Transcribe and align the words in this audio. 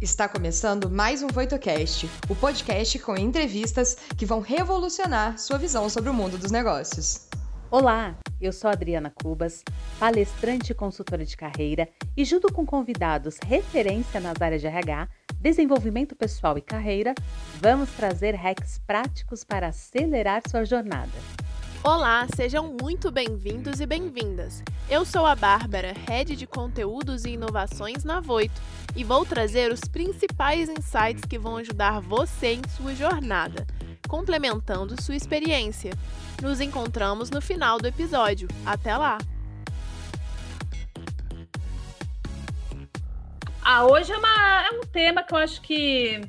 Está 0.00 0.28
começando 0.28 0.90
mais 0.90 1.22
um 1.22 1.28
VoitoCast, 1.28 2.10
o 2.28 2.36
podcast 2.36 2.98
com 2.98 3.16
entrevistas 3.16 3.96
que 4.14 4.26
vão 4.26 4.40
revolucionar 4.40 5.38
sua 5.38 5.56
visão 5.56 5.88
sobre 5.88 6.10
o 6.10 6.14
mundo 6.14 6.36
dos 6.36 6.50
negócios. 6.50 7.26
Olá, 7.70 8.14
eu 8.38 8.52
sou 8.52 8.68
Adriana 8.68 9.10
Cubas, 9.10 9.64
palestrante 9.98 10.72
e 10.72 10.74
consultora 10.74 11.24
de 11.24 11.34
carreira, 11.34 11.88
e 12.14 12.26
junto 12.26 12.52
com 12.52 12.66
convidados 12.66 13.38
referência 13.42 14.20
nas 14.20 14.38
áreas 14.38 14.60
de 14.60 14.66
RH, 14.66 15.08
desenvolvimento 15.40 16.14
pessoal 16.14 16.58
e 16.58 16.60
carreira, 16.60 17.14
vamos 17.58 17.88
trazer 17.92 18.34
hacks 18.34 18.78
práticos 18.86 19.44
para 19.44 19.68
acelerar 19.68 20.42
sua 20.46 20.66
jornada. 20.66 21.08
Olá, 21.82 22.26
sejam 22.34 22.76
muito 22.82 23.10
bem-vindos 23.10 23.80
e 23.80 23.86
bem-vindas. 23.86 24.62
Eu 24.90 25.04
sou 25.04 25.24
a 25.24 25.34
Bárbara, 25.34 25.94
Head 26.08 26.36
de 26.36 26.46
Conteúdos 26.46 27.24
e 27.24 27.30
Inovações 27.30 28.02
na 28.02 28.20
Voito, 28.20 28.60
e 28.96 29.04
vou 29.04 29.24
trazer 29.26 29.70
os 29.70 29.80
principais 29.80 30.68
insights 30.68 31.22
que 31.28 31.38
vão 31.38 31.58
ajudar 31.58 32.00
você 32.00 32.54
em 32.54 32.62
sua 32.76 32.94
jornada, 32.94 33.66
complementando 34.08 35.00
sua 35.00 35.14
experiência. 35.14 35.92
Nos 36.42 36.60
encontramos 36.60 37.30
no 37.30 37.40
final 37.40 37.78
do 37.78 37.86
episódio. 37.86 38.48
Até 38.64 38.96
lá! 38.96 39.18
Ah, 43.62 43.84
hoje 43.84 44.12
é, 44.12 44.16
uma, 44.16 44.66
é 44.66 44.70
um 44.70 44.80
tema 44.80 45.22
que 45.22 45.34
eu 45.34 45.38
acho 45.38 45.60
que 45.60 46.20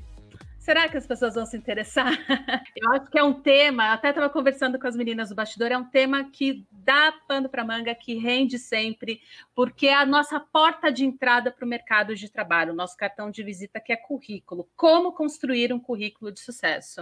Será 0.68 0.90
que 0.90 0.98
as 0.98 1.08
pessoas 1.08 1.36
vão 1.36 1.46
se 1.46 1.56
interessar? 1.56 2.12
Eu 2.76 2.92
acho 2.92 3.10
que 3.10 3.18
é 3.18 3.24
um 3.24 3.34
tema, 3.34 3.94
até 3.94 4.10
estava 4.10 4.30
conversando 4.30 4.78
com 4.78 4.86
as 4.86 4.98
meninas 4.98 5.30
do 5.30 5.36
bastidor, 5.36 5.72
é 5.72 5.78
um 5.78 5.86
tema 5.86 6.26
que 6.26 6.68
dá 6.70 7.14
pano 7.26 7.48
para 7.48 7.64
manga, 7.64 7.96
que 7.96 8.16
rende 8.16 8.60
sempre, 8.60 9.22
porque 9.56 9.88
é 9.88 9.94
a 9.94 10.06
nossa 10.06 10.42
porta 10.42 10.92
de 10.92 11.06
entrada 11.06 11.52
para 11.52 11.64
o 11.64 11.70
mercado 11.70 12.14
de 12.14 12.30
trabalho, 12.30 12.74
o 12.74 12.76
nosso 12.76 12.98
cartão 12.98 13.32
de 13.32 13.42
visita 13.44 13.80
que 13.80 13.94
é 13.94 13.96
currículo. 13.96 14.68
Como 14.76 15.14
construir 15.14 15.72
um 15.72 15.80
currículo 15.80 16.34
de 16.34 16.42
sucesso? 16.42 17.02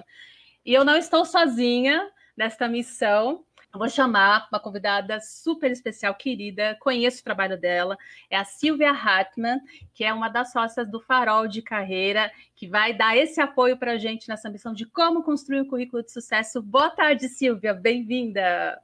E 0.63 0.71
eu 0.71 0.85
não 0.85 0.95
estou 0.95 1.25
sozinha 1.25 2.07
nesta 2.37 2.67
missão. 2.67 3.43
Eu 3.75 3.79
vou 3.79 3.89
chamar 3.89 4.47
uma 4.49 4.57
convidada 4.57 5.19
super 5.19 5.69
especial, 5.69 6.15
querida, 6.15 6.77
conheço 6.79 7.19
o 7.19 7.23
trabalho 7.25 7.59
dela, 7.59 7.97
é 8.29 8.37
a 8.37 8.45
Silvia 8.45 8.91
Hartmann, 8.91 9.59
que 9.93 10.05
é 10.05 10.13
uma 10.13 10.29
das 10.29 10.53
sócias 10.53 10.89
do 10.89 11.01
Farol 11.01 11.45
de 11.45 11.61
Carreira, 11.61 12.31
que 12.55 12.69
vai 12.69 12.93
dar 12.93 13.17
esse 13.17 13.41
apoio 13.41 13.75
para 13.75 13.91
a 13.91 13.97
gente 13.97 14.29
nessa 14.29 14.49
missão 14.49 14.73
de 14.73 14.85
como 14.85 15.23
construir 15.23 15.59
um 15.59 15.67
currículo 15.67 16.01
de 16.01 16.09
sucesso. 16.09 16.61
Boa 16.61 16.89
tarde, 16.89 17.27
Silvia, 17.27 17.73
bem-vinda. 17.73 18.81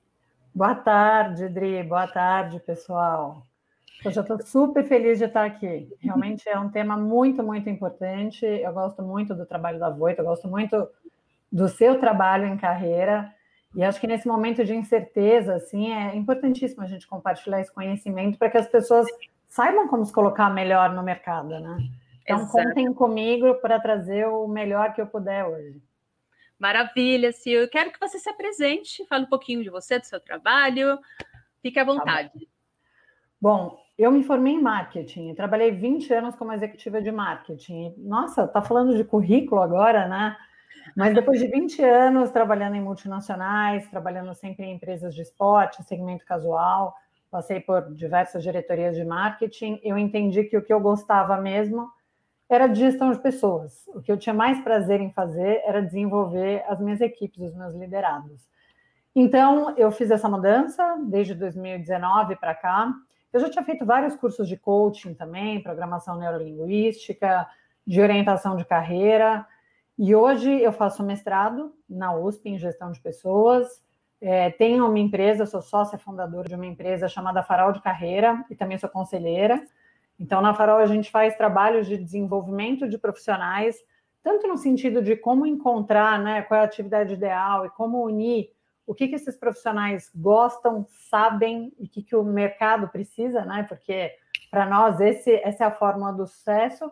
Boa 0.53 0.75
tarde, 0.75 1.47
Dri, 1.47 1.81
boa 1.83 2.07
tarde, 2.07 2.59
pessoal. 2.59 3.47
Eu 4.03 4.11
já 4.11 4.19
estou 4.19 4.41
super 4.41 4.83
feliz 4.83 5.19
de 5.19 5.23
estar 5.23 5.45
aqui. 5.45 5.87
Realmente 6.01 6.49
é 6.49 6.59
um 6.59 6.69
tema 6.69 6.97
muito, 6.97 7.41
muito 7.41 7.69
importante. 7.69 8.45
Eu 8.45 8.73
gosto 8.73 9.01
muito 9.01 9.33
do 9.33 9.45
trabalho 9.45 9.79
da 9.79 9.89
Voito, 9.89 10.19
eu 10.19 10.25
gosto 10.25 10.49
muito 10.49 10.85
do 11.49 11.69
seu 11.69 11.97
trabalho 11.97 12.45
em 12.45 12.57
carreira. 12.57 13.33
E 13.73 13.83
acho 13.83 13.99
que 13.99 14.07
nesse 14.07 14.27
momento 14.27 14.65
de 14.65 14.75
incerteza, 14.75 15.55
assim, 15.55 15.93
é 15.93 16.15
importantíssimo 16.15 16.83
a 16.83 16.87
gente 16.87 17.07
compartilhar 17.07 17.61
esse 17.61 17.73
conhecimento 17.73 18.37
para 18.37 18.49
que 18.49 18.57
as 18.57 18.67
pessoas 18.67 19.07
saibam 19.47 19.87
como 19.87 20.05
se 20.05 20.11
colocar 20.11 20.49
melhor 20.49 20.93
no 20.93 21.03
mercado, 21.03 21.59
né? 21.59 21.77
Então, 22.23 22.37
Exato. 22.37 22.51
contem 22.51 22.93
comigo 22.93 23.55
para 23.55 23.79
trazer 23.79 24.27
o 24.27 24.47
melhor 24.47 24.93
que 24.93 25.01
eu 25.01 25.07
puder 25.07 25.45
hoje. 25.45 25.81
Maravilha, 26.59 27.31
Sil. 27.33 27.61
Eu 27.61 27.69
quero 27.69 27.91
que 27.91 27.99
você 27.99 28.19
se 28.19 28.29
apresente, 28.29 29.05
fale 29.07 29.25
um 29.25 29.29
pouquinho 29.29 29.63
de 29.63 29.69
você, 29.69 29.97
do 29.97 30.05
seu 30.05 30.19
trabalho. 30.19 30.99
Fique 31.61 31.79
à 31.79 31.83
vontade. 31.83 32.29
Tá 32.29 32.45
bom. 33.41 33.69
bom, 33.69 33.83
eu 33.97 34.11
me 34.11 34.23
formei 34.23 34.53
em 34.53 34.61
marketing, 34.61 35.33
trabalhei 35.33 35.71
20 35.71 36.13
anos 36.13 36.35
como 36.35 36.53
executiva 36.53 37.01
de 37.01 37.11
marketing. 37.11 37.95
Nossa, 37.97 38.47
tá 38.47 38.61
falando 38.61 38.95
de 38.95 39.03
currículo 39.03 39.61
agora, 39.61 40.07
né? 40.07 40.37
Mas 40.95 41.13
depois 41.13 41.39
de 41.39 41.47
20 41.47 41.81
anos 41.83 42.31
trabalhando 42.31 42.75
em 42.75 42.81
multinacionais, 42.81 43.89
trabalhando 43.89 44.33
sempre 44.33 44.65
em 44.65 44.75
empresas 44.75 45.15
de 45.15 45.21
esporte, 45.21 45.83
segmento 45.83 46.25
casual, 46.25 46.95
passei 47.29 47.59
por 47.59 47.93
diversas 47.93 48.43
diretorias 48.43 48.95
de 48.95 49.05
marketing, 49.05 49.79
eu 49.83 49.97
entendi 49.97 50.43
que 50.43 50.57
o 50.57 50.61
que 50.61 50.73
eu 50.73 50.79
gostava 50.79 51.37
mesmo 51.37 51.89
era 52.49 52.67
de 52.67 52.81
gestão 52.81 53.11
de 53.13 53.19
pessoas. 53.19 53.87
O 53.87 54.01
que 54.01 54.11
eu 54.11 54.17
tinha 54.17 54.33
mais 54.33 54.59
prazer 54.61 54.99
em 54.99 55.09
fazer 55.11 55.61
era 55.65 55.81
desenvolver 55.81 56.65
as 56.67 56.81
minhas 56.81 56.99
equipes, 56.99 57.41
os 57.41 57.55
meus 57.55 57.73
liderados. 57.73 58.45
Então, 59.15 59.73
eu 59.77 59.89
fiz 59.89 60.11
essa 60.11 60.27
mudança 60.27 60.97
desde 61.07 61.33
2019 61.33 62.35
para 62.35 62.53
cá. 62.53 62.93
Eu 63.31 63.39
já 63.39 63.49
tinha 63.49 63.63
feito 63.63 63.85
vários 63.85 64.17
cursos 64.17 64.49
de 64.49 64.57
coaching 64.57 65.13
também, 65.13 65.63
programação 65.63 66.17
neurolinguística, 66.17 67.47
de 67.87 68.01
orientação 68.01 68.57
de 68.57 68.65
carreira, 68.65 69.45
e 69.97 70.15
hoje 70.15 70.51
eu 70.61 70.71
faço 70.71 71.03
mestrado 71.03 71.73
na 71.89 72.15
USP 72.15 72.49
em 72.49 72.57
gestão 72.57 72.91
de 72.91 72.99
pessoas. 72.99 73.67
É, 74.19 74.49
tenho 74.51 74.87
uma 74.87 74.99
empresa, 74.99 75.45
sou 75.45 75.61
sócia 75.61 75.97
fundadora 75.97 76.47
de 76.47 76.55
uma 76.55 76.65
empresa 76.65 77.07
chamada 77.07 77.43
Farol 77.43 77.71
de 77.71 77.81
Carreira 77.81 78.43
e 78.49 78.55
também 78.55 78.77
sou 78.77 78.89
conselheira. 78.89 79.61
Então, 80.19 80.41
na 80.41 80.53
Farol, 80.53 80.77
a 80.77 80.85
gente 80.85 81.09
faz 81.09 81.35
trabalhos 81.35 81.87
de 81.87 81.97
desenvolvimento 81.97 82.87
de 82.87 82.97
profissionais, 82.97 83.77
tanto 84.23 84.47
no 84.47 84.57
sentido 84.57 85.01
de 85.01 85.15
como 85.15 85.45
encontrar 85.45 86.19
né, 86.19 86.43
qual 86.43 86.59
é 86.59 86.63
a 86.63 86.65
atividade 86.65 87.15
ideal 87.15 87.65
e 87.65 87.69
como 87.71 88.05
unir 88.05 88.51
o 88.85 88.93
que, 88.93 89.07
que 89.07 89.15
esses 89.15 89.37
profissionais 89.37 90.11
gostam, 90.13 90.85
sabem 91.09 91.71
e 91.79 91.85
o 91.85 91.89
que, 91.89 92.03
que 92.03 92.15
o 92.15 92.23
mercado 92.23 92.87
precisa, 92.89 93.45
né? 93.45 93.63
Porque 93.69 94.11
para 94.49 94.65
nós 94.65 94.99
esse, 94.99 95.33
essa 95.43 95.63
é 95.63 95.67
a 95.67 95.71
fórmula 95.71 96.11
do 96.11 96.27
sucesso 96.27 96.91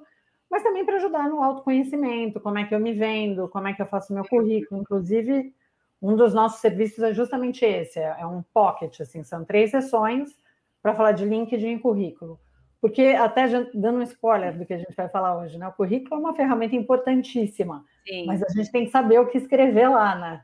mas 0.49 0.63
também 0.63 0.85
para 0.85 0.95
ajudar 0.95 1.29
no 1.29 1.43
autoconhecimento, 1.43 2.39
como 2.39 2.57
é 2.57 2.65
que 2.65 2.73
eu 2.73 2.79
me 2.79 2.93
vendo, 2.93 3.47
como 3.49 3.67
é 3.67 3.73
que 3.73 3.81
eu 3.81 3.85
faço 3.85 4.13
meu 4.13 4.25
currículo. 4.25 4.81
Inclusive, 4.81 5.53
um 6.01 6.15
dos 6.15 6.33
nossos 6.33 6.59
serviços 6.59 7.03
é 7.03 7.13
justamente 7.13 7.63
esse, 7.63 7.99
é 7.99 8.25
um 8.25 8.41
pocket, 8.53 8.99
assim, 9.01 9.23
são 9.23 9.45
três 9.45 9.71
sessões 9.71 10.37
para 10.81 10.95
falar 10.95 11.11
de 11.11 11.25
LinkedIn 11.25 11.75
e 11.75 11.79
currículo. 11.79 12.39
Porque, 12.81 13.07
até 13.07 13.45
dando 13.73 13.99
um 13.99 14.03
spoiler 14.03 14.57
do 14.57 14.65
que 14.65 14.73
a 14.73 14.77
gente 14.77 14.95
vai 14.95 15.09
falar 15.09 15.37
hoje, 15.37 15.57
né? 15.57 15.67
O 15.67 15.73
currículo 15.73 16.15
é 16.15 16.17
uma 16.17 16.33
ferramenta 16.33 16.75
importantíssima, 16.77 17.83
Sim. 18.07 18.25
mas 18.25 18.41
a 18.41 18.47
gente 18.47 18.71
tem 18.71 18.85
que 18.85 18.91
saber 18.91 19.19
o 19.19 19.27
que 19.27 19.37
escrever 19.37 19.89
lá, 19.89 20.15
né? 20.15 20.41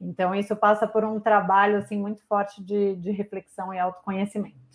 Então, 0.00 0.34
isso 0.34 0.54
passa 0.56 0.86
por 0.86 1.04
um 1.04 1.20
trabalho, 1.20 1.78
assim, 1.78 1.96
muito 1.96 2.26
forte 2.26 2.62
de, 2.62 2.96
de 2.96 3.12
reflexão 3.12 3.72
e 3.72 3.78
autoconhecimento. 3.78 4.65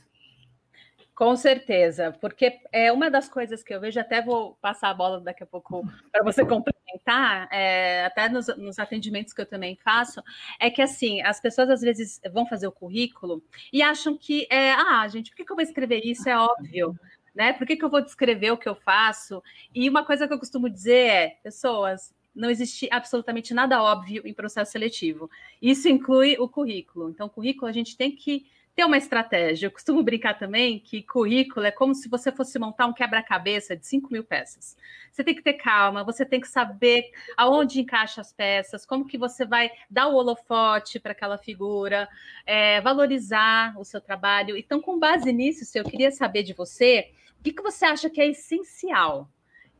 Com 1.21 1.35
certeza, 1.35 2.17
porque 2.19 2.59
é 2.71 2.91
uma 2.91 3.07
das 3.07 3.29
coisas 3.29 3.61
que 3.61 3.71
eu 3.71 3.79
vejo, 3.79 3.99
até 3.99 4.23
vou 4.23 4.57
passar 4.59 4.89
a 4.89 4.93
bola 4.95 5.21
daqui 5.21 5.43
a 5.43 5.45
pouco 5.45 5.87
para 6.11 6.23
você 6.23 6.43
complementar, 6.43 7.47
é, 7.51 8.05
até 8.05 8.27
nos, 8.27 8.47
nos, 8.57 8.79
atendimentos 8.79 9.31
que 9.31 9.39
eu 9.39 9.45
também 9.45 9.75
faço, 9.75 10.19
é 10.59 10.71
que 10.71 10.81
assim, 10.81 11.21
as 11.21 11.39
pessoas 11.39 11.69
às 11.69 11.81
vezes 11.81 12.19
vão 12.33 12.47
fazer 12.47 12.65
o 12.65 12.71
currículo 12.71 13.43
e 13.71 13.83
acham 13.83 14.17
que, 14.17 14.47
é, 14.49 14.71
ah, 14.71 15.07
gente, 15.07 15.29
por 15.29 15.37
que, 15.37 15.45
que 15.45 15.51
eu 15.51 15.55
vou 15.55 15.61
escrever 15.63 16.01
isso? 16.03 16.27
É 16.27 16.35
óbvio. 16.35 16.99
Né? 17.35 17.53
Por 17.53 17.67
que, 17.67 17.75
que 17.75 17.85
eu 17.85 17.89
vou 17.91 18.01
descrever 18.01 18.49
o 18.49 18.57
que 18.57 18.67
eu 18.67 18.73
faço? 18.73 19.43
E 19.75 19.87
uma 19.87 20.03
coisa 20.03 20.27
que 20.27 20.33
eu 20.33 20.39
costumo 20.39 20.67
dizer 20.67 21.05
é, 21.05 21.29
pessoas, 21.43 22.15
não 22.33 22.49
existe 22.49 22.89
absolutamente 22.91 23.53
nada 23.53 23.79
óbvio 23.83 24.23
em 24.25 24.33
processo 24.33 24.71
seletivo. 24.71 25.29
Isso 25.61 25.87
inclui 25.87 26.35
o 26.39 26.49
currículo. 26.49 27.11
Então, 27.11 27.27
o 27.27 27.29
currículo 27.29 27.69
a 27.69 27.71
gente 27.71 27.95
tem 27.95 28.11
que 28.11 28.47
ter 28.81 28.85
uma 28.85 28.97
estratégia. 28.97 29.67
Eu 29.67 29.71
costumo 29.71 30.01
brincar 30.01 30.39
também 30.39 30.79
que 30.79 31.03
currículo 31.03 31.67
é 31.67 31.71
como 31.71 31.93
se 31.93 32.09
você 32.09 32.31
fosse 32.31 32.57
montar 32.57 32.87
um 32.87 32.93
quebra-cabeça 32.93 33.77
de 33.77 33.85
5 33.85 34.11
mil 34.11 34.23
peças. 34.23 34.75
Você 35.11 35.23
tem 35.23 35.35
que 35.35 35.43
ter 35.43 35.53
calma, 35.53 36.03
você 36.03 36.25
tem 36.25 36.41
que 36.41 36.47
saber 36.47 37.11
aonde 37.37 37.79
encaixa 37.79 38.21
as 38.21 38.33
peças, 38.33 38.83
como 38.83 39.05
que 39.05 39.19
você 39.19 39.45
vai 39.45 39.69
dar 39.87 40.07
o 40.07 40.15
holofote 40.15 40.99
para 40.99 41.11
aquela 41.11 41.37
figura, 41.37 42.09
é, 42.43 42.81
valorizar 42.81 43.77
o 43.77 43.85
seu 43.85 44.01
trabalho. 44.01 44.57
Então, 44.57 44.81
com 44.81 44.97
base 44.97 45.31
nisso, 45.31 45.63
eu 45.77 45.83
queria 45.83 46.09
saber 46.09 46.41
de 46.41 46.53
você, 46.53 47.11
o 47.39 47.43
que, 47.43 47.53
que 47.53 47.61
você 47.61 47.85
acha 47.85 48.09
que 48.09 48.19
é 48.19 48.29
essencial 48.29 49.29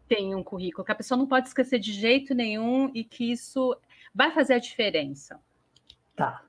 ter 0.08 0.36
um 0.36 0.44
currículo, 0.44 0.86
que 0.86 0.92
a 0.92 0.96
pessoa 0.96 1.18
não 1.18 1.26
pode 1.26 1.48
esquecer 1.48 1.80
de 1.80 1.92
jeito 1.92 2.36
nenhum 2.36 2.92
e 2.94 3.04
que 3.04 3.32
isso 3.32 3.76
vai 4.14 4.30
fazer 4.30 4.54
a 4.54 4.60
diferença? 4.60 5.40
Tá. 6.16 6.44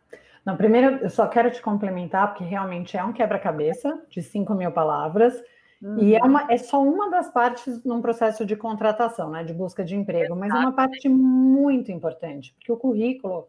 Não, 0.45 0.57
primeiro, 0.57 0.97
eu 0.97 1.11
só 1.11 1.27
quero 1.27 1.51
te 1.51 1.63
complementar, 1.63 2.29
porque 2.29 2.45
realmente 2.45 2.97
é 2.97 3.05
um 3.05 3.13
quebra-cabeça 3.13 4.03
de 4.09 4.23
5 4.23 4.55
mil 4.55 4.73
palavras, 4.73 5.41
uhum. 5.81 5.99
e 5.99 6.17
é, 6.17 6.23
uma, 6.23 6.47
é 6.51 6.59
só 6.59 6.83
uma 6.83 7.09
das 7.09 7.31
partes 7.31 7.85
num 7.85 8.03
processo 8.03 8.45
de 8.45 8.57
contratação, 8.57 9.31
né, 9.31 9.45
de 9.45 9.55
busca 9.55 9.85
de 9.85 9.95
emprego, 9.95 10.35
mas 10.35 10.53
é 10.53 10.59
uma 10.59 10.73
parte 10.73 11.09
muito 11.09 11.93
importante, 11.93 12.55
porque 12.55 12.73
o 12.73 12.77
currículo 12.77 13.47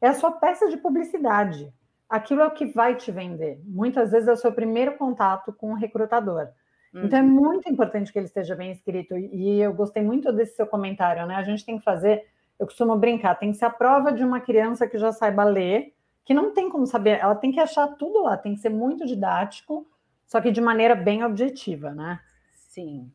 é 0.00 0.08
a 0.08 0.14
sua 0.14 0.30
peça 0.30 0.68
de 0.68 0.76
publicidade. 0.76 1.72
Aquilo 2.08 2.42
é 2.42 2.46
o 2.46 2.52
que 2.52 2.66
vai 2.66 2.94
te 2.94 3.10
vender. 3.10 3.60
Muitas 3.64 4.12
vezes 4.12 4.28
é 4.28 4.32
o 4.32 4.36
seu 4.36 4.52
primeiro 4.52 4.96
contato 4.96 5.52
com 5.52 5.72
o 5.72 5.74
recrutador. 5.74 6.48
Uhum. 6.94 7.04
Então 7.04 7.18
é 7.18 7.22
uhum. 7.22 7.28
muito 7.28 7.68
importante 7.68 8.12
que 8.12 8.18
ele 8.18 8.26
esteja 8.26 8.54
bem 8.54 8.70
escrito. 8.70 9.16
E 9.16 9.60
eu 9.60 9.74
gostei 9.74 10.04
muito 10.04 10.32
desse 10.32 10.54
seu 10.54 10.66
comentário, 10.68 11.26
né? 11.26 11.34
A 11.34 11.42
gente 11.42 11.64
tem 11.66 11.78
que 11.78 11.84
fazer, 11.84 12.24
eu 12.60 12.66
costumo 12.66 12.94
brincar, 12.94 13.34
tem 13.34 13.50
que 13.50 13.58
ser 13.58 13.64
a 13.64 13.70
prova 13.70 14.12
de 14.12 14.22
uma 14.22 14.38
criança 14.38 14.86
que 14.86 14.96
já 14.98 15.10
saiba 15.10 15.42
ler 15.42 15.95
que 16.26 16.34
não 16.34 16.52
tem 16.52 16.68
como 16.68 16.86
saber, 16.86 17.20
ela 17.20 17.36
tem 17.36 17.52
que 17.52 17.60
achar 17.60 17.86
tudo 17.86 18.24
lá, 18.24 18.36
tem 18.36 18.54
que 18.54 18.60
ser 18.60 18.68
muito 18.68 19.06
didático, 19.06 19.86
só 20.26 20.40
que 20.40 20.50
de 20.50 20.60
maneira 20.60 20.96
bem 20.96 21.24
objetiva, 21.24 21.92
né? 21.92 22.20
Sim. 22.52 23.08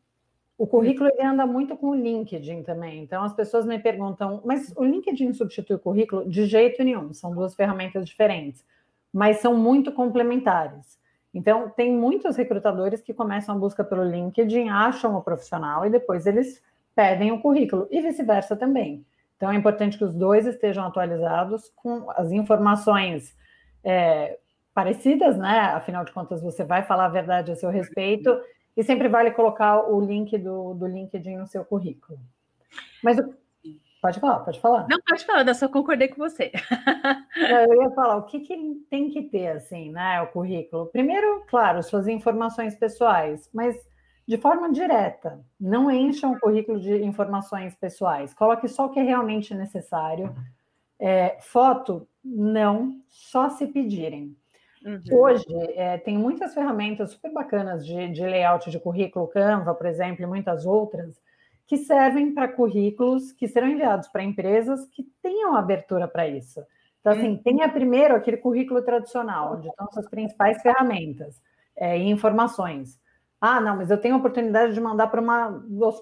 O 0.56 0.66
currículo 0.66 1.10
ele 1.12 1.22
anda 1.22 1.46
muito 1.46 1.76
com 1.76 1.90
o 1.90 1.94
LinkedIn 1.94 2.62
também. 2.62 3.02
Então 3.02 3.22
as 3.22 3.34
pessoas 3.34 3.66
me 3.66 3.78
perguntam, 3.78 4.40
mas 4.44 4.72
o 4.76 4.84
LinkedIn 4.84 5.34
substitui 5.34 5.76
o 5.76 5.78
currículo? 5.78 6.26
De 6.28 6.46
jeito 6.46 6.82
nenhum, 6.82 7.12
são 7.12 7.34
duas 7.34 7.54
ferramentas 7.54 8.08
diferentes, 8.08 8.64
mas 9.12 9.38
são 9.38 9.54
muito 9.56 9.92
complementares. 9.92 10.98
Então 11.34 11.68
tem 11.68 11.92
muitos 11.92 12.36
recrutadores 12.36 13.02
que 13.02 13.12
começam 13.12 13.54
a 13.54 13.58
busca 13.58 13.84
pelo 13.84 14.04
LinkedIn, 14.04 14.70
acham 14.70 15.16
o 15.16 15.22
profissional 15.22 15.84
e 15.84 15.90
depois 15.90 16.26
eles 16.26 16.62
pedem 16.94 17.30
o 17.30 17.40
currículo 17.40 17.86
e 17.90 18.00
vice-versa 18.00 18.56
também. 18.56 19.04
Então 19.36 19.50
é 19.50 19.56
importante 19.56 19.98
que 19.98 20.04
os 20.04 20.14
dois 20.14 20.46
estejam 20.46 20.84
atualizados 20.84 21.70
com 21.76 22.10
as 22.12 22.30
informações 22.30 23.36
é, 23.82 24.38
parecidas, 24.74 25.36
né? 25.36 25.60
Afinal 25.74 26.04
de 26.04 26.12
contas, 26.12 26.42
você 26.42 26.64
vai 26.64 26.82
falar 26.82 27.06
a 27.06 27.10
verdade 27.10 27.52
a 27.52 27.56
seu 27.56 27.70
respeito 27.70 28.40
e 28.76 28.82
sempre 28.82 29.08
vale 29.08 29.30
colocar 29.32 29.90
o 29.90 30.00
link 30.00 30.36
do, 30.38 30.74
do 30.74 30.86
LinkedIn 30.86 31.36
no 31.36 31.46
seu 31.46 31.64
currículo. 31.64 32.18
Mas 33.02 33.18
pode 34.00 34.18
falar, 34.18 34.40
pode 34.40 34.60
falar. 34.60 34.86
Não, 34.88 34.98
pode 35.06 35.24
falar, 35.24 35.46
eu 35.46 35.54
só 35.54 35.68
concordei 35.68 36.08
com 36.08 36.16
você. 36.16 36.50
eu 37.36 37.82
ia 37.82 37.90
falar, 37.90 38.16
o 38.16 38.22
que, 38.22 38.40
que 38.40 38.84
tem 38.88 39.10
que 39.10 39.22
ter, 39.24 39.48
assim, 39.48 39.90
né, 39.90 40.22
o 40.22 40.28
currículo? 40.28 40.86
Primeiro, 40.86 41.44
claro, 41.48 41.82
suas 41.82 42.08
informações 42.08 42.74
pessoais, 42.74 43.50
mas 43.52 43.76
de 44.26 44.38
forma 44.38 44.72
direta. 44.72 45.40
Não 45.58 45.90
encham 45.90 46.32
o 46.32 46.40
currículo 46.40 46.80
de 46.80 47.04
informações 47.04 47.74
pessoais. 47.74 48.34
Coloque 48.34 48.68
só 48.68 48.86
o 48.86 48.90
que 48.90 49.00
é 49.00 49.02
realmente 49.02 49.54
necessário. 49.54 50.34
É, 50.98 51.36
foto, 51.40 52.06
não, 52.24 53.00
só 53.08 53.48
se 53.50 53.66
pedirem. 53.66 54.36
Uhum. 54.84 55.00
Hoje, 55.12 55.44
é, 55.74 55.98
tem 55.98 56.18
muitas 56.18 56.54
ferramentas 56.54 57.10
super 57.10 57.32
bacanas 57.32 57.86
de, 57.86 58.08
de 58.08 58.22
layout 58.22 58.70
de 58.70 58.80
currículo, 58.80 59.28
Canva, 59.28 59.74
por 59.74 59.86
exemplo, 59.86 60.22
e 60.22 60.26
muitas 60.26 60.66
outras, 60.66 61.20
que 61.66 61.76
servem 61.76 62.34
para 62.34 62.48
currículos 62.48 63.32
que 63.32 63.48
serão 63.48 63.68
enviados 63.68 64.08
para 64.08 64.22
empresas 64.22 64.86
que 64.86 65.04
tenham 65.22 65.56
abertura 65.56 66.08
para 66.08 66.26
isso. 66.26 66.60
Então, 67.00 67.12
assim, 67.12 67.30
uhum. 67.30 67.38
tenha 67.38 67.68
primeiro 67.68 68.14
aquele 68.14 68.36
currículo 68.36 68.82
tradicional, 68.82 69.54
onde 69.54 69.68
estão 69.68 69.90
suas 69.90 70.08
principais 70.08 70.60
ferramentas 70.62 71.40
é, 71.76 71.98
e 71.98 72.08
informações. 72.08 73.00
Ah, 73.44 73.60
não, 73.60 73.76
mas 73.76 73.90
eu 73.90 73.98
tenho 73.98 74.14
a 74.14 74.18
oportunidade 74.18 74.72
de 74.72 74.80
mandar 74.80 75.08
para 75.08 75.20
uma, 75.20 75.48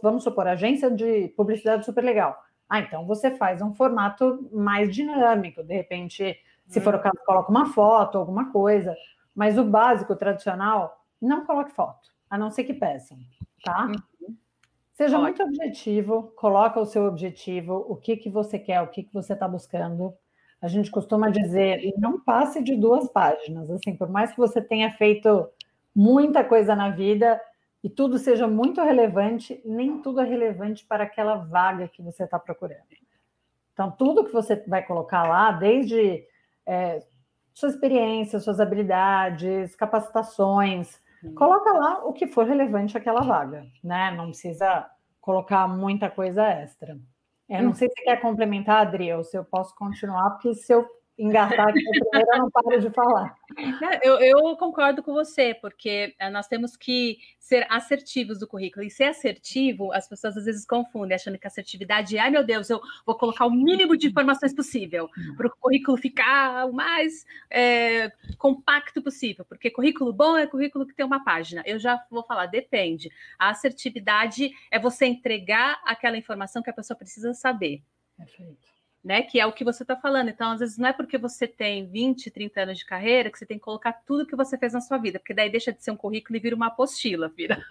vamos 0.03 0.23
supor, 0.23 0.47
agência 0.47 0.91
de 0.91 1.29
publicidade 1.29 1.87
super 1.87 2.05
legal. 2.05 2.37
Ah, 2.69 2.81
então 2.81 3.07
você 3.07 3.31
faz 3.31 3.63
um 3.63 3.75
formato 3.75 4.47
mais 4.53 4.95
dinâmico, 4.95 5.63
de 5.65 5.75
repente 5.75 6.37
se 6.67 6.83
for 6.83 6.95
o 6.95 7.01
caso, 7.01 7.17
coloca 7.25 7.51
uma 7.51 7.73
foto, 7.73 8.19
alguma 8.19 8.53
coisa. 8.53 8.95
Mas 9.35 9.57
o 9.57 9.65
básico, 9.65 10.13
o 10.13 10.17
tradicional, 10.17 11.03
não 11.21 11.47
coloque 11.47 11.73
foto, 11.73 12.11
a 12.29 12.37
não 12.37 12.51
ser 12.51 12.65
que 12.65 12.75
peçam, 12.75 13.17
tá? 13.65 13.87
Uhum. 13.87 14.37
Seja 14.93 15.19
Ótimo. 15.19 15.23
muito 15.23 15.43
objetivo, 15.43 16.35
coloca 16.37 16.79
o 16.79 16.85
seu 16.85 17.07
objetivo, 17.07 17.87
o 17.89 17.97
que, 17.97 18.19
que 18.19 18.29
você 18.29 18.59
quer, 18.59 18.83
o 18.83 18.89
que, 18.89 19.03
que 19.03 19.15
você 19.15 19.33
está 19.33 19.49
buscando. 19.49 20.13
A 20.61 20.69
gente 20.69 20.91
costuma 20.91 21.31
dizer, 21.31 21.81
não 21.97 22.21
passe 22.21 22.63
de 22.63 22.77
duas 22.77 23.09
páginas, 23.09 23.71
assim, 23.71 23.97
por 23.97 24.11
mais 24.11 24.31
que 24.31 24.37
você 24.37 24.61
tenha 24.61 24.91
feito 24.91 25.49
muita 25.95 26.45
coisa 26.45 26.75
na 26.75 26.91
vida 26.91 27.41
e 27.83 27.89
tudo 27.89 28.19
seja 28.19 28.47
muito 28.47 28.83
relevante, 28.83 29.61
nem 29.65 30.03
tudo 30.03 30.21
é 30.21 30.25
relevante 30.25 30.85
para 30.87 31.05
aquela 31.05 31.37
vaga 31.37 31.89
que 31.89 32.03
você 32.03 32.25
está 32.25 32.39
procurando. 32.39 32.85
Então, 33.73 33.91
tudo 33.91 34.25
que 34.25 34.33
você 34.33 34.57
vai 34.67 34.83
colocar 34.83 35.27
lá, 35.27 35.53
desde 35.53 36.25
é, 36.67 37.03
sua 37.55 37.69
experiência, 37.69 38.41
suas 38.41 38.61
habilidades, 38.61 39.75
capacitações. 39.75 41.01
Hum. 41.25 41.35
Coloca 41.35 41.73
lá 41.73 42.05
o 42.05 42.13
que 42.13 42.27
for 42.27 42.47
relevante 42.47 42.97
àquela 42.97 43.21
vaga, 43.21 43.67
né? 43.83 44.11
Não 44.13 44.27
precisa 44.27 44.89
colocar 45.21 45.67
muita 45.69 46.11
coisa 46.11 46.43
extra. 46.45 46.99
É, 47.49 47.61
não 47.61 47.71
hum. 47.71 47.75
sei 47.75 47.89
se 47.89 47.95
você 47.95 48.05
quer 48.05 48.21
complementar, 48.21 48.87
Adri, 48.87 49.13
ou 49.13 49.25
se 49.25 49.37
eu 49.37 49.45
posso 49.45 49.75
continuar, 49.75 50.31
porque 50.31 50.55
se 50.55 50.73
eu 50.73 50.87
engatar 51.21 51.73
primeiro, 51.73 52.07
eu 52.13 52.39
não 52.39 52.51
paro 52.51 52.81
de 52.81 52.91
falar. 52.91 53.37
Eu, 54.03 54.19
eu, 54.19 54.57
concordo 54.57 55.03
com 55.03 55.13
você, 55.13 55.55
porque 55.55 56.15
eh, 56.19 56.31
nós 56.31 56.47
temos 56.49 56.77
que 56.77 57.19
ser 57.39 57.67
assertivos 57.69 58.39
do 58.39 58.47
currículo. 58.47 58.85
E 58.85 58.91
ser 58.91 59.05
assertivo, 59.05 59.93
as 59.93 60.09
pessoas 60.09 60.37
às 60.37 60.45
vezes 60.45 60.65
confundem, 60.65 61.15
achando 61.15 61.39
que 61.39 61.47
assertividade 61.47 62.17
é, 62.17 62.21
ai 62.21 62.31
meu 62.31 62.45
Deus, 62.45 62.71
eu 62.71 62.81
vou 63.05 63.17
colocar 63.17 63.45
o 63.45 63.51
mínimo 63.51 63.97
de 63.97 64.07
informações 64.07 64.55
possível 64.55 65.11
para 65.37 65.47
o 65.47 65.57
currículo 65.59 65.99
ficar 65.99 66.67
o 66.67 66.73
mais 66.73 67.27
é, 67.51 68.11
compacto 68.39 69.03
possível. 69.03 69.45
Porque 69.45 69.71
currículo 69.71 70.13
bom 70.13 70.37
é 70.37 70.47
currículo 70.47 70.87
que 70.87 70.95
tem 70.95 71.05
uma 71.05 71.23
página. 71.23 71.63
Eu 71.67 71.79
já 71.79 72.03
vou 72.11 72.25
falar, 72.25 72.47
depende. 72.47 73.11
A 73.39 73.51
assertividade 73.51 74.51
é 74.71 74.79
você 74.79 75.05
entregar 75.07 75.81
aquela 75.85 76.17
informação 76.17 76.63
que 76.63 76.71
a 76.71 76.75
pessoa 76.75 76.97
precisa 76.97 77.35
saber. 77.35 77.83
Perfeito 78.17 78.80
né? 79.03 79.23
Que 79.23 79.41
é 79.41 79.47
o 79.47 79.53
que 79.53 79.65
você 79.65 79.83
está 79.83 79.97
falando. 79.97 80.29
Então, 80.29 80.53
às 80.53 80.61
vezes, 80.61 80.79
não 80.79 80.89
é 80.89 80.93
porque 80.93 81.17
você 81.17 81.47
tem 81.47 81.87
20, 81.87 82.31
30 82.31 82.63
anos 82.63 82.79
de 82.79 82.85
carreira 82.85 83.31
que 83.31 83.39
você 83.39 83.47
tem 83.47 83.59
que 83.59 83.65
colocar 83.65 83.93
tudo 83.93 84.27
que 84.27 84.37
você 84.37 84.59
fez 84.59 84.73
na 84.73 84.81
sua 84.81 84.99
vida, 84.99 85.19
porque 85.19 85.35
daí 85.35 85.51
deixa 85.51 85.73
de 85.73 85.83
ser 85.83 85.91
um 85.91 85.97
currículo 85.97 86.37
e 86.37 86.41
vira 86.41 86.55
uma 86.55 86.67
apostila, 86.67 87.29
vira 87.35 87.65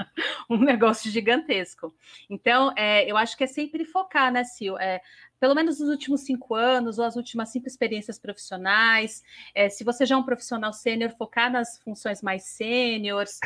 um 0.50 0.58
negócio 0.58 1.10
gigantesco. 1.12 1.94
Então, 2.30 2.74
é, 2.76 3.10
eu 3.10 3.16
acho 3.16 3.38
que 3.38 3.44
é 3.44 3.48
sempre 3.48 3.86
focar, 3.86 4.32
né, 4.32 4.44
Sil? 4.44 4.78
É, 4.80 5.02
pelo 5.40 5.56
menos 5.56 5.80
nos 5.80 5.90
últimos 5.90 6.22
cinco 6.22 6.54
anos 6.54 7.00
ou 7.00 7.06
as 7.06 7.16
últimas 7.16 7.50
cinco 7.50 7.68
experiências 7.68 8.20
profissionais. 8.20 9.24
É, 9.56 9.70
se 9.70 9.84
você 9.84 10.06
já 10.06 10.16
é 10.16 10.18
um 10.18 10.24
profissional 10.24 10.74
sênior, 10.74 11.12
focar 11.12 11.52
nas 11.52 11.78
funções 11.80 12.22
mais 12.22 12.44
sêniores, 12.44 13.40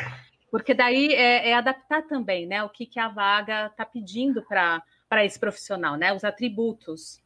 porque 0.50 0.74
daí 0.74 1.12
é, 1.12 1.50
é, 1.50 1.54
adaptar 1.54 2.02
também, 2.02 2.46
né? 2.46 2.62
O 2.62 2.68
que, 2.68 2.86
que 2.86 2.98
a 2.98 3.08
vaga 3.08 3.66
está 3.66 3.84
pedindo 3.84 4.40
para 4.42 5.24
esse 5.24 5.38
profissional, 5.38 5.96
né? 5.96 6.12
Os 6.12 6.24
atributos. 6.24 7.23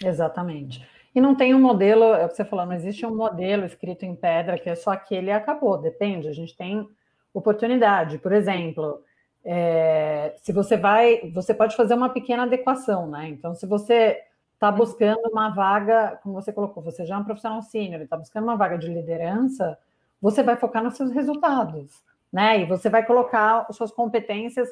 Exatamente. 0.00 0.86
E 1.14 1.20
não 1.20 1.34
tem 1.34 1.54
um 1.54 1.60
modelo, 1.60 2.04
é 2.04 2.24
o 2.24 2.28
que 2.28 2.36
você 2.36 2.44
falou, 2.44 2.64
não 2.64 2.72
existe 2.74 3.04
um 3.04 3.14
modelo 3.14 3.66
escrito 3.66 4.04
em 4.04 4.14
pedra 4.14 4.58
que 4.58 4.70
é 4.70 4.74
só 4.74 4.92
aquele 4.92 5.28
e 5.28 5.32
acabou, 5.32 5.76
depende, 5.76 6.28
a 6.28 6.32
gente 6.32 6.56
tem 6.56 6.88
oportunidade. 7.34 8.18
Por 8.18 8.32
exemplo, 8.32 9.02
é, 9.44 10.34
se 10.42 10.52
você 10.52 10.76
vai, 10.76 11.30
você 11.34 11.52
pode 11.52 11.76
fazer 11.76 11.94
uma 11.94 12.08
pequena 12.08 12.44
adequação, 12.44 13.06
né? 13.08 13.28
Então, 13.28 13.54
se 13.54 13.66
você 13.66 14.22
está 14.54 14.70
buscando 14.70 15.28
uma 15.30 15.50
vaga, 15.50 16.18
como 16.22 16.34
você 16.34 16.52
colocou, 16.52 16.82
você 16.82 17.04
já 17.04 17.16
é 17.16 17.18
um 17.18 17.24
profissional 17.24 17.60
sênior, 17.62 18.00
está 18.00 18.16
buscando 18.16 18.44
uma 18.44 18.56
vaga 18.56 18.78
de 18.78 18.88
liderança, 18.88 19.76
você 20.20 20.42
vai 20.42 20.56
focar 20.56 20.82
nos 20.82 20.96
seus 20.96 21.10
resultados, 21.10 22.02
né? 22.32 22.60
E 22.60 22.64
você 22.64 22.88
vai 22.88 23.04
colocar 23.04 23.66
as 23.68 23.76
suas 23.76 23.90
competências 23.90 24.68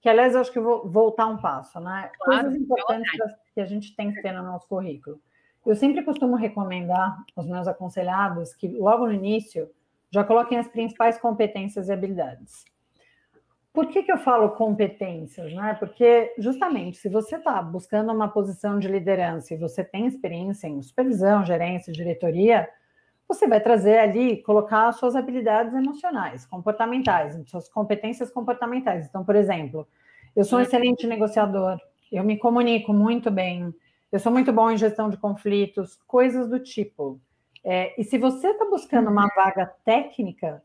que 0.00 0.08
aliás 0.08 0.34
eu 0.34 0.40
acho 0.40 0.50
que 0.50 0.58
eu 0.58 0.62
vou 0.62 0.88
voltar 0.88 1.26
um 1.26 1.36
passo, 1.36 1.78
né? 1.80 2.10
Claro, 2.20 2.42
Coisas 2.44 2.60
importantes 2.60 3.20
que 3.54 3.60
a 3.60 3.66
gente 3.66 3.94
tem 3.94 4.12
que 4.12 4.22
ter 4.22 4.32
no 4.32 4.42
nosso 4.42 4.66
currículo. 4.66 5.20
Eu 5.66 5.76
sempre 5.76 6.02
costumo 6.02 6.36
recomendar 6.36 7.18
aos 7.36 7.46
meus 7.46 7.68
aconselhados 7.68 8.54
que 8.54 8.68
logo 8.68 9.06
no 9.06 9.12
início 9.12 9.70
já 10.10 10.24
coloquem 10.24 10.58
as 10.58 10.68
principais 10.68 11.18
competências 11.18 11.88
e 11.88 11.92
habilidades. 11.92 12.64
Por 13.72 13.86
que, 13.86 14.02
que 14.02 14.10
eu 14.10 14.18
falo 14.18 14.50
competências? 14.50 15.52
Né? 15.52 15.76
Porque, 15.78 16.34
justamente, 16.38 16.98
se 16.98 17.08
você 17.08 17.36
está 17.36 17.62
buscando 17.62 18.12
uma 18.12 18.28
posição 18.28 18.78
de 18.78 18.88
liderança 18.88 19.54
e 19.54 19.56
você 19.56 19.84
tem 19.84 20.06
experiência 20.06 20.66
em 20.66 20.82
supervisão, 20.82 21.44
gerência, 21.44 21.92
diretoria, 21.92 22.68
você 23.32 23.46
vai 23.46 23.60
trazer 23.60 23.98
ali, 23.98 24.42
colocar 24.42 24.90
suas 24.92 25.14
habilidades 25.14 25.72
emocionais, 25.72 26.44
comportamentais, 26.46 27.40
suas 27.48 27.68
competências 27.68 28.30
comportamentais. 28.30 29.06
Então, 29.06 29.24
por 29.24 29.36
exemplo, 29.36 29.86
eu 30.34 30.44
sou 30.44 30.58
um 30.58 30.62
excelente 30.62 31.06
negociador, 31.06 31.78
eu 32.10 32.24
me 32.24 32.36
comunico 32.36 32.92
muito 32.92 33.30
bem, 33.30 33.72
eu 34.10 34.18
sou 34.18 34.32
muito 34.32 34.52
bom 34.52 34.70
em 34.70 34.76
gestão 34.76 35.08
de 35.08 35.16
conflitos, 35.16 35.96
coisas 36.06 36.48
do 36.48 36.58
tipo. 36.58 37.20
É, 37.62 37.94
e 38.00 38.04
se 38.04 38.18
você 38.18 38.48
está 38.48 38.64
buscando 38.64 39.10
uma 39.10 39.28
vaga 39.28 39.66
técnica, 39.84 40.62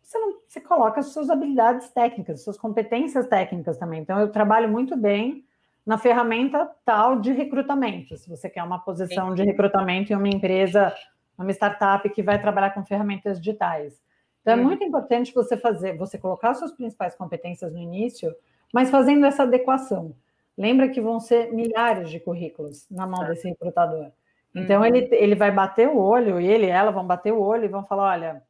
você, 0.00 0.18
não, 0.18 0.36
você 0.46 0.60
coloca 0.60 1.00
as 1.00 1.06
suas 1.06 1.28
habilidades 1.28 1.88
técnicas, 1.88 2.44
suas 2.44 2.56
competências 2.56 3.26
técnicas 3.26 3.76
também. 3.76 4.00
Então, 4.00 4.20
eu 4.20 4.30
trabalho 4.30 4.68
muito 4.68 4.96
bem 4.96 5.44
na 5.84 5.98
ferramenta 5.98 6.70
tal 6.84 7.20
de 7.20 7.32
recrutamento. 7.32 8.16
Se 8.16 8.28
você 8.28 8.48
quer 8.48 8.62
uma 8.62 8.78
posição 8.78 9.34
de 9.34 9.42
recrutamento 9.42 10.12
em 10.12 10.16
uma 10.16 10.28
empresa 10.28 10.94
uma 11.36 11.50
startup 11.50 12.08
que 12.10 12.22
vai 12.22 12.40
trabalhar 12.40 12.70
com 12.70 12.84
ferramentas 12.84 13.38
digitais. 13.38 14.00
Então, 14.42 14.54
é 14.54 14.56
uhum. 14.56 14.64
muito 14.64 14.84
importante 14.84 15.34
você 15.34 15.56
fazer, 15.56 15.96
você 15.96 16.18
colocar 16.18 16.54
suas 16.54 16.72
principais 16.72 17.14
competências 17.14 17.72
no 17.72 17.78
início, 17.78 18.34
mas 18.72 18.90
fazendo 18.90 19.24
essa 19.24 19.44
adequação. 19.44 20.14
Lembra 20.56 20.88
que 20.88 21.00
vão 21.00 21.18
ser 21.18 21.52
milhares 21.52 22.10
de 22.10 22.20
currículos 22.20 22.86
na 22.90 23.06
mão 23.06 23.24
desse 23.26 23.48
recrutador. 23.48 24.10
Então, 24.54 24.80
uhum. 24.80 24.86
ele, 24.86 25.08
ele 25.12 25.34
vai 25.34 25.50
bater 25.50 25.88
o 25.88 25.98
olho, 25.98 26.38
ele 26.38 26.66
e 26.66 26.70
ela 26.70 26.92
vão 26.92 27.04
bater 27.04 27.32
o 27.32 27.40
olho 27.40 27.64
e 27.64 27.68
vão 27.68 27.84
falar: 27.84 28.12
olha, 28.12 28.42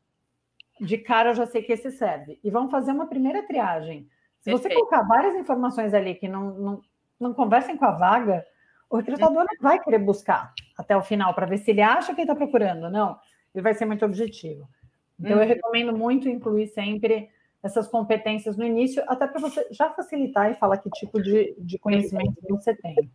de 0.80 0.98
cara 0.98 1.30
eu 1.30 1.34
já 1.34 1.46
sei 1.46 1.62
que 1.62 1.72
esse 1.72 1.90
serve. 1.92 2.38
E 2.44 2.50
vão 2.50 2.68
fazer 2.68 2.92
uma 2.92 3.06
primeira 3.06 3.42
triagem. 3.46 4.06
Se 4.40 4.50
Perfeito. 4.50 4.74
você 4.74 4.74
colocar 4.74 5.02
várias 5.06 5.34
informações 5.36 5.94
ali 5.94 6.14
que 6.14 6.28
não, 6.28 6.50
não, 6.54 6.82
não 7.18 7.32
conversem 7.32 7.76
com 7.76 7.86
a 7.86 7.92
vaga, 7.92 8.44
o 8.90 8.96
recrutador 8.96 9.44
não 9.44 9.60
vai 9.60 9.82
querer 9.82 9.98
buscar 9.98 10.52
até 10.76 10.96
o 10.96 11.02
final 11.02 11.34
para 11.34 11.46
ver 11.46 11.58
se 11.58 11.70
ele 11.70 11.82
acha 11.82 12.14
que 12.14 12.20
ele 12.20 12.30
está 12.30 12.34
procurando. 12.34 12.90
Não, 12.90 13.18
ele 13.54 13.62
vai 13.62 13.74
ser 13.74 13.84
muito 13.86 14.04
objetivo. 14.04 14.68
Então, 15.18 15.32
eu 15.32 15.38
uhum. 15.38 15.48
recomendo 15.48 15.96
muito 15.96 16.28
incluir 16.28 16.68
sempre 16.68 17.30
essas 17.62 17.88
competências 17.88 18.56
no 18.56 18.64
início, 18.64 19.02
até 19.08 19.26
para 19.26 19.40
você 19.40 19.66
já 19.70 19.88
facilitar 19.90 20.50
e 20.50 20.54
falar 20.54 20.76
que 20.78 20.90
tipo 20.90 21.22
de, 21.22 21.54
de 21.58 21.78
conhecimento 21.78 22.34
você 22.48 22.74
tem. 22.74 23.10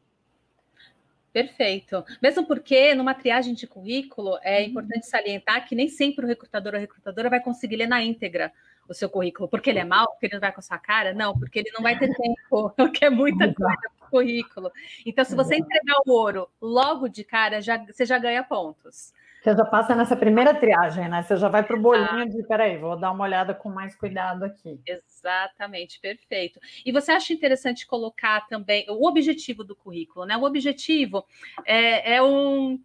Perfeito. 1.32 2.04
Mesmo 2.20 2.48
porque 2.48 2.96
numa 2.96 3.14
triagem 3.14 3.54
de 3.54 3.68
currículo 3.68 4.40
é 4.42 4.62
uhum. 4.62 4.70
importante 4.70 5.06
salientar 5.06 5.68
que 5.68 5.76
nem 5.76 5.88
sempre 5.88 6.26
o 6.26 6.28
recrutador 6.28 6.74
ou 6.74 6.78
a 6.78 6.82
recrutadora 6.82 7.30
vai 7.30 7.40
conseguir 7.40 7.76
ler 7.76 7.88
na 7.88 8.04
íntegra 8.04 8.52
o 8.88 8.94
seu 8.94 9.08
currículo, 9.08 9.48
porque 9.48 9.70
ele 9.70 9.78
é 9.78 9.86
mal, 9.86 10.08
porque 10.10 10.26
ele 10.26 10.34
não 10.34 10.42
vai 10.42 10.52
com 10.52 10.60
a 10.60 10.64
sua 10.64 10.80
cara, 10.80 11.14
não, 11.14 11.38
porque 11.38 11.60
ele 11.60 11.72
não 11.72 11.84
vai 11.84 12.00
ter 12.00 12.10
tempo, 12.18 12.74
porque 12.76 13.06
é 13.06 13.10
muita 13.10 13.54
coisa 13.54 13.99
currículo. 14.10 14.72
Então, 15.06 15.24
se 15.24 15.36
você 15.36 15.56
entregar 15.56 15.98
o 16.06 16.12
ouro 16.12 16.50
logo 16.62 17.08
de 17.08 17.24
cara, 17.24 17.62
já, 17.62 17.78
você 17.78 18.06
já 18.06 18.18
ganha 18.18 18.44
pontos. 18.44 19.13
Você 19.42 19.56
já 19.56 19.63
passa 19.63 19.96
nessa 19.96 20.18
primeira 20.18 20.54
triagem, 20.54 21.08
né? 21.08 21.24
Você 21.24 21.38
já 21.38 21.48
vai 21.48 21.63
para 21.63 21.78
o 21.78 21.82
bolinho 21.82 22.30
de, 22.30 22.44
peraí, 22.44 22.78
vou 22.78 23.00
dar 23.00 23.12
uma 23.12 23.24
olhada 23.24 23.54
com 23.54 23.70
mais 23.70 23.96
cuidado 23.96 24.44
aqui. 24.44 24.82
Exatamente, 24.86 26.00
perfeito. 26.01 26.60
E 26.86 26.92
você 26.92 27.13
acha 27.13 27.32
interessante 27.32 27.88
colocar 27.88 28.46
também 28.48 28.86
o 28.89 29.08
objetivo 29.08 29.63
do 29.63 29.75
currículo, 29.75 30.25
né? 30.25 30.36
O 30.36 30.44
objetivo 30.44 31.25
é, 31.66 32.16
é 32.16 32.22
um 32.22 32.74
é, 32.74 32.78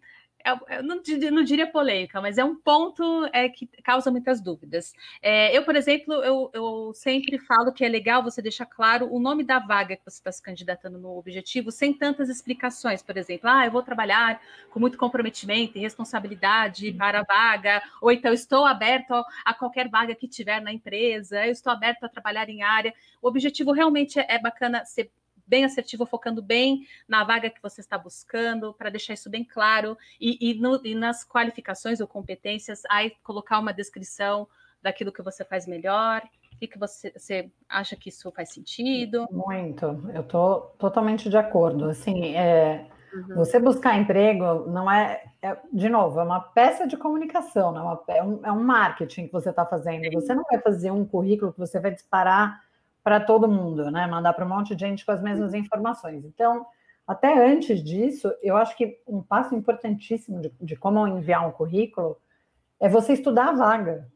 eu 0.45 0.83
não, 0.83 1.01
não, 1.31 1.43
diria 1.43 1.65
polêmica, 1.65 2.21
mas 2.21 2.37
é 2.37 2.43
um 2.43 2.55
ponto 2.55 3.27
é, 3.33 3.49
que 3.49 3.65
causa 3.83 4.11
muitas 4.11 4.39
dúvidas. 4.39 4.93
É, 5.21 5.55
eu, 5.57 5.63
por 5.65 5.75
exemplo, 5.75 6.13
eu, 6.13 6.51
eu, 6.53 6.91
sempre 6.93 7.39
falo 7.39 7.73
que 7.73 7.83
é 7.83 7.89
legal 7.89 8.21
você 8.21 8.41
deixar 8.41 8.65
claro 8.65 9.11
o 9.11 9.19
nome 9.19 9.43
da 9.43 9.57
vaga 9.57 9.95
que 9.95 10.03
você 10.03 10.17
está 10.17 10.31
se 10.31 10.41
candidatando 10.41 10.99
no 10.99 11.17
objetivo, 11.17 11.71
sem 11.71 11.91
tantas 11.93 12.29
explicações. 12.29 13.01
Por 13.01 13.17
exemplo, 13.17 13.49
ah, 13.49 13.65
eu 13.65 13.71
vou 13.71 13.81
trabalhar 13.81 14.39
com 14.69 14.79
muito 14.79 14.97
comprometimento 14.97 15.77
e 15.77 15.81
responsabilidade 15.81 16.93
para 16.93 17.21
a 17.21 17.23
vaga, 17.23 17.81
ou 17.99 18.11
então 18.11 18.31
estou 18.31 18.65
aberto 18.65 19.13
a 19.43 19.53
qualquer 19.53 19.89
vaga 19.89 20.13
que 20.13 20.27
tiver 20.27 20.61
na 20.61 20.71
empresa, 20.71 21.45
eu 21.45 21.51
estou 21.51 21.73
aberto 21.73 22.03
a 22.03 22.09
trabalhar 22.09 22.49
em 22.49 22.61
área. 22.61 22.93
O 23.21 23.27
objetivo 23.27 23.71
realmente 23.71 24.19
é, 24.19 24.25
é 24.29 24.39
bacana 24.39 24.85
ser 24.85 25.09
bem 25.47 25.65
assertivo, 25.65 26.05
focando 26.05 26.41
bem 26.41 26.87
na 27.07 27.23
vaga 27.23 27.49
que 27.49 27.61
você 27.61 27.81
está 27.81 27.97
buscando, 27.97 28.73
para 28.73 28.89
deixar 28.89 29.13
isso 29.13 29.29
bem 29.29 29.43
claro, 29.43 29.97
e, 30.19 30.51
e, 30.51 30.53
no, 30.55 30.81
e, 30.85 30.95
nas 30.95 31.23
qualificações 31.23 31.99
ou 31.99 32.07
competências, 32.07 32.83
aí 32.89 33.11
colocar 33.23 33.59
uma 33.59 33.73
descrição 33.73 34.47
daquilo 34.81 35.11
que 35.11 35.21
você 35.21 35.43
faz 35.43 35.67
melhor. 35.67 36.21
O 36.53 36.57
que, 36.57 36.79
você, 36.79 37.11
você 37.11 37.51
acha 37.67 37.95
que 37.95 38.09
isso 38.09 38.31
faz 38.31 38.53
sentido? 38.53 39.27
Muito, 39.29 39.85
eu 40.13 40.21
estou 40.21 40.73
totalmente 40.79 41.29
de 41.29 41.37
acordo. 41.37 41.89
Assim, 41.89 42.33
é, 42.35 42.87
uhum. 43.13 43.35
você 43.35 43.59
buscar 43.59 43.97
emprego 43.97 44.69
não 44.69 44.89
é, 44.89 45.21
é, 45.41 45.57
de 45.73 45.89
novo, 45.89 46.19
é 46.19 46.23
uma 46.23 46.39
peça 46.39 46.87
de 46.87 46.95
comunicação, 46.95 47.73
não 47.73 47.81
é, 47.81 47.83
uma, 47.83 48.03
é, 48.07 48.23
um, 48.23 48.45
é 48.45 48.51
um 48.53 48.63
marketing 48.63 49.27
que 49.27 49.33
você 49.33 49.49
está 49.49 49.65
fazendo. 49.65 50.09
Você 50.13 50.33
não 50.33 50.43
vai 50.49 50.61
fazer 50.61 50.91
um 50.91 51.05
currículo 51.05 51.51
que 51.51 51.59
você 51.59 51.77
vai 51.77 51.91
disparar 51.91 52.64
para 53.05 53.19
todo 53.19 53.47
mundo, 53.47 53.91
né? 53.91 54.07
Mandar 54.07 54.33
para 54.33 54.43
um 54.43 54.49
monte 54.49 54.75
de 54.75 54.83
gente 54.83 55.05
com 55.05 55.11
as 55.11 55.21
mesmas 55.21 55.53
informações. 55.53 56.25
Então, 56.25 56.65
até 57.05 57.37
antes 57.37 57.83
disso, 57.83 58.33
eu 58.41 58.57
acho 58.57 58.75
que 58.75 58.99
um 59.07 59.21
passo 59.21 59.53
importantíssimo 59.53 60.41
de, 60.41 60.51
de 60.59 60.75
como 60.75 61.07
enviar 61.07 61.47
um 61.47 61.51
currículo 61.51 62.17
é 62.79 62.89
você 62.89 63.13
estudar 63.13 63.49
a 63.49 63.51
vaga. 63.51 64.09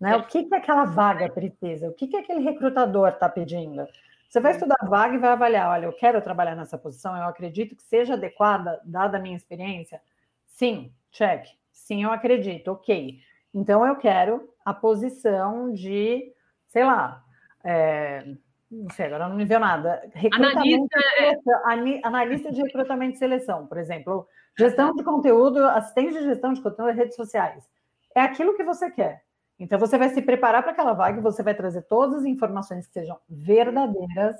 Né? 0.00 0.16
O 0.16 0.28
que, 0.28 0.44
que 0.44 0.54
aquela 0.54 0.84
vaga 0.84 1.28
precisa? 1.28 1.88
O 1.88 1.92
que, 1.92 2.06
que 2.06 2.16
aquele 2.16 2.38
recrutador 2.38 3.08
está 3.08 3.28
pedindo? 3.28 3.84
Você 4.28 4.38
vai 4.38 4.52
estudar 4.52 4.76
a 4.78 4.86
vaga 4.86 5.16
e 5.16 5.18
vai 5.18 5.30
avaliar: 5.30 5.68
olha, 5.68 5.86
eu 5.86 5.92
quero 5.92 6.22
trabalhar 6.22 6.54
nessa 6.54 6.78
posição, 6.78 7.16
eu 7.16 7.24
acredito 7.24 7.74
que 7.74 7.82
seja 7.82 8.14
adequada, 8.14 8.80
dada 8.84 9.18
a 9.18 9.20
minha 9.20 9.36
experiência. 9.36 10.00
Sim, 10.46 10.94
check. 11.10 11.46
Sim, 11.72 12.04
eu 12.04 12.12
acredito, 12.12 12.68
ok. 12.68 13.18
Então 13.52 13.84
eu 13.84 13.96
quero 13.96 14.48
a 14.64 14.72
posição 14.72 15.72
de, 15.72 16.32
sei 16.68 16.84
lá, 16.84 17.24
é, 17.64 18.24
não 18.70 18.88
sei, 18.90 19.06
agora 19.06 19.28
não 19.28 19.36
me 19.36 19.44
viu 19.44 19.58
nada. 19.58 20.02
Analista, 20.32 20.98
é. 21.18 21.34
de 21.34 22.00
analista 22.04 22.52
de 22.52 22.62
recrutamento 22.62 23.16
e 23.16 23.18
seleção, 23.18 23.66
por 23.66 23.78
exemplo. 23.78 24.26
Gestão 24.58 24.94
de 24.94 25.02
conteúdo, 25.02 25.64
assistente 25.64 26.12
de 26.12 26.24
gestão 26.24 26.52
de 26.52 26.60
conteúdo 26.60 26.92
redes 26.96 27.16
sociais. 27.16 27.68
É 28.14 28.20
aquilo 28.20 28.56
que 28.56 28.62
você 28.62 28.90
quer. 28.90 29.22
Então, 29.58 29.78
você 29.78 29.98
vai 29.98 30.08
se 30.08 30.22
preparar 30.22 30.62
para 30.62 30.72
aquela 30.72 30.92
vaga 30.92 31.18
e 31.18 31.22
você 31.22 31.42
vai 31.42 31.54
trazer 31.54 31.82
todas 31.82 32.20
as 32.20 32.24
informações 32.24 32.86
que 32.86 32.94
sejam 32.94 33.18
verdadeiras, 33.28 34.36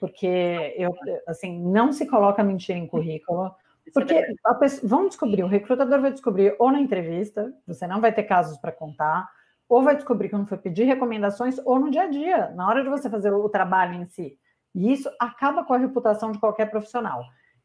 porque 0.00 0.74
eu, 0.76 0.92
assim, 1.26 1.60
não 1.62 1.92
se 1.92 2.06
coloca 2.06 2.42
mentira 2.42 2.78
em 2.78 2.86
currículo. 2.86 3.54
É 3.86 3.90
porque 3.92 4.20
pessoa, 4.58 4.88
vão 4.88 5.08
descobrir, 5.08 5.44
o 5.44 5.48
recrutador 5.48 6.00
vai 6.00 6.10
descobrir 6.10 6.56
ou 6.58 6.72
na 6.72 6.80
entrevista, 6.80 7.52
você 7.66 7.86
não 7.86 8.00
vai 8.00 8.12
ter 8.12 8.24
casos 8.24 8.58
para 8.58 8.72
contar, 8.72 9.28
ou 9.68 9.82
vai 9.82 9.94
descobrir 9.94 10.28
quando 10.30 10.46
for 10.46 10.58
pedir 10.58 10.84
recomendações, 10.84 11.58
ou 11.64 11.78
no 11.78 11.90
dia 11.90 12.02
a 12.02 12.06
dia, 12.06 12.50
na 12.56 12.66
hora 12.66 12.82
de 12.82 12.88
você 12.88 13.10
fazer 13.10 13.32
o 13.32 13.48
trabalho 13.48 13.94
em 13.94 14.06
si. 14.06 14.38
E 14.74 14.92
isso 14.92 15.10
acaba 15.20 15.64
com 15.64 15.74
a 15.74 15.78
reputação 15.78 16.32
de 16.32 16.38
qualquer 16.38 16.70
profissional. 16.70 17.22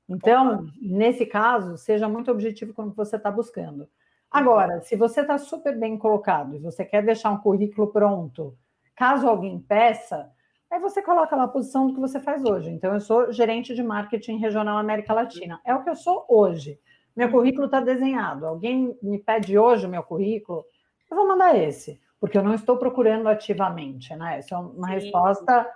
Então, 0.08 0.68
nesse 0.82 1.26
caso, 1.26 1.78
seja 1.78 2.10
muito 2.10 2.30
objetivo 2.30 2.74
quando 2.74 2.94
você 2.94 3.16
está 3.16 3.32
buscando. 3.32 3.88
Agora, 4.30 4.82
se 4.82 4.96
você 4.96 5.22
está 5.22 5.38
super 5.38 5.78
bem 5.78 5.98
colocado 5.98 6.56
e 6.56 6.60
você 6.60 6.84
quer 6.84 7.06
deixar 7.06 7.30
um 7.30 7.38
currículo 7.38 7.88
pronto, 7.88 8.58
caso 8.96 9.28
alguém 9.28 9.60
peça, 9.60 10.30
aí 10.70 10.80
você 10.80 11.02
coloca 11.02 11.36
lá 11.36 11.44
a 11.44 11.48
posição 11.48 11.88
do 11.88 11.94
que 11.94 12.00
você 12.00 12.20
faz 12.20 12.44
hoje. 12.44 12.70
Então, 12.70 12.94
eu 12.94 13.00
sou 13.00 13.32
gerente 13.32 13.74
de 13.74 13.84
marketing 13.84 14.38
regional 14.38 14.78
América 14.78 15.14
Latina. 15.14 15.62
É 15.64 15.74
o 15.74 15.84
que 15.84 15.90
eu 15.90 15.96
sou 15.96 16.26
hoje. 16.28 16.80
Meu 17.16 17.30
currículo 17.30 17.66
está 17.66 17.80
desenhado. 17.80 18.46
Alguém 18.46 18.98
me 19.02 19.20
pede 19.20 19.58
hoje 19.58 19.86
o 19.86 19.90
meu 19.90 20.02
currículo, 20.02 20.66
eu 21.14 21.16
vou 21.16 21.28
mandar 21.28 21.56
esse, 21.56 22.02
porque 22.20 22.38
eu 22.38 22.44
não 22.44 22.54
estou 22.54 22.78
procurando 22.78 23.30
ativamente, 23.30 24.16
né? 24.16 24.40
Essa 24.40 24.56
é 24.56 24.58
uma 24.58 24.88
Sim. 24.88 24.94
resposta, 24.96 25.70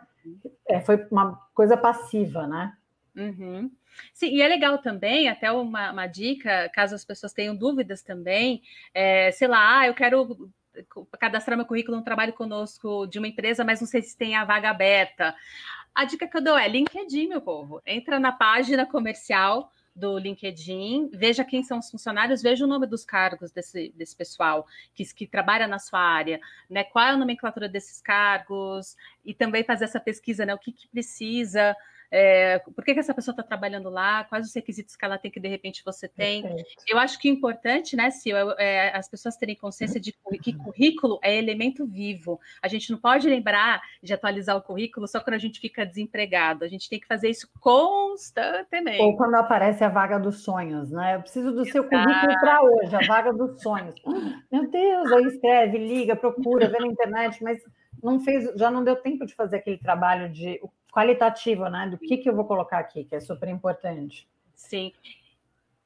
é, 0.67 0.81
foi 0.81 1.07
uma 1.11 1.35
coisa 1.53 1.77
passiva, 1.77 2.47
né? 2.47 2.75
Uhum. 3.15 3.71
Sim, 4.13 4.27
e 4.27 4.41
é 4.41 4.47
legal 4.47 4.77
também, 4.79 5.27
até 5.27 5.51
uma, 5.51 5.91
uma, 5.91 6.07
dica, 6.07 6.69
caso 6.69 6.93
as 6.93 7.05
pessoas 7.05 7.33
tenham 7.33 7.55
dúvidas 7.55 8.03
também, 8.03 8.61
é, 8.93 9.31
sei 9.31 9.47
lá, 9.47 9.79
ah, 9.79 9.87
eu 9.87 9.93
quero 9.93 10.51
cadastrar 11.19 11.57
meu 11.57 11.65
currículo 11.65 11.97
no 11.97 12.03
trabalho 12.03 12.33
conosco 12.33 13.07
de 13.07 13.17
uma 13.17 13.27
empresa, 13.27 13.63
mas 13.63 13.81
não 13.81 13.87
sei 13.87 14.01
se 14.01 14.15
tem 14.15 14.35
a 14.35 14.45
vaga 14.45 14.69
aberta. 14.69 15.35
A 15.95 16.05
dica 16.05 16.27
que 16.27 16.37
eu 16.37 16.43
dou 16.43 16.55
é 16.55 16.67
LinkedIn, 16.67 17.27
meu 17.27 17.41
povo. 17.41 17.81
Entra 17.83 18.19
na 18.19 18.31
página 18.31 18.85
comercial 18.85 19.71
do 19.97 20.17
LinkedIn, 20.17 21.09
veja 21.11 21.43
quem 21.43 21.63
são 21.63 21.79
os 21.79 21.89
funcionários, 21.89 22.41
veja 22.41 22.63
o 22.63 22.67
nome 22.67 22.85
dos 22.85 23.03
cargos 23.03 23.51
desse, 23.51 23.91
desse 23.95 24.15
pessoal 24.15 24.67
que, 24.93 25.03
que 25.13 25.25
trabalha 25.25 25.67
na 25.67 25.79
sua 25.79 25.99
área, 25.99 26.39
né? 26.69 26.83
Qual 26.83 27.03
é 27.03 27.09
a 27.09 27.17
nomenclatura 27.17 27.67
desses 27.67 27.99
cargos, 27.99 28.95
e 29.25 29.33
também 29.33 29.63
fazer 29.63 29.85
essa 29.85 29.99
pesquisa, 29.99 30.45
né? 30.45 30.53
O 30.53 30.59
que, 30.59 30.71
que 30.71 30.87
precisa 30.87 31.75
é, 32.11 32.59
por 32.59 32.83
que, 32.83 32.93
que 32.93 32.99
essa 32.99 33.13
pessoa 33.13 33.33
está 33.33 33.43
trabalhando 33.43 33.89
lá, 33.89 34.23
quais 34.23 34.47
os 34.47 34.55
requisitos 34.55 34.95
que 34.95 35.03
ela 35.03 35.17
tem 35.17 35.31
que 35.31 35.39
de 35.39 35.47
repente 35.47 35.83
você 35.83 36.07
tem. 36.07 36.41
Perfeito. 36.41 36.69
Eu 36.87 36.97
acho 36.97 37.19
que 37.19 37.27
é 37.27 37.31
importante, 37.31 37.95
né, 37.95 38.09
Sil, 38.11 38.35
é, 38.57 38.95
as 38.95 39.09
pessoas 39.09 39.35
terem 39.35 39.55
consciência 39.55 39.99
de 39.99 40.13
que 40.41 40.53
currículo 40.53 41.19
é 41.21 41.35
elemento 41.37 41.85
vivo. 41.85 42.39
A 42.61 42.67
gente 42.67 42.91
não 42.91 42.97
pode 42.97 43.27
lembrar 43.27 43.81
de 44.01 44.13
atualizar 44.13 44.55
o 44.55 44.61
currículo 44.61 45.07
só 45.07 45.19
quando 45.19 45.35
a 45.35 45.39
gente 45.39 45.59
fica 45.59 45.85
desempregado. 45.85 46.63
A 46.63 46.67
gente 46.67 46.89
tem 46.89 46.99
que 46.99 47.07
fazer 47.07 47.29
isso 47.29 47.49
constantemente. 47.59 49.01
Ou 49.01 49.15
quando 49.15 49.35
aparece 49.35 49.83
a 49.83 49.89
vaga 49.89 50.17
dos 50.17 50.43
sonhos, 50.43 50.91
né? 50.91 51.15
Eu 51.15 51.21
preciso 51.21 51.51
do 51.51 51.61
Exato. 51.61 51.71
seu 51.71 51.83
currículo 51.83 52.39
para 52.39 52.61
hoje, 52.63 52.95
a 52.95 53.05
vaga 53.07 53.33
dos 53.33 53.61
sonhos. 53.61 53.95
Meu 54.51 54.69
Deus, 54.69 55.11
aí 55.11 55.23
escreve, 55.25 55.77
liga, 55.77 56.15
procura, 56.15 56.69
vê 56.69 56.79
na 56.79 56.87
internet, 56.87 57.43
mas 57.43 57.61
não 58.01 58.19
fez, 58.19 58.53
já 58.55 58.69
não 58.69 58.83
deu 58.83 58.95
tempo 58.95 59.25
de 59.25 59.33
fazer 59.33 59.57
aquele 59.57 59.77
trabalho 59.77 60.29
de 60.29 60.59
qualitativo, 60.97 61.69
né? 61.69 61.87
Do 61.87 61.97
que, 61.97 62.17
que 62.17 62.27
eu 62.27 62.35
vou 62.35 62.45
colocar 62.45 62.79
aqui, 62.79 63.03
que 63.03 63.15
é 63.15 63.19
super 63.19 63.47
importante. 63.47 64.27
Sim. 64.55 64.91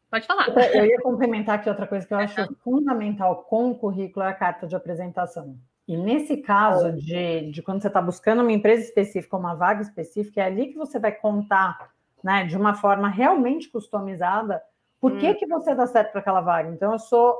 Pode 0.10 0.26
falar. 0.26 0.48
Eu 0.74 0.86
ia 0.86 1.02
complementar 1.02 1.56
aqui 1.56 1.68
outra 1.68 1.86
coisa 1.86 2.08
que 2.08 2.14
eu 2.14 2.18
acho 2.18 2.56
fundamental 2.64 3.44
com 3.44 3.72
o 3.72 3.76
currículo 3.76 4.26
é 4.26 4.30
a 4.30 4.34
carta 4.34 4.66
de 4.66 4.76
apresentação. 4.76 5.58
E 5.86 5.98
nesse 5.98 6.38
caso 6.38 6.94
de, 6.94 7.52
de 7.52 7.62
quando 7.62 7.82
você 7.82 7.88
está 7.88 8.02
buscando 8.02 8.42
uma 8.42 8.52
empresa 8.52 8.84
específica, 8.84 9.36
uma 9.36 9.54
vaga 9.54 9.82
específica, 9.82 10.42
é 10.42 10.46
ali 10.46 10.68
que 10.68 10.78
você 10.78 10.98
vai 10.98 11.12
contar, 11.12 11.92
né, 12.24 12.46
de 12.46 12.56
uma 12.56 12.76
forma 12.76 13.10
realmente 13.10 13.70
customizada, 13.70 14.62
por 15.00 15.18
que, 15.18 15.30
hum. 15.30 15.36
que 15.36 15.48
você 15.48 15.76
dá 15.76 15.88
certo 15.88 16.12
para 16.12 16.22
aquela 16.22 16.40
vaga. 16.40 16.70
Então, 16.70 16.94
eu 16.94 17.00
sou 17.00 17.36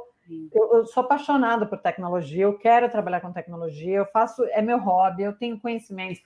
eu, 0.54 0.74
eu, 0.74 0.86
sou 0.86 1.04
apaixonada 1.04 1.66
por 1.66 1.78
tecnologia, 1.78 2.44
eu 2.44 2.58
quero 2.58 2.90
trabalhar 2.90 3.20
com 3.22 3.34
tecnologia, 3.34 3.98
eu 3.98 4.06
faço, 4.06 4.44
é 4.46 4.62
meu 4.62 4.80
hobby, 4.80 5.24
eu 5.24 5.34
tenho 5.34 5.60
conhecimentos. 5.60 6.22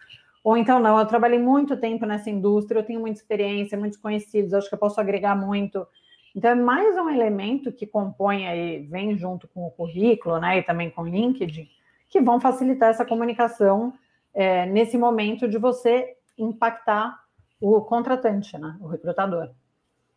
Ou 0.46 0.56
então 0.56 0.80
não, 0.80 1.00
eu 1.00 1.08
trabalhei 1.08 1.40
muito 1.40 1.75
tempo 1.75 2.06
nessa 2.06 2.30
indústria, 2.30 2.78
eu 2.78 2.86
tenho 2.86 3.00
muita 3.00 3.20
experiência, 3.20 3.75
muitos 3.75 3.98
conhecidos, 3.98 4.54
acho 4.54 4.70
que 4.70 4.75
eu 4.75 4.80
posso 4.80 5.02
agregar 5.02 5.36
muito. 5.36 5.88
Então 6.36 6.52
é 6.52 6.56
mais 6.56 6.96
um 7.00 7.10
elemento 7.10 7.72
que 7.72 7.88
compõe 7.88 8.46
aí, 8.46 8.86
vem 8.86 9.18
junto 9.18 9.48
com 9.48 9.66
o 9.66 9.72
currículo, 9.72 10.40
né, 10.40 10.60
e 10.60 10.62
também 10.62 10.92
com 10.92 11.02
o 11.02 11.08
LinkedIn, 11.08 11.68
que 12.08 12.22
vão 12.22 12.40
facilitar 12.40 12.92
essa 12.92 13.04
comunicação 13.04 13.92
é, 14.36 14.68
nesse 14.68 15.00
momento 15.00 15.48
de 15.48 15.58
você 15.58 16.16
impactar 16.38 17.20
o 17.60 17.82
contratante, 17.82 18.56
né, 18.56 18.78
o 18.80 18.86
recrutador. 18.86 19.50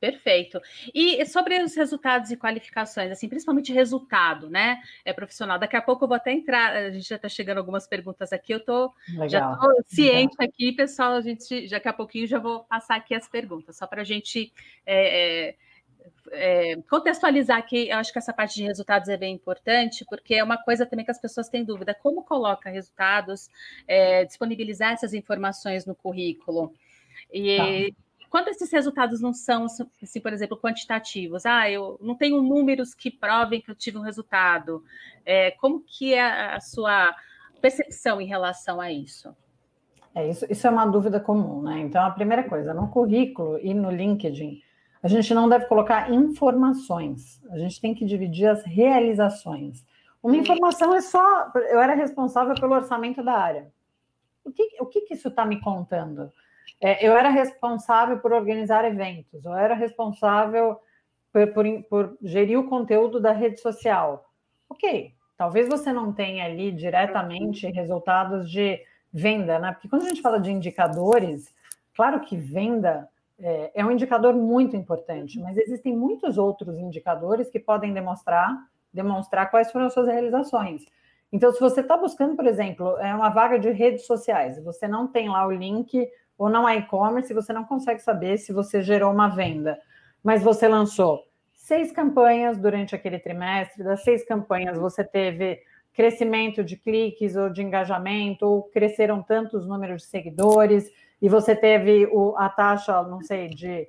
Perfeito. 0.01 0.61
E 0.95 1.25
sobre 1.27 1.61
os 1.61 1.75
resultados 1.75 2.31
e 2.31 2.37
qualificações, 2.37 3.11
assim, 3.11 3.29
principalmente 3.29 3.73
resultado, 3.73 4.49
né? 4.49 4.81
É 5.05 5.13
profissional. 5.13 5.59
Daqui 5.59 5.77
a 5.77 5.83
pouco 5.83 6.05
eu 6.05 6.09
vou 6.09 6.17
até 6.17 6.33
entrar, 6.33 6.73
a 6.73 6.91
gente 6.91 7.09
já 7.09 7.17
está 7.17 7.29
chegando 7.29 7.59
algumas 7.59 7.87
perguntas 7.87 8.33
aqui, 8.33 8.53
eu 8.53 8.65
tô, 8.65 8.93
já 9.29 9.53
estou 9.53 9.83
ciente 9.87 10.37
Legal. 10.39 10.49
aqui, 10.49 10.73
pessoal. 10.73 11.15
A 11.15 11.21
gente 11.21 11.69
daqui 11.69 11.89
a 11.89 11.93
pouquinho 11.93 12.29
já 12.29 12.39
vou 12.39 12.61
passar 12.61 12.95
aqui 12.95 13.13
as 13.13 13.29
perguntas, 13.29 13.77
só 13.77 13.89
para 13.89 14.03
a 14.03 14.05
gente 14.05 14.53
é, 14.87 15.49
é, 15.49 15.57
é, 16.31 16.77
contextualizar 16.89 17.59
aqui, 17.59 17.89
eu 17.89 17.97
acho 17.97 18.13
que 18.13 18.19
essa 18.21 18.33
parte 18.33 18.55
de 18.55 18.63
resultados 18.63 19.09
é 19.09 19.17
bem 19.17 19.35
importante, 19.35 20.05
porque 20.09 20.37
é 20.37 20.45
uma 20.45 20.63
coisa 20.63 20.87
também 20.87 21.05
que 21.05 21.11
as 21.11 21.21
pessoas 21.21 21.49
têm 21.49 21.65
dúvida: 21.65 21.93
como 21.93 22.23
coloca 22.23 22.71
resultados, 22.71 23.51
é, 23.89 24.25
disponibilizar 24.25 24.93
essas 24.93 25.13
informações 25.13 25.85
no 25.87 25.95
currículo. 25.97 26.73
E. 27.33 27.93
Tá 27.93 28.08
quando 28.31 28.49
esses 28.49 28.71
resultados 28.71 29.21
não 29.21 29.33
são, 29.33 29.67
assim, 30.03 30.21
por 30.21 30.33
exemplo, 30.33 30.59
quantitativos, 30.59 31.47
ah, 31.47 31.71
eu 31.71 31.99
não 32.01 32.15
tenho 32.15 32.43
números 32.43 32.95
que 32.95 33.11
provem 33.11 33.61
que 33.61 33.71
eu 33.71 33.75
tive 33.75 33.99
um 33.99 34.03
resultado, 34.03 34.83
é, 35.25 35.51
como 35.53 35.81
que 35.81 36.15
é 36.15 36.55
a 36.55 36.61
sua 36.61 37.15
percepção 37.61 38.21
em 38.21 38.27
relação 38.27 38.81
a 38.81 38.93
isso? 38.93 39.35
É, 40.15 40.29
isso, 40.29 40.47
isso 40.51 40.67
é 40.67 40.71
uma 40.71 40.87
dúvida 40.87 41.21
comum, 41.21 41.63
né? 41.63 41.81
Então, 41.81 42.05
a 42.05 42.11
primeira 42.11 42.43
coisa, 42.43 42.75
no 42.75 42.89
currículo 42.89 43.59
e 43.61 43.73
no 43.73 43.91
LinkedIn, 43.91 44.63
a 45.03 45.09
gente 45.09 45.33
não 45.33 45.49
deve 45.49 45.67
colocar 45.67 46.13
informações, 46.13 47.41
a 47.51 47.59
gente 47.59 47.81
tem 47.81 47.95
que 47.95 48.05
dividir 48.05 48.47
as 48.47 48.65
realizações. 48.65 49.87
Uma 50.23 50.37
informação 50.37 50.95
é 50.95 51.01
só, 51.01 51.53
eu 51.71 51.81
era 51.81 51.95
responsável 51.95 52.55
pelo 52.55 52.75
orçamento 52.75 53.23
da 53.23 53.35
área. 53.35 53.73
O 54.45 54.51
que, 54.51 54.77
o 54.81 54.87
que, 54.87 55.03
que 55.03 55.15
isso 55.15 55.29
está 55.29 55.45
me 55.45 55.61
contando? 55.61 56.33
É, 56.81 57.07
eu 57.07 57.17
era 57.17 57.29
responsável 57.29 58.19
por 58.19 58.33
organizar 58.33 58.85
eventos, 58.85 59.45
eu 59.45 59.55
era 59.55 59.75
responsável 59.75 60.79
por, 61.33 61.47
por, 61.53 61.65
por, 61.85 62.19
gerir 62.23 62.59
o 62.59 62.69
conteúdo 62.69 63.21
da 63.21 63.33
rede 63.33 63.61
social. 63.61 64.31
Ok, 64.69 65.13
talvez 65.37 65.69
você 65.69 65.93
não 65.93 66.13
tenha 66.13 66.45
ali 66.45 66.71
diretamente 66.73 67.67
resultados 67.69 68.51
de 68.51 68.81
venda, 69.13 69.59
né? 69.59 69.73
Porque 69.73 69.89
quando 69.89 70.03
a 70.03 70.09
gente 70.09 70.23
fala 70.23 70.39
de 70.41 70.51
indicadores, 70.51 71.55
claro 71.95 72.21
que 72.21 72.37
venda 72.37 73.09
é, 73.39 73.71
é 73.75 73.85
um 73.85 73.91
indicador 73.91 74.35
muito 74.35 74.77
importante, 74.77 75.39
mas 75.41 75.57
existem 75.57 75.97
muitos 75.97 76.37
outros 76.37 76.77
indicadores 76.79 77.49
que 77.49 77.61
podem 77.61 77.93
demonstrar, 77.93 78.57
demonstrar 78.93 79.51
quais 79.51 79.71
foram 79.71 79.87
as 79.87 79.95
suas 79.95 80.09
realizações. 80.09 80.85
Então, 81.31 81.53
se 81.53 81.61
você 81.61 81.81
está 81.83 81.97
buscando, 81.97 82.35
por 82.35 82.47
exemplo, 82.47 82.97
é 82.99 83.15
uma 83.15 83.29
vaga 83.29 83.59
de 83.59 83.71
redes 83.71 84.07
sociais, 84.07 84.63
você 84.65 84.89
não 84.89 85.07
tem 85.07 85.29
lá 85.29 85.47
o 85.47 85.53
link 85.53 86.09
ou 86.39 86.49
não 86.49 86.69
é 86.69 86.77
e-commerce, 86.77 87.35
você 87.35 87.53
não 87.53 87.65
consegue 87.65 88.01
saber 88.01 88.39
se 88.39 88.53
você 88.53 88.81
gerou 88.81 89.13
uma 89.13 89.29
venda, 89.29 89.79
mas 90.23 90.43
você 90.43 90.69
lançou 90.69 91.25
seis 91.53 91.93
campanhas 91.93 92.57
durante 92.57 92.95
aquele 92.95 93.19
trimestre, 93.19 93.83
das 93.83 94.03
seis 94.05 94.25
campanhas 94.25 94.79
você 94.79 95.05
teve 95.05 95.61
crescimento 95.93 96.63
de 96.63 96.77
cliques 96.77 97.35
ou 97.35 97.51
de 97.51 97.61
engajamento, 97.61 98.47
ou 98.47 98.63
cresceram 98.63 99.21
tantos 99.21 99.67
números 99.67 100.03
de 100.03 100.09
seguidores, 100.09 100.89
e 101.21 101.29
você 101.29 101.57
teve 101.57 102.07
o, 102.13 102.37
a 102.37 102.49
taxa, 102.49 103.03
não 103.03 103.21
sei, 103.21 103.49
de 103.49 103.89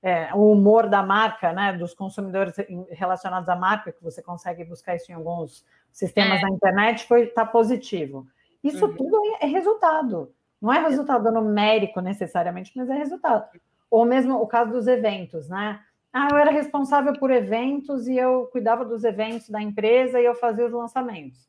é, 0.00 0.32
o 0.34 0.52
humor 0.52 0.88
da 0.88 1.02
marca, 1.02 1.52
né, 1.52 1.72
dos 1.72 1.92
consumidores 1.94 2.54
relacionados 2.90 3.48
à 3.48 3.56
marca, 3.56 3.90
que 3.90 4.02
você 4.02 4.22
consegue 4.22 4.64
buscar 4.64 4.94
isso 4.94 5.10
em 5.10 5.14
alguns 5.14 5.66
sistemas 5.90 6.38
é. 6.38 6.42
da 6.42 6.48
internet, 6.48 7.06
foi 7.06 7.26
tá 7.26 7.44
positivo. 7.44 8.26
Isso 8.62 8.86
uhum. 8.86 8.94
tudo 8.94 9.20
é, 9.40 9.46
é 9.46 9.48
resultado. 9.48 10.32
Não 10.60 10.72
é 10.72 10.80
resultado 10.80 11.30
numérico 11.30 12.00
necessariamente, 12.00 12.72
mas 12.76 12.88
é 12.88 12.94
resultado. 12.94 13.46
Ou 13.90 14.04
mesmo 14.04 14.34
o 14.36 14.46
caso 14.46 14.72
dos 14.72 14.86
eventos, 14.86 15.48
né? 15.48 15.80
Ah, 16.12 16.28
eu 16.30 16.36
era 16.36 16.50
responsável 16.50 17.12
por 17.18 17.30
eventos 17.30 18.08
e 18.08 18.16
eu 18.16 18.46
cuidava 18.46 18.84
dos 18.84 19.04
eventos 19.04 19.48
da 19.48 19.62
empresa 19.62 20.20
e 20.20 20.24
eu 20.24 20.34
fazia 20.34 20.66
os 20.66 20.72
lançamentos. 20.72 21.48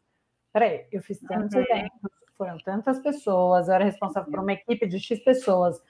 Peraí, 0.51 0.85
eu 0.91 1.01
fiz 1.01 1.19
tantos 1.19 1.55
uhum. 1.55 1.61
eventos, 1.61 2.11
foram 2.37 2.57
tantas 2.59 2.99
pessoas, 2.99 3.67
eu 3.67 3.73
era 3.73 3.85
responsável 3.85 4.29
por 4.29 4.39
uma 4.39 4.53
equipe 4.53 4.87
de 4.87 4.99
X 4.99 5.19
pessoas. 5.23 5.81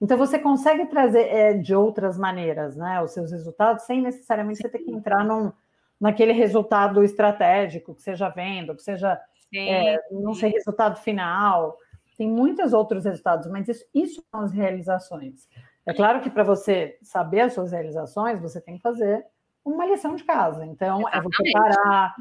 Então 0.00 0.18
você 0.18 0.38
consegue 0.38 0.86
trazer 0.86 1.28
é, 1.28 1.54
de 1.54 1.74
outras 1.74 2.18
maneiras, 2.18 2.76
né, 2.76 3.02
os 3.02 3.12
seus 3.12 3.30
resultados, 3.32 3.84
sem 3.84 4.02
necessariamente 4.02 4.60
você 4.60 4.68
ter 4.68 4.80
que 4.80 4.90
entrar 4.90 5.24
num, 5.24 5.52
naquele 6.00 6.32
resultado 6.32 7.02
estratégico, 7.02 7.94
que 7.94 8.02
seja 8.02 8.28
venda, 8.28 8.74
que 8.74 8.82
seja, 8.82 9.20
é, 9.54 9.98
não 10.10 10.34
sei, 10.34 10.50
resultado 10.50 10.96
final 10.98 11.78
tem 12.16 12.28
muitos 12.28 12.72
outros 12.72 13.04
resultados, 13.04 13.46
mas 13.48 13.68
isso, 13.68 13.84
isso 13.94 14.24
são 14.30 14.40
as 14.40 14.52
realizações. 14.52 15.48
É 15.86 15.94
claro 15.94 16.20
que 16.20 16.30
para 16.30 16.42
você 16.42 16.98
saber 17.02 17.42
as 17.42 17.52
suas 17.52 17.72
realizações, 17.72 18.40
você 18.40 18.60
tem 18.60 18.76
que 18.76 18.82
fazer 18.82 19.24
uma 19.64 19.86
lição 19.86 20.16
de 20.16 20.24
casa. 20.24 20.64
Então, 20.64 21.00
Exatamente. 21.00 21.26
é 21.26 21.44
você 21.44 21.52
parar. 21.52 22.14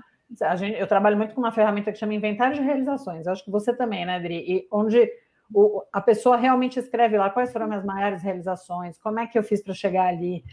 A 0.44 0.56
gente, 0.56 0.80
eu 0.80 0.88
trabalho 0.88 1.18
muito 1.18 1.34
com 1.34 1.42
uma 1.42 1.52
ferramenta 1.52 1.92
que 1.92 1.98
chama 1.98 2.14
Inventário 2.14 2.56
de 2.56 2.62
Realizações. 2.62 3.26
Eu 3.26 3.32
acho 3.32 3.44
que 3.44 3.52
você 3.52 3.76
também, 3.76 4.06
né, 4.06 4.16
Adri? 4.16 4.44
E 4.48 4.68
onde 4.72 5.10
o, 5.54 5.84
a 5.94 6.02
pessoa 6.02 6.36
realmente 6.36 6.80
escreve 6.80 7.18
lá 7.18 7.30
quais 7.30 7.52
foram 7.52 7.66
as 7.66 7.70
minhas 7.70 7.86
maiores 7.86 8.24
realizações, 8.24 8.98
como 9.00 9.20
é 9.20 9.28
que 9.28 9.38
eu 9.38 9.44
fiz 9.44 9.64
para 9.64 9.74
chegar 9.74 10.08
ali. 10.08 10.44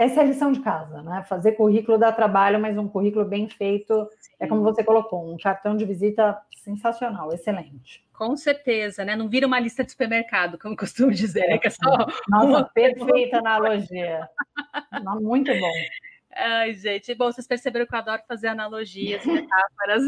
Essa 0.00 0.20
é 0.20 0.22
a 0.22 0.26
lição 0.26 0.50
de 0.50 0.60
casa, 0.60 1.02
né? 1.02 1.22
Fazer 1.28 1.52
currículo 1.52 1.98
dá 1.98 2.10
trabalho, 2.10 2.58
mas 2.58 2.78
um 2.78 2.88
currículo 2.88 3.22
bem 3.22 3.46
feito 3.50 4.08
é 4.38 4.46
como 4.46 4.62
você 4.62 4.82
colocou, 4.82 5.30
um 5.30 5.36
cartão 5.36 5.76
de 5.76 5.84
visita 5.84 6.40
sensacional, 6.56 7.30
excelente. 7.34 8.02
Com 8.10 8.34
certeza, 8.34 9.04
né? 9.04 9.14
Não 9.14 9.28
vira 9.28 9.46
uma 9.46 9.60
lista 9.60 9.84
de 9.84 9.90
supermercado, 9.90 10.58
como 10.58 10.74
costumo 10.74 11.10
dizer, 11.12 11.46
né? 11.48 11.58
Que 11.58 11.66
é 11.66 11.70
só 11.70 12.06
Nossa, 12.30 12.46
uma... 12.46 12.64
perfeita 12.64 13.40
analogia. 13.44 14.26
Muito 15.20 15.52
bom. 15.52 15.72
Ai, 16.34 16.72
gente, 16.72 17.14
bom, 17.14 17.30
vocês 17.30 17.46
perceberam 17.46 17.84
que 17.84 17.94
eu 17.94 17.98
adoro 17.98 18.22
fazer 18.26 18.48
analogias, 18.48 19.22
metáforas. 19.26 20.04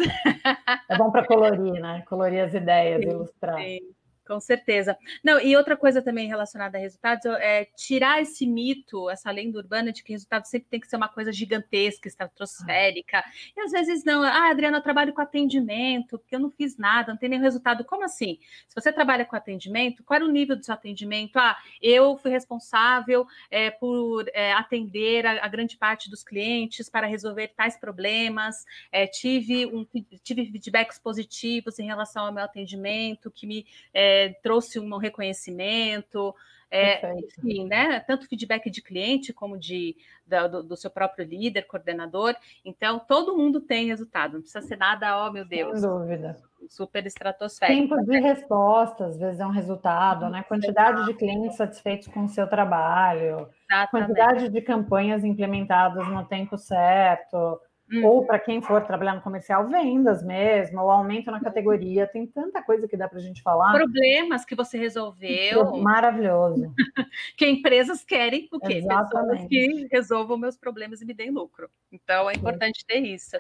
É 0.89 0.97
bom 0.97 1.11
para 1.11 1.27
colorir, 1.27 1.83
né? 1.83 2.03
Colorir 2.09 2.41
as 2.41 2.55
ideias, 2.55 3.03
sim, 3.05 3.11
ilustrar. 3.11 3.59
Sim. 3.59 3.79
Com 4.27 4.39
certeza. 4.39 4.97
Não, 5.23 5.41
e 5.41 5.57
outra 5.57 5.77
coisa 5.77 6.01
também 6.01 6.29
relacionada 6.29 6.79
a 6.79 6.81
resultados 6.81 7.25
é 7.27 7.65
tirar 7.77 8.23
esse 8.23 8.47
mito, 8.47 9.11
essa 9.11 9.31
lenda 9.33 9.59
urbana 9.59 9.93
de 9.93 10.03
que 10.05 10.13
resultado 10.13 10.45
sempre 10.47 10.69
tem 10.71 10.79
que 10.79 10.87
ser 10.87 10.97
uma 10.97 11.09
coisa 11.09 11.33
gigantesca, 11.33 12.07
estratosférica. 12.07 13.23
E 13.57 13.61
às 13.61 13.73
vezes 13.73 14.05
não. 14.05 14.23
Ah, 14.23 14.51
Adriana, 14.51 14.79
eu 14.79 14.83
trabalho 14.83 15.13
com 15.13 15.21
atendimento, 15.21 16.19
porque 16.19 16.37
eu 16.37 16.41
não 16.41 16.51
fiz 16.53 16.77
nada, 16.77 17.13
não 17.13 17.19
tem 17.19 17.29
nenhum 17.29 17.43
resultado. 17.43 17.85
Como 17.85 18.05
assim? 18.05 18.39
Se 18.69 18.75
você 18.81 18.93
trabalha 18.93 19.25
com 19.25 19.35
atendimento, 19.35 20.05
qual 20.05 20.17
era 20.17 20.25
o 20.25 20.31
nível 20.31 20.57
do 20.57 20.65
seu 20.65 20.75
atendimento? 20.75 21.37
Ah, 21.37 21.57
eu 21.81 22.17
fui 22.17 22.31
responsável 22.31 23.27
é, 23.51 23.73
por 23.73 24.25
é, 24.33 24.53
atender 24.53 25.27
a, 25.27 25.45
a, 25.45 25.49
grande 25.49 25.77
parte 25.77 26.09
dos 26.09 26.23
clientes 26.23 26.89
para 26.89 27.09
resolver 27.09 27.49
tais 27.49 27.77
problemas, 27.77 28.65
é, 28.93 29.07
tive, 29.07 29.67
um, 29.67 29.85
tive 30.23 30.47
feedbacks 30.47 30.99
positivos 30.99 31.79
em 31.81 31.87
relação 31.87 32.27
ao 32.27 32.33
meu 32.33 32.45
atendimento, 32.45 33.31
que 33.31 33.47
me 33.47 33.67
é, 34.13 34.29
trouxe 34.43 34.79
um 34.79 34.97
reconhecimento, 34.99 36.35
é, 36.71 37.19
enfim, 37.19 37.67
né? 37.67 38.01
Tanto 38.01 38.27
feedback 38.27 38.71
de 38.71 38.81
cliente 38.81 39.33
como 39.33 39.59
de, 39.59 39.95
da, 40.27 40.47
do, 40.47 40.63
do, 40.63 40.77
seu 40.77 40.91
próprio 40.91 41.27
líder, 41.27 41.67
coordenador. 41.67 42.35
Então, 42.65 42.99
todo 42.99 43.37
mundo 43.37 43.61
tem 43.61 43.89
resultado, 43.89 44.35
não 44.35 44.41
precisa 44.41 44.67
ser 44.67 44.77
nada, 44.77 45.27
oh 45.27 45.31
meu 45.31 45.45
Deus. 45.45 45.81
Sem 45.81 45.89
dúvida. 45.89 46.37
Super 46.69 47.05
estratosférico. 47.05 47.95
Tempo 47.95 48.07
de 48.07 48.21
resposta, 48.21 49.07
às 49.07 49.19
vezes 49.19 49.41
é 49.41 49.47
um 49.47 49.51
resultado, 49.51 50.31
né? 50.31 50.43
Quantidade 50.45 51.05
de 51.05 51.15
clientes 51.15 51.57
satisfeitos 51.57 52.09
com 52.09 52.25
o 52.25 52.29
seu 52.29 52.47
trabalho, 52.47 53.49
Exatamente. 53.71 53.91
quantidade 53.91 54.49
de 54.49 54.61
campanhas 54.63 55.25
implementadas 55.25 56.07
no 56.09 56.25
tempo 56.25 56.57
certo 56.57 57.61
Hum. 57.93 58.05
Ou 58.05 58.27
para 58.27 58.39
quem 58.39 58.63
for 58.63 58.83
trabalhar 58.87 59.15
no 59.15 59.21
comercial, 59.21 59.69
vendas 59.69 60.23
mesmo, 60.23 60.81
o 60.81 60.91
aumento 60.91 61.31
na 61.31 61.41
categoria, 61.41 62.07
tem 62.07 62.27
tanta 62.27 62.63
coisa 62.63 62.89
que 62.89 62.97
dá 62.97 63.07
para 63.07 63.19
a 63.19 63.23
gente 63.23 63.43
falar. 63.43 63.73
Problemas 63.73 64.45
que 64.45 64.55
você 64.55 64.79
resolveu. 64.79 65.77
Maravilhoso. 65.77 66.73
que 67.37 67.47
empresas 67.47 68.03
querem 68.03 68.49
o 68.51 68.59
quê? 68.59 68.75
Exatamente. 68.75 69.49
Pessoas 69.49 69.49
que 69.49 69.89
resolvam 69.91 70.39
meus 70.39 70.57
problemas 70.57 71.03
e 71.03 71.05
me 71.05 71.13
deem 71.13 71.31
lucro. 71.31 71.69
Então 71.91 72.31
é 72.31 72.35
importante 72.35 72.85
ter 72.87 73.01
isso. 73.01 73.37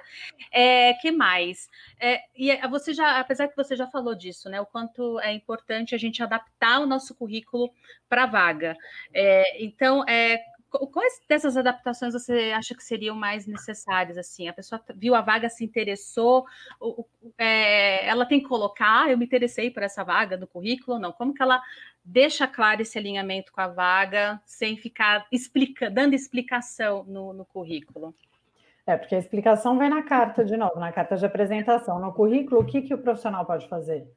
É, 0.53 0.93
que 0.95 1.11
mais? 1.11 1.69
É, 1.99 2.21
e 2.37 2.51
é, 2.51 2.69
você 2.69 2.93
já, 2.93 3.19
apesar 3.19 3.49
que 3.49 3.57
você 3.57 3.75
já 3.75 3.87
falou 3.87 4.15
disso, 4.15 4.51
né? 4.51 4.61
O 4.61 4.67
quanto 4.67 5.19
é 5.21 5.33
importante 5.33 5.95
a 5.95 5.99
gente 5.99 6.23
adaptar 6.23 6.81
o 6.81 6.87
nosso 6.87 7.15
currículo 7.15 7.71
para 8.09 8.25
a 8.25 8.27
vaga. 8.27 8.77
É, 9.15 9.65
então, 9.65 10.05
é, 10.07 10.43
Quais 10.93 11.21
dessas 11.29 11.57
adaptações 11.57 12.15
você 12.15 12.53
acha 12.57 12.75
que 12.75 12.83
seriam 12.83 13.15
mais 13.15 13.47
necessárias? 13.47 14.17
Assim, 14.17 14.49
a 14.49 14.53
pessoa 14.53 14.81
viu 14.95 15.15
a 15.15 15.21
vaga, 15.21 15.49
se 15.49 15.65
interessou, 15.65 16.47
é, 17.37 18.07
ela 18.07 18.25
tem 18.25 18.41
que 18.41 18.49
colocar, 18.49 19.11
eu 19.11 19.19
me 19.19 19.25
interessei 19.25 19.71
por 19.71 19.83
essa 19.83 20.03
vaga 20.03 20.37
no 20.37 20.47
currículo, 20.47 20.99
não? 20.99 21.13
Como 21.13 21.35
que 21.35 21.43
ela 21.43 21.61
deixa 22.05 22.47
claro 22.47 22.83
esse 22.83 22.99
alinhamento 22.99 23.53
com 23.53 23.61
a 23.61 23.69
vaga, 23.69 24.41
sem 24.47 24.77
ficar 24.77 25.27
explica, 25.31 25.91
dando 25.91 26.15
explicação 26.15 27.05
no, 27.05 27.33
no 27.33 27.45
currículo? 27.45 28.15
É, 28.87 28.97
porque 28.97 29.15
a 29.15 29.19
explicação 29.19 29.79
vem 29.79 29.89
na 29.89 30.03
carta, 30.03 30.45
de 30.45 30.57
novo, 30.57 30.81
na 30.81 30.91
carta 30.91 31.17
de 31.17 31.25
apresentação. 31.25 32.01
No 32.01 32.13
currículo, 32.13 32.63
o 32.63 32.65
que, 32.65 32.83
que 32.83 32.95
o 32.95 32.99
profissional 32.99 33.45
pode 33.45 33.69
fazer? 33.69 34.11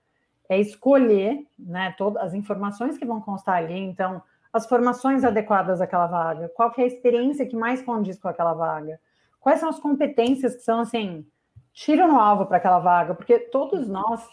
É 0.49 0.59
escolher 0.59 1.45
né, 1.57 1.93
todas 1.97 2.23
as 2.23 2.33
informações 2.33 2.97
que 2.97 3.05
vão 3.05 3.21
constar 3.21 3.57
ali, 3.57 3.77
então 3.77 4.23
as 4.55 4.65
formações 4.65 5.25
adequadas 5.25 5.81
àquela 5.81 6.07
vaga? 6.07 6.49
Qual 6.55 6.73
é 6.77 6.83
a 6.83 6.87
experiência 6.87 7.45
que 7.45 7.57
mais 7.57 7.81
condiz 7.81 8.17
com 8.17 8.29
aquela 8.29 8.53
vaga? 8.53 8.97
Quais 9.37 9.59
são 9.59 9.67
as 9.67 9.79
competências 9.79 10.55
que 10.55 10.61
são, 10.61 10.79
assim, 10.79 11.27
tiro 11.73 12.07
no 12.07 12.17
alvo 12.17 12.45
para 12.45 12.55
aquela 12.55 12.79
vaga? 12.79 13.13
Porque 13.13 13.37
todos 13.37 13.85
nós, 13.85 14.25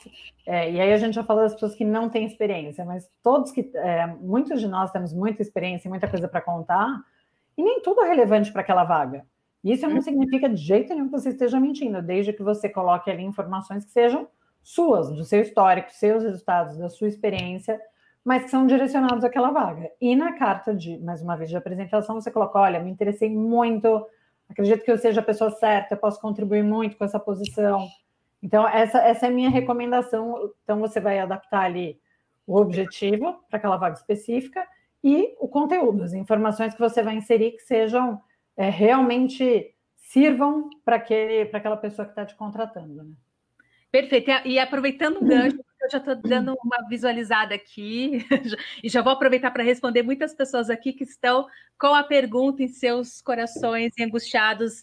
é, 0.47 0.71
e 0.71 0.81
aí 0.81 0.93
a 0.93 0.97
gente 0.97 1.15
já 1.15 1.25
falou 1.25 1.43
das 1.43 1.55
pessoas 1.55 1.75
que 1.75 1.85
não 1.85 2.09
têm 2.09 2.25
experiência, 2.25 2.85
mas 2.85 3.11
todos 3.21 3.51
que, 3.51 3.69
é, 3.75 4.07
muitos 4.07 4.61
de 4.61 4.69
nós 4.69 4.93
temos 4.93 5.13
muita 5.13 5.43
experiência 5.43 5.89
e 5.89 5.91
muita 5.91 6.09
coisa 6.09 6.29
para 6.29 6.41
contar, 6.41 7.03
e 7.59 7.63
nem 7.63 7.83
tudo 7.83 8.03
é 8.03 8.09
relevante 8.09 8.53
para 8.53 8.63
aquela 8.63 8.85
vaga. 8.85 9.27
Isso 9.65 9.89
não 9.89 10.01
significa 10.01 10.49
de 10.49 10.57
jeito 10.57 10.95
nenhum 10.95 11.07
que 11.07 11.13
você 11.13 11.31
esteja 11.31 11.59
mentindo, 11.59 12.01
desde 12.01 12.33
que 12.33 12.45
você 12.45 12.69
coloque 12.69 13.11
ali 13.11 13.25
informações 13.25 13.85
que 13.85 13.91
sejam 13.91 14.29
suas, 14.63 15.11
do 15.11 15.25
seu 15.25 15.41
histórico, 15.43 15.91
seus 15.91 16.23
resultados, 16.23 16.77
da 16.77 16.89
sua 16.89 17.09
experiência, 17.09 17.81
mas 18.25 18.45
que 18.45 18.51
são 18.51 18.67
direcionados 18.67 19.25
àquela 19.25 19.51
vaga. 19.51 19.91
E 20.01 20.15
na 20.15 20.33
carta 20.33 20.75
de, 20.75 20.99
mais 20.99 21.23
uma 21.23 21.37
vez, 21.37 21.51
de 21.51 21.57
apresentação, 21.57 22.21
você 22.21 22.31
coloca: 22.31 22.59
olha, 22.59 22.81
me 22.81 22.91
interessei 22.91 23.31
muito, 23.31 24.07
acredito 24.49 24.85
que 24.85 24.91
eu 24.91 24.99
seja 24.99 25.21
a 25.21 25.25
pessoa 25.25 25.51
certa, 25.51 25.95
eu 25.95 25.99
posso 25.99 26.21
contribuir 26.21 26.63
muito 26.63 26.97
com 26.97 27.05
essa 27.05 27.19
posição. 27.19 27.87
Então, 28.43 28.67
essa, 28.69 28.99
essa 28.99 29.27
é 29.27 29.29
a 29.29 29.33
minha 29.33 29.51
recomendação. 29.51 30.53
Então, 30.65 30.81
você 30.81 31.01
vai 31.01 31.19
adaptar 31.19 31.63
ali 31.63 32.01
o 32.47 32.57
objetivo 32.57 33.41
para 33.49 33.59
aquela 33.59 33.77
vaga 33.77 33.97
específica 33.97 34.67
e 35.03 35.35
o 35.41 35.49
conteúdo, 35.49 36.03
as 36.03 36.13
informações 36.13 36.75
que 36.75 36.81
você 36.81 37.03
vai 37.03 37.17
inserir 37.17 37.53
que 37.53 37.63
sejam 37.63 38.21
é, 38.57 38.69
realmente 38.69 39.75
sirvam 39.97 40.69
para 40.85 40.97
aquela 40.97 41.77
pessoa 41.77 42.05
que 42.05 42.13
está 42.13 42.25
te 42.25 42.37
contratando. 42.37 43.03
Né? 43.03 43.13
Perfeito. 43.91 44.31
E 44.45 44.59
aproveitando 44.59 45.19
o 45.19 45.25
gancho, 45.27 45.59
já 45.93 45.99
estou 45.99 46.17
dando 46.17 46.57
uma 46.65 46.89
visualizada 46.89 47.55
aqui, 47.55 48.27
e 48.83 48.89
já 48.89 49.03
vou 49.03 49.13
aproveitar 49.13 49.51
para 49.51 49.63
responder 49.63 50.03
muitas 50.03 50.35
pessoas 50.35 50.71
aqui 50.71 50.93
que 50.93 51.05
estão 51.05 51.47
com 51.79 51.95
a 51.95 52.03
pergunta 52.03 52.63
em 52.63 52.69
seus 52.69 53.21
corações 53.21 53.93
angustiados. 54.01 54.83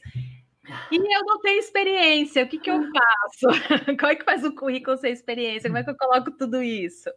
E 0.91 0.98
eu 0.98 1.26
não 1.26 1.39
tenho 1.39 1.60
experiência, 1.60 2.43
o 2.43 2.48
que, 2.48 2.60
que 2.60 2.69
eu 2.69 2.80
faço? 2.80 3.48
Como 4.00 4.12
é 4.12 4.15
que 4.15 4.24
faz 4.24 4.43
o 4.43 4.54
currículo 4.54 4.98
sem 4.98 5.12
experiência? 5.12 5.69
Como 5.69 5.80
é 5.80 5.84
que 5.84 5.89
eu 5.89 5.98
coloco 5.98 6.32
tudo 6.32 6.62
isso? 6.62 7.10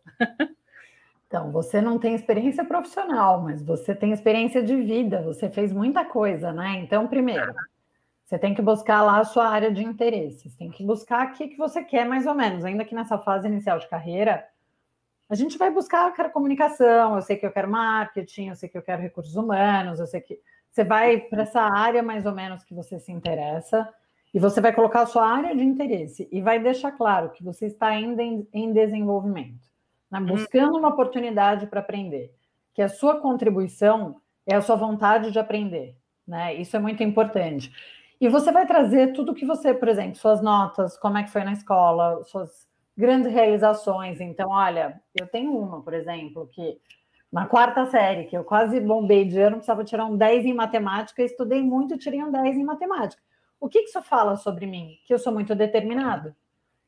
Então, 1.26 1.50
você 1.50 1.80
não 1.80 1.98
tem 1.98 2.14
experiência 2.14 2.64
profissional, 2.64 3.42
mas 3.42 3.62
você 3.62 3.94
tem 3.94 4.12
experiência 4.12 4.62
de 4.62 4.76
vida, 4.76 5.22
você 5.22 5.50
fez 5.50 5.72
muita 5.72 6.04
coisa, 6.04 6.52
né? 6.52 6.78
Então, 6.78 7.06
primeiro, 7.06 7.54
você 8.32 8.38
tem 8.38 8.54
que 8.54 8.62
buscar 8.62 9.02
lá 9.02 9.18
a 9.18 9.24
sua 9.24 9.46
área 9.46 9.70
de 9.70 9.84
interesse, 9.84 10.48
você 10.48 10.56
tem 10.56 10.70
que 10.70 10.82
buscar 10.82 11.26
o 11.26 11.32
que 11.34 11.54
você 11.54 11.84
quer, 11.84 12.06
mais 12.06 12.26
ou 12.26 12.32
menos, 12.34 12.64
ainda 12.64 12.82
que 12.82 12.94
nessa 12.94 13.18
fase 13.18 13.46
inicial 13.46 13.78
de 13.78 13.86
carreira, 13.86 14.48
a 15.28 15.34
gente 15.34 15.58
vai 15.58 15.70
buscar, 15.70 16.08
eu 16.08 16.14
quero 16.14 16.30
comunicação, 16.30 17.14
eu 17.14 17.20
sei 17.20 17.36
que 17.36 17.44
eu 17.44 17.52
quero 17.52 17.70
marketing, 17.70 18.48
eu 18.48 18.56
sei 18.56 18.70
que 18.70 18.78
eu 18.78 18.80
quero 18.80 19.02
recursos 19.02 19.36
humanos, 19.36 20.00
eu 20.00 20.06
sei 20.06 20.22
que 20.22 20.40
você 20.70 20.82
vai 20.82 21.18
para 21.18 21.42
essa 21.42 21.60
área 21.60 22.02
mais 22.02 22.24
ou 22.24 22.32
menos 22.32 22.64
que 22.64 22.72
você 22.72 22.98
se 22.98 23.12
interessa, 23.12 23.86
e 24.32 24.38
você 24.38 24.62
vai 24.62 24.72
colocar 24.72 25.02
a 25.02 25.06
sua 25.06 25.28
área 25.28 25.54
de 25.54 25.62
interesse 25.62 26.26
e 26.32 26.40
vai 26.40 26.58
deixar 26.58 26.92
claro 26.92 27.32
que 27.32 27.44
você 27.44 27.66
está 27.66 27.88
ainda 27.88 28.22
em, 28.22 28.48
em 28.50 28.72
desenvolvimento 28.72 29.68
né? 30.10 30.20
Uhum. 30.20 30.24
buscando 30.24 30.78
uma 30.78 30.88
oportunidade 30.88 31.66
para 31.66 31.80
aprender, 31.80 32.34
que 32.72 32.80
a 32.80 32.88
sua 32.88 33.20
contribuição 33.20 34.22
é 34.46 34.54
a 34.54 34.62
sua 34.62 34.76
vontade 34.76 35.30
de 35.30 35.38
aprender, 35.38 35.98
né? 36.26 36.54
Isso 36.54 36.74
é 36.74 36.80
muito 36.80 37.02
importante. 37.02 37.70
E 38.22 38.28
você 38.28 38.52
vai 38.52 38.64
trazer 38.64 39.12
tudo 39.14 39.34
que 39.34 39.44
você, 39.44 39.74
por 39.74 39.88
exemplo, 39.88 40.14
suas 40.14 40.40
notas, 40.40 40.96
como 40.96 41.18
é 41.18 41.24
que 41.24 41.32
foi 41.32 41.42
na 41.42 41.54
escola, 41.54 42.22
suas 42.22 42.68
grandes 42.96 43.32
realizações. 43.32 44.20
Então, 44.20 44.48
olha, 44.48 45.02
eu 45.12 45.26
tenho 45.26 45.58
uma, 45.58 45.82
por 45.82 45.92
exemplo, 45.92 46.48
que 46.52 46.78
na 47.32 47.46
quarta 47.46 47.84
série, 47.86 48.26
que 48.26 48.38
eu 48.38 48.44
quase 48.44 48.78
bombei 48.78 49.24
de 49.24 49.40
ano, 49.40 49.56
precisava 49.56 49.82
tirar 49.82 50.04
um 50.04 50.16
10 50.16 50.44
em 50.46 50.54
matemática, 50.54 51.20
estudei 51.20 51.60
muito, 51.62 51.98
tirei 51.98 52.22
um 52.22 52.30
10 52.30 52.58
em 52.58 52.64
matemática. 52.64 53.20
O 53.58 53.68
que, 53.68 53.82
que 53.82 53.88
isso 53.88 54.00
fala 54.02 54.36
sobre 54.36 54.66
mim? 54.66 54.98
Que 55.04 55.12
eu 55.12 55.18
sou 55.18 55.32
muito 55.32 55.52
determinado. 55.56 56.32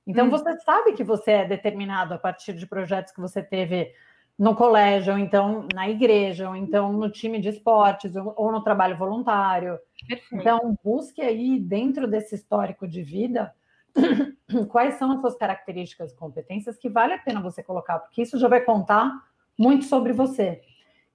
Então, 0.07 0.29
hum. 0.29 0.31
você 0.31 0.57
sabe 0.61 0.92
que 0.92 1.03
você 1.03 1.33
é 1.33 1.44
determinado 1.44 2.14
a 2.14 2.18
partir 2.18 2.53
de 2.53 2.64
projetos 2.64 3.12
que 3.12 3.20
você 3.20 3.42
teve 3.42 3.92
no 4.38 4.55
colégio, 4.55 5.12
ou 5.12 5.18
então 5.18 5.66
na 5.73 5.88
igreja, 5.88 6.49
ou 6.49 6.57
então 6.57 6.92
no 6.92 7.09
time 7.09 7.40
de 7.40 7.49
esportes, 7.49 8.14
ou, 8.16 8.35
ou 8.37 8.53
no 8.53 8.62
trabalho 8.62 8.97
voluntário. 8.97 9.79
Perfeito. 10.07 10.35
Então, 10.35 10.77
busque 10.83 11.23
aí, 11.23 11.59
dentro 11.59 12.07
desse 12.07 12.35
histórico 12.35 12.87
de 12.87 13.03
vida, 13.03 13.55
quais 14.68 14.94
são 14.94 15.12
as 15.12 15.20
suas 15.20 15.37
características 15.37 16.12
e 16.12 16.16
competências 16.16 16.77
que 16.77 16.88
vale 16.88 17.14
a 17.14 17.18
pena 17.18 17.40
você 17.40 17.62
colocar, 17.62 17.99
porque 18.01 18.23
isso 18.23 18.38
já 18.38 18.49
vai 18.49 18.61
contar 18.61 19.12
muito 19.57 19.85
sobre 19.85 20.12
você. 20.12 20.61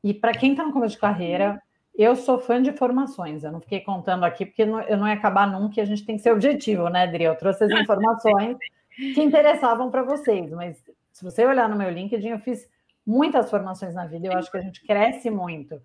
E 0.03 0.13
para 0.13 0.31
quem 0.31 0.51
está 0.51 0.63
no 0.63 0.71
começo 0.71 0.95
de 0.95 1.01
carreira, 1.01 1.61
eu 1.93 2.15
sou 2.15 2.39
fã 2.39 2.61
de 2.61 2.71
formações, 2.71 3.43
eu 3.43 3.51
não 3.51 3.59
fiquei 3.59 3.81
contando 3.81 4.23
aqui, 4.23 4.45
porque 4.45 4.61
eu 4.61 4.97
não 4.97 5.07
ia 5.07 5.13
acabar 5.13 5.45
nunca, 5.45 5.79
e 5.79 5.81
a 5.81 5.85
gente 5.85 6.05
tem 6.05 6.15
que 6.15 6.21
ser 6.21 6.31
objetivo, 6.31 6.87
né, 6.87 7.03
Adri? 7.03 7.25
Eu 7.25 7.35
trouxe 7.35 7.65
as 7.65 7.71
informações 7.81 8.57
que 8.95 9.21
interessavam 9.21 9.91
para 9.91 10.03
vocês. 10.03 10.49
Mas 10.51 10.81
se 11.11 11.23
você 11.23 11.45
olhar 11.45 11.67
no 11.67 11.75
meu 11.75 11.89
LinkedIn, 11.89 12.29
eu 12.29 12.39
fiz 12.39 12.69
muitas 13.09 13.49
formações 13.49 13.95
na 13.95 14.05
vida, 14.05 14.27
eu 14.27 14.33
acho 14.33 14.51
que 14.51 14.57
a 14.57 14.61
gente 14.61 14.85
cresce 14.85 15.31
muito. 15.31 15.81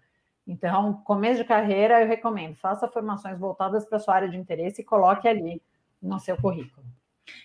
Então, 0.46 0.92
começo 1.04 1.38
de 1.38 1.44
carreira, 1.44 2.02
eu 2.02 2.06
recomendo, 2.06 2.54
faça 2.54 2.86
formações 2.86 3.38
voltadas 3.38 3.86
para 3.86 3.98
sua 3.98 4.14
área 4.14 4.28
de 4.28 4.36
interesse 4.36 4.82
e 4.82 4.84
coloque 4.84 5.26
ali 5.26 5.62
no 6.02 6.20
seu 6.20 6.36
currículo. 6.36 6.84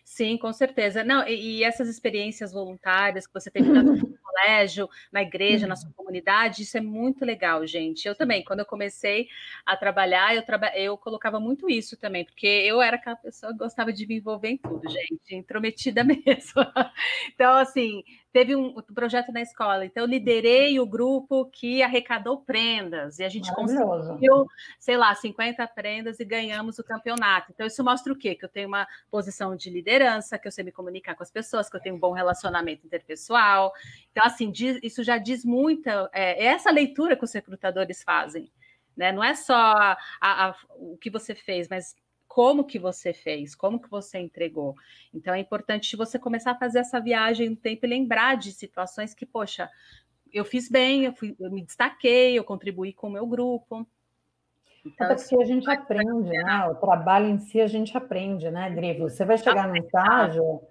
Sim, 0.03 0.37
com 0.37 0.51
certeza. 0.51 1.03
Não, 1.03 1.25
e, 1.25 1.59
e 1.59 1.63
essas 1.63 1.87
experiências 1.87 2.51
voluntárias 2.51 3.25
que 3.25 3.33
você 3.33 3.49
teve 3.49 3.69
no 3.69 4.17
colégio, 4.21 4.89
na 5.11 5.21
igreja, 5.21 5.65
na 5.65 5.75
sua 5.75 5.91
comunidade, 5.93 6.63
isso 6.63 6.77
é 6.77 6.81
muito 6.81 7.23
legal, 7.23 7.65
gente. 7.65 8.05
Eu 8.07 8.15
também, 8.15 8.43
quando 8.43 8.59
eu 8.59 8.65
comecei 8.65 9.27
a 9.65 9.77
trabalhar, 9.77 10.35
eu, 10.35 10.43
traba 10.45 10.67
eu 10.75 10.97
colocava 10.97 11.39
muito 11.39 11.69
isso 11.69 11.95
também, 11.97 12.25
porque 12.25 12.47
eu 12.47 12.81
era 12.81 12.97
aquela 12.97 13.15
pessoa 13.15 13.53
que 13.53 13.59
gostava 13.59 13.93
de 13.93 14.05
me 14.05 14.17
envolver 14.17 14.49
em 14.49 14.57
tudo, 14.57 14.89
gente, 14.89 15.35
intrometida 15.35 16.03
mesmo. 16.03 16.61
Então, 17.33 17.55
assim, 17.57 18.03
teve 18.31 18.55
um 18.55 18.73
projeto 18.93 19.31
na 19.31 19.41
escola, 19.41 19.85
então 19.85 20.03
eu 20.03 20.07
liderei 20.07 20.79
o 20.79 20.85
grupo 20.85 21.45
que 21.45 21.81
arrecadou 21.81 22.41
prendas 22.41 23.17
e 23.19 23.23
a 23.23 23.29
gente 23.29 23.53
conseguiu, 23.53 24.45
sei 24.79 24.97
lá, 24.97 25.13
50 25.15 25.67
prendas 25.69 26.19
e 26.19 26.25
ganhamos 26.25 26.77
o 26.77 26.83
campeonato. 26.83 27.51
Então 27.51 27.65
isso 27.65 27.83
mostra 27.83 28.13
o 28.13 28.15
quê? 28.15 28.35
Que 28.35 28.45
eu 28.45 28.49
tenho 28.49 28.67
uma 28.67 28.87
posição 29.09 29.55
de 29.55 29.69
liderança, 29.69 30.37
que 30.37 30.47
eu 30.47 30.51
sei 30.51 30.63
me 30.63 30.71
comunicar 30.71 31.15
com 31.15 31.23
as 31.23 31.31
pessoas, 31.31 31.69
que 31.69 31.75
eu 31.75 31.81
tenho 31.81 31.95
um 31.95 31.99
bom 31.99 32.11
relacionamento 32.11 32.85
interpessoal. 32.85 33.73
Então 34.11 34.23
assim, 34.25 34.51
diz, 34.51 34.79
isso 34.83 35.03
já 35.03 35.17
diz 35.17 35.43
muito, 35.43 35.87
é, 35.87 36.09
é, 36.13 36.45
essa 36.45 36.69
leitura 36.69 37.15
que 37.15 37.23
os 37.23 37.33
recrutadores 37.33 38.03
fazem. 38.03 38.51
Né? 38.95 39.11
Não 39.11 39.23
é 39.23 39.33
só 39.33 39.55
a, 39.55 39.97
a, 40.21 40.55
o 40.75 40.97
que 40.97 41.09
você 41.09 41.33
fez, 41.33 41.67
mas 41.67 41.95
como 42.29 42.63
que 42.63 42.77
você 42.77 43.11
fez, 43.11 43.55
como 43.55 43.81
que 43.81 43.89
você 43.89 44.19
entregou. 44.19 44.75
Então 45.11 45.33
é 45.33 45.39
importante 45.39 45.97
você 45.97 46.19
começar 46.19 46.51
a 46.51 46.59
fazer 46.59 46.79
essa 46.79 46.99
viagem 46.99 47.49
no 47.49 47.55
tempo 47.55 47.85
e 47.85 47.89
lembrar 47.89 48.37
de 48.37 48.51
situações 48.51 49.15
que, 49.15 49.25
poxa, 49.25 49.67
eu 50.31 50.45
fiz 50.45 50.69
bem, 50.69 51.05
eu, 51.05 51.13
fui, 51.13 51.35
eu 51.39 51.51
me 51.51 51.63
destaquei, 51.63 52.37
eu 52.37 52.43
contribuí 52.43 52.93
com 52.93 53.07
o 53.07 53.11
meu 53.11 53.25
grupo. 53.25 53.85
Então, 54.85 55.07
Até 55.07 55.15
porque 55.15 55.41
a 55.41 55.45
gente 55.45 55.69
aprende, 55.69 56.29
né? 56.29 56.67
O 56.67 56.75
trabalho 56.75 57.27
em 57.27 57.39
si 57.39 57.59
a 57.59 57.67
gente 57.67 57.97
aprende, 57.97 58.49
né, 58.51 58.69
Dri? 58.69 58.97
Você 58.99 59.25
vai 59.25 59.37
chegar 59.37 59.67
no 59.67 59.75
estágio, 59.75 60.61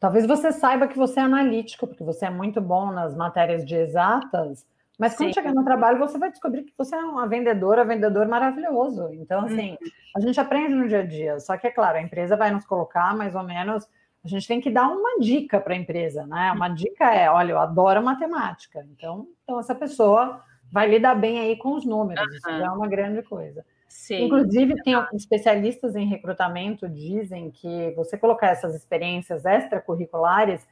talvez 0.00 0.26
você 0.26 0.50
saiba 0.50 0.88
que 0.88 0.96
você 0.96 1.20
é 1.20 1.24
analítico, 1.24 1.86
porque 1.86 2.02
você 2.02 2.24
é 2.24 2.30
muito 2.30 2.60
bom 2.60 2.90
nas 2.90 3.14
matérias 3.14 3.66
de 3.66 3.76
exatas, 3.76 4.66
mas 4.98 5.14
quando 5.14 5.28
Sim. 5.28 5.34
chegar 5.34 5.54
no 5.54 5.64
trabalho, 5.64 5.98
você 5.98 6.16
vai 6.16 6.30
descobrir 6.30 6.62
que 6.62 6.72
você 6.76 6.96
é 6.96 7.00
uma 7.00 7.28
vendedora, 7.28 7.84
vendedor 7.84 8.26
maravilhoso. 8.26 9.10
Então, 9.12 9.44
assim, 9.44 9.72
uhum. 9.72 9.90
a 10.16 10.20
gente 10.20 10.40
aprende 10.40 10.74
no 10.74 10.88
dia 10.88 11.00
a 11.00 11.06
dia. 11.06 11.38
Só 11.38 11.56
que, 11.58 11.66
é 11.66 11.70
claro, 11.70 11.98
a 11.98 12.02
empresa 12.02 12.36
vai 12.36 12.50
nos 12.50 12.64
colocar 12.64 13.14
mais 13.14 13.34
ou 13.34 13.42
menos. 13.42 13.86
A 14.24 14.28
gente 14.28 14.48
tem 14.48 14.60
que 14.60 14.70
dar 14.70 14.88
uma 14.88 15.20
dica 15.20 15.60
para 15.60 15.74
a 15.74 15.76
empresa, 15.76 16.26
né? 16.26 16.50
Uma 16.52 16.68
dica 16.68 17.14
é: 17.14 17.30
olha, 17.30 17.52
eu 17.52 17.58
adoro 17.58 18.02
matemática. 18.02 18.86
Então, 18.90 19.28
então 19.42 19.60
essa 19.60 19.74
pessoa 19.74 20.42
vai 20.72 20.88
lidar 20.88 21.14
bem 21.14 21.40
aí 21.40 21.56
com 21.56 21.74
os 21.74 21.84
números. 21.84 22.26
Uhum. 22.26 22.34
Isso 22.34 22.58
já 22.58 22.64
é 22.64 22.70
uma 22.70 22.88
grande 22.88 23.22
coisa. 23.22 23.64
Sim. 23.86 24.24
Inclusive, 24.24 24.82
tem 24.82 24.94
especialistas 25.12 25.94
em 25.94 26.06
recrutamento 26.06 26.88
dizem 26.88 27.50
que 27.50 27.92
você 27.94 28.16
colocar 28.16 28.48
essas 28.48 28.74
experiências 28.74 29.44
extracurriculares 29.44 30.66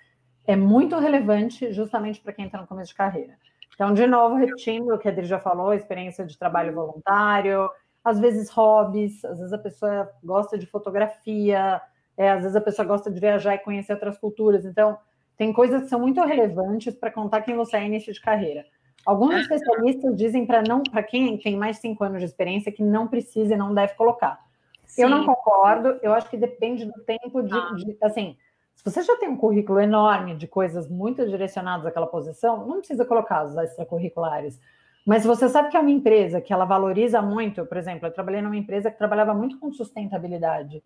é 0.47 0.57
muito 0.57 0.99
relevante 0.99 1.73
justamente 1.73 2.21
para 2.21 2.33
quem 2.33 2.47
está 2.47 2.61
no 2.61 2.67
começo 2.67 2.91
de 2.91 2.97
carreira. 2.97 3.35
Então, 3.75 3.93
de 3.93 4.07
novo, 4.07 4.37
repetindo 4.37 4.95
o 4.95 4.99
que 4.99 5.09
a 5.09 5.11
Adri 5.11 5.27
já 5.27 5.39
falou, 5.39 5.73
experiência 5.73 6.25
de 6.25 6.39
trabalho 6.39 6.75
voluntário, 6.75 7.69
às 8.05 8.21
vezes 8.21 8.51
hobbies, 8.51 9.25
às 9.25 9.39
vezes 9.39 9.53
a 9.53 9.59
pessoa 9.59 10.11
gosta 10.23 10.57
de 10.57 10.67
fotografia, 10.67 11.81
é, 12.17 12.31
às 12.31 12.43
vezes 12.43 12.57
a 12.57 12.61
pessoa 12.61 12.87
gosta 12.87 13.11
de 13.11 13.19
viajar 13.19 13.55
e 13.55 13.59
conhecer 13.59 13.93
outras 13.95 14.19
culturas. 14.19 14.65
Então, 14.65 14.99
tem 15.37 15.53
coisas 15.53 15.83
que 15.83 15.89
são 15.89 16.01
muito 16.01 16.21
relevantes 16.23 16.95
para 16.95 17.11
contar 17.11 17.43
quem 17.43 17.57
você 17.57 17.77
é 17.77 17.87
início 17.87 18.13
de 18.13 18.21
carreira. 18.21 18.65
Alguns 19.05 19.35
especialistas 19.35 20.17
dizem 20.17 20.47
para 20.47 20.63
não, 20.63 20.83
para 20.83 21.03
quem 21.03 21.37
tem 21.37 21.57
mais 21.57 21.77
de 21.77 21.83
cinco 21.83 22.05
anos 22.05 22.21
de 22.21 22.27
experiência, 22.27 22.73
que 22.73 22.83
não 22.83 23.09
precisa 23.09 23.55
e 23.55 23.57
não 23.57 23.75
deve 23.75 23.95
colocar. 23.95 24.39
Sim. 24.87 25.03
Eu 25.03 25.09
não 25.09 25.27
concordo, 25.27 25.99
eu 26.03 26.15
acho 26.15 26.31
que 26.31 26.37
depende 26.37 26.85
do 26.85 27.03
tempo 27.05 27.43
de, 27.43 27.55
ah. 27.55 27.73
de 27.75 27.97
assim, 28.03 28.37
Se 28.75 28.85
você 28.85 29.03
já 29.03 29.17
tem 29.17 29.29
um 29.29 29.37
currículo 29.37 29.81
enorme 29.81 30.35
de 30.35 30.47
coisas 30.47 30.89
muito 30.89 31.27
direcionadas 31.27 31.87
àquela 31.87 32.07
posição, 32.07 32.67
não 32.67 32.79
precisa 32.79 33.05
colocar 33.05 33.45
os 33.45 33.57
extracurriculares. 33.57 34.61
Mas 35.07 35.23
se 35.23 35.29
você 35.29 35.49
sabe 35.49 35.69
que 35.69 35.77
é 35.77 35.81
uma 35.81 35.91
empresa 35.91 36.41
que 36.41 36.53
ela 36.53 36.65
valoriza 36.65 37.21
muito, 37.21 37.65
por 37.67 37.77
exemplo, 37.77 38.07
eu 38.07 38.13
trabalhei 38.13 38.41
numa 38.41 38.57
empresa 38.57 38.91
que 38.91 38.99
trabalhava 38.99 39.35
muito 39.35 39.59
com 39.59 39.73
sustentabilidade. 39.73 40.83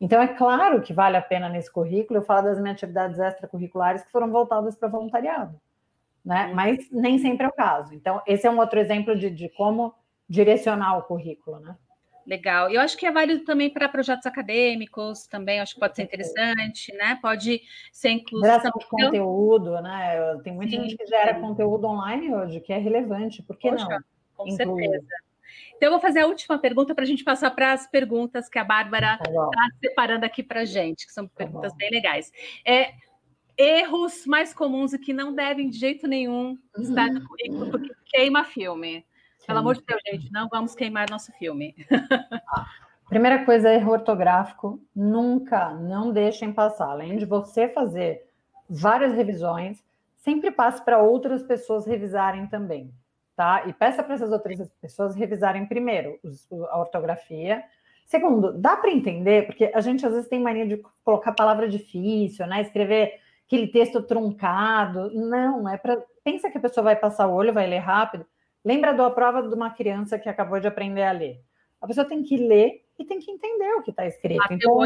Então, 0.00 0.20
é 0.20 0.26
claro 0.26 0.82
que 0.82 0.92
vale 0.92 1.16
a 1.16 1.22
pena 1.22 1.48
nesse 1.48 1.70
currículo 1.70 2.18
eu 2.18 2.24
falar 2.24 2.42
das 2.42 2.60
minhas 2.60 2.76
atividades 2.76 3.18
extracurriculares 3.18 4.02
que 4.02 4.10
foram 4.10 4.30
voltadas 4.30 4.74
para 4.74 4.88
voluntariado. 4.88 5.58
Né? 6.24 6.48
Uhum. 6.48 6.54
Mas 6.54 6.90
nem 6.90 7.18
sempre 7.18 7.46
é 7.46 7.48
o 7.48 7.52
caso. 7.52 7.94
Então, 7.94 8.20
esse 8.26 8.46
é 8.46 8.50
um 8.50 8.58
outro 8.58 8.78
exemplo 8.78 9.16
de, 9.16 9.30
de 9.30 9.48
como 9.50 9.94
direcionar 10.28 10.98
o 10.98 11.02
currículo, 11.02 11.60
né? 11.60 11.76
Legal. 12.26 12.70
Eu 12.70 12.80
acho 12.80 12.96
que 12.96 13.04
é 13.04 13.10
válido 13.10 13.44
também 13.44 13.68
para 13.68 13.88
projetos 13.88 14.26
acadêmicos, 14.26 15.26
também 15.26 15.60
acho 15.60 15.74
que 15.74 15.80
pode 15.80 15.96
ser 15.96 16.02
interessante, 16.02 16.94
né? 16.94 17.18
Pode 17.20 17.62
ser 17.92 18.10
incluso. 18.10 18.44
Geração 18.44 18.72
de 18.78 18.86
conteúdo, 18.86 19.80
né? 19.80 20.38
Tem 20.44 20.52
muita 20.52 20.70
Sim. 20.70 20.82
gente 20.82 20.96
que 20.96 21.06
gera 21.06 21.34
conteúdo 21.40 21.86
online 21.86 22.32
hoje, 22.32 22.60
que 22.60 22.72
é 22.72 22.78
relevante, 22.78 23.42
por 23.42 23.56
que 23.56 23.70
Poxa, 23.70 23.88
não? 23.88 23.98
Com 24.36 24.48
Incluir. 24.48 24.88
certeza. 24.88 25.06
Então, 25.76 25.88
eu 25.88 25.90
vou 25.90 26.00
fazer 26.00 26.20
a 26.20 26.26
última 26.26 26.58
pergunta 26.58 26.94
para 26.94 27.04
a 27.04 27.06
gente 27.06 27.24
passar 27.24 27.50
para 27.50 27.72
as 27.72 27.86
perguntas 27.88 28.48
que 28.48 28.58
a 28.58 28.64
Bárbara 28.64 29.18
está 29.20 29.32
tá 29.32 29.68
separando 29.80 30.24
aqui 30.24 30.42
para 30.42 30.60
a 30.60 30.64
gente, 30.64 31.06
que 31.06 31.12
são 31.12 31.26
tá 31.26 31.34
perguntas 31.36 31.72
tá 31.72 31.78
bem 31.78 31.90
legais. 31.90 32.32
É, 32.64 32.92
erros 33.56 34.24
mais 34.26 34.54
comuns 34.54 34.92
e 34.92 34.98
que 34.98 35.12
não 35.12 35.34
devem 35.34 35.68
de 35.68 35.78
jeito 35.78 36.06
nenhum 36.06 36.56
estar 36.78 37.08
no 37.10 37.26
currículo, 37.26 37.70
porque 37.70 37.92
queima 38.06 38.44
filme. 38.44 39.04
Pelo 39.46 39.58
amor 39.58 39.74
de 39.74 39.82
Deus, 39.84 40.00
gente, 40.06 40.32
não 40.32 40.48
vamos 40.48 40.74
queimar 40.74 41.10
nosso 41.10 41.32
filme. 41.32 41.74
Primeira 43.08 43.44
coisa 43.44 43.68
é 43.68 43.74
erro 43.74 43.92
ortográfico. 43.92 44.80
Nunca, 44.94 45.70
não 45.74 46.12
deixem 46.12 46.52
passar. 46.52 46.90
Além 46.90 47.16
de 47.16 47.26
você 47.26 47.68
fazer 47.68 48.26
várias 48.68 49.12
revisões, 49.14 49.84
sempre 50.16 50.50
passe 50.50 50.82
para 50.82 50.98
outras 50.98 51.42
pessoas 51.42 51.86
revisarem 51.86 52.46
também, 52.46 52.92
tá? 53.36 53.64
E 53.66 53.72
peça 53.72 54.02
para 54.02 54.14
essas 54.14 54.32
outras 54.32 54.68
pessoas 54.80 55.14
revisarem 55.14 55.66
primeiro 55.66 56.18
a 56.70 56.78
ortografia. 56.78 57.62
Segundo, 58.06 58.52
dá 58.52 58.76
para 58.76 58.90
entender, 58.90 59.46
porque 59.46 59.70
a 59.74 59.80
gente 59.80 60.06
às 60.06 60.12
vezes 60.12 60.28
tem 60.28 60.40
mania 60.40 60.66
de 60.66 60.82
colocar 61.04 61.32
palavra 61.32 61.68
difícil, 61.68 62.46
né? 62.46 62.62
Escrever 62.62 63.20
aquele 63.46 63.66
texto 63.66 64.02
truncado. 64.02 65.10
Não, 65.14 65.68
é 65.68 65.76
para. 65.76 66.02
Pensa 66.24 66.50
que 66.50 66.58
a 66.58 66.60
pessoa 66.60 66.84
vai 66.84 66.96
passar 66.96 67.26
o 67.26 67.34
olho, 67.34 67.52
vai 67.52 67.66
ler 67.66 67.78
rápido. 67.78 68.24
Lembra 68.64 68.92
da 68.94 69.10
prova 69.10 69.42
de 69.42 69.54
uma 69.54 69.70
criança 69.70 70.18
que 70.18 70.28
acabou 70.28 70.60
de 70.60 70.68
aprender 70.68 71.02
a 71.02 71.12
ler. 71.12 71.40
A 71.80 71.86
pessoa 71.86 72.06
tem 72.06 72.22
que 72.22 72.36
ler 72.36 72.84
e 72.98 73.04
tem 73.04 73.18
que 73.18 73.30
entender 73.30 73.72
o 73.74 73.82
que 73.82 73.90
está 73.90 74.06
escrito. 74.06 74.40
então, 74.50 74.78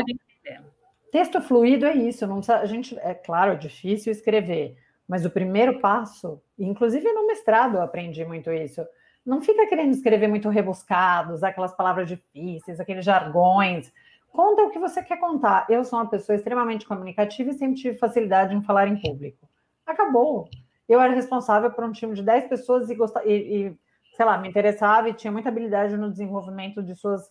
texto 1.13 1.41
fluido 1.41 1.87
é 1.87 1.95
isso. 1.95 2.27
Não 2.27 2.41
a 2.49 2.67
gente, 2.67 2.99
é 2.99 3.15
claro, 3.15 3.53
é 3.53 3.57
difícil 3.57 4.13
escrever, 4.13 4.77
mas 5.07 5.25
o 5.25 5.31
primeiro 5.31 5.79
passo, 5.79 6.43
inclusive 6.59 7.11
no 7.13 7.27
mestrado 7.27 7.77
eu 7.77 7.83
aprendi 7.83 8.25
muito 8.25 8.51
isso. 8.51 8.87
Não 9.25 9.41
fica 9.41 9.67
querendo 9.67 9.93
escrever 9.93 10.29
muito 10.29 10.49
rebuscado, 10.49 11.35
usar 11.35 11.49
aquelas 11.49 11.75
palavras 11.75 12.09
difíceis, 12.09 12.79
aqueles 12.79 13.05
jargões. 13.05 13.93
Conta 14.31 14.63
o 14.63 14.71
que 14.71 14.79
você 14.79 15.03
quer 15.03 15.19
contar. 15.19 15.67
Eu 15.69 15.85
sou 15.85 15.99
uma 15.99 16.09
pessoa 16.09 16.37
extremamente 16.37 16.87
comunicativa 16.87 17.51
e 17.51 17.55
sempre 17.55 17.77
tive 17.77 17.99
facilidade 17.99 18.55
em 18.55 18.63
falar 18.63 18.87
em 18.87 19.01
público. 19.01 19.49
Acabou 19.85 20.49
eu 20.89 21.01
era 21.01 21.13
responsável 21.13 21.71
por 21.71 21.85
um 21.85 21.93
time 21.93 22.15
de 22.15 22.23
10 22.23 22.49
pessoas 22.49 22.89
e, 22.89 22.95
gostava, 22.95 23.27
e, 23.27 23.67
e 23.67 23.79
sei 24.15 24.25
lá, 24.25 24.39
me 24.39 24.49
interessava 24.49 25.09
e 25.09 25.15
tinha 25.15 25.33
muita 25.33 25.49
habilidade 25.49 25.97
no 25.97 26.11
desenvolvimento 26.11 26.83
de 26.83 26.95
suas 26.95 27.31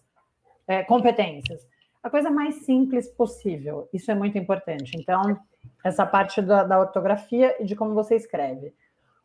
é, 0.68 0.84
competências. 0.84 1.68
A 2.04 2.10
coisa 2.10 2.30
mais 2.30 2.66
simples 2.66 3.08
possível, 3.10 3.90
isso 3.92 4.12
é 4.12 4.16
muito 4.16 4.38
importante. 4.38 4.92
Então, 4.96 5.40
essa 5.84 6.06
parte 6.06 6.42
da, 6.42 6.64
da 6.64 6.80
ortografia 6.80 7.56
e 7.60 7.66
de 7.66 7.76
como 7.76 7.94
você 7.94 8.16
escreve. 8.16 8.74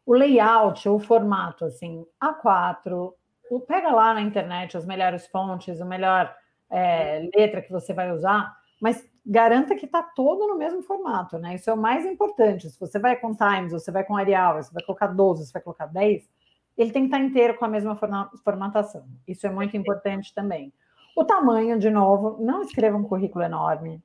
O 0.06 0.14
layout, 0.14 0.88
o 0.88 0.98
formato, 0.98 1.66
assim, 1.66 2.06
A4, 2.22 3.12
o, 3.50 3.60
pega 3.60 3.90
lá 3.90 4.14
na 4.14 4.22
internet 4.22 4.76
as 4.76 4.86
melhores 4.86 5.26
fontes, 5.26 5.80
a 5.80 5.84
melhor 5.84 6.34
é, 6.70 7.28
letra 7.34 7.60
que 7.60 7.70
você 7.70 7.92
vai 7.92 8.12
usar, 8.12 8.56
mas 8.80 9.06
garanta 9.24 9.74
que 9.74 9.86
está 9.86 10.02
todo 10.02 10.46
no 10.46 10.56
mesmo 10.56 10.82
formato, 10.82 11.38
né? 11.38 11.54
Isso 11.54 11.70
é 11.70 11.72
o 11.72 11.76
mais 11.76 12.04
importante. 12.04 12.70
Se 12.70 12.78
você 12.78 12.98
vai 12.98 13.16
com 13.16 13.34
Times, 13.34 13.72
você 13.72 13.90
vai 13.90 14.04
com 14.04 14.16
Arial, 14.16 14.62
você 14.62 14.72
vai 14.72 14.82
colocar 14.82 15.08
12, 15.08 15.46
você 15.46 15.52
vai 15.52 15.62
colocar 15.62 15.86
10, 15.86 16.28
ele 16.76 16.92
tem 16.92 17.02
que 17.02 17.08
estar 17.08 17.18
tá 17.18 17.24
inteiro 17.24 17.58
com 17.58 17.64
a 17.64 17.68
mesma 17.68 17.98
formatação. 18.42 19.04
Isso 19.28 19.46
é 19.46 19.50
muito 19.50 19.76
importante 19.76 20.34
também. 20.34 20.72
O 21.16 21.24
tamanho, 21.24 21.78
de 21.78 21.90
novo, 21.90 22.42
não 22.42 22.62
escreva 22.62 22.96
um 22.96 23.04
currículo 23.04 23.44
enorme. 23.44 24.02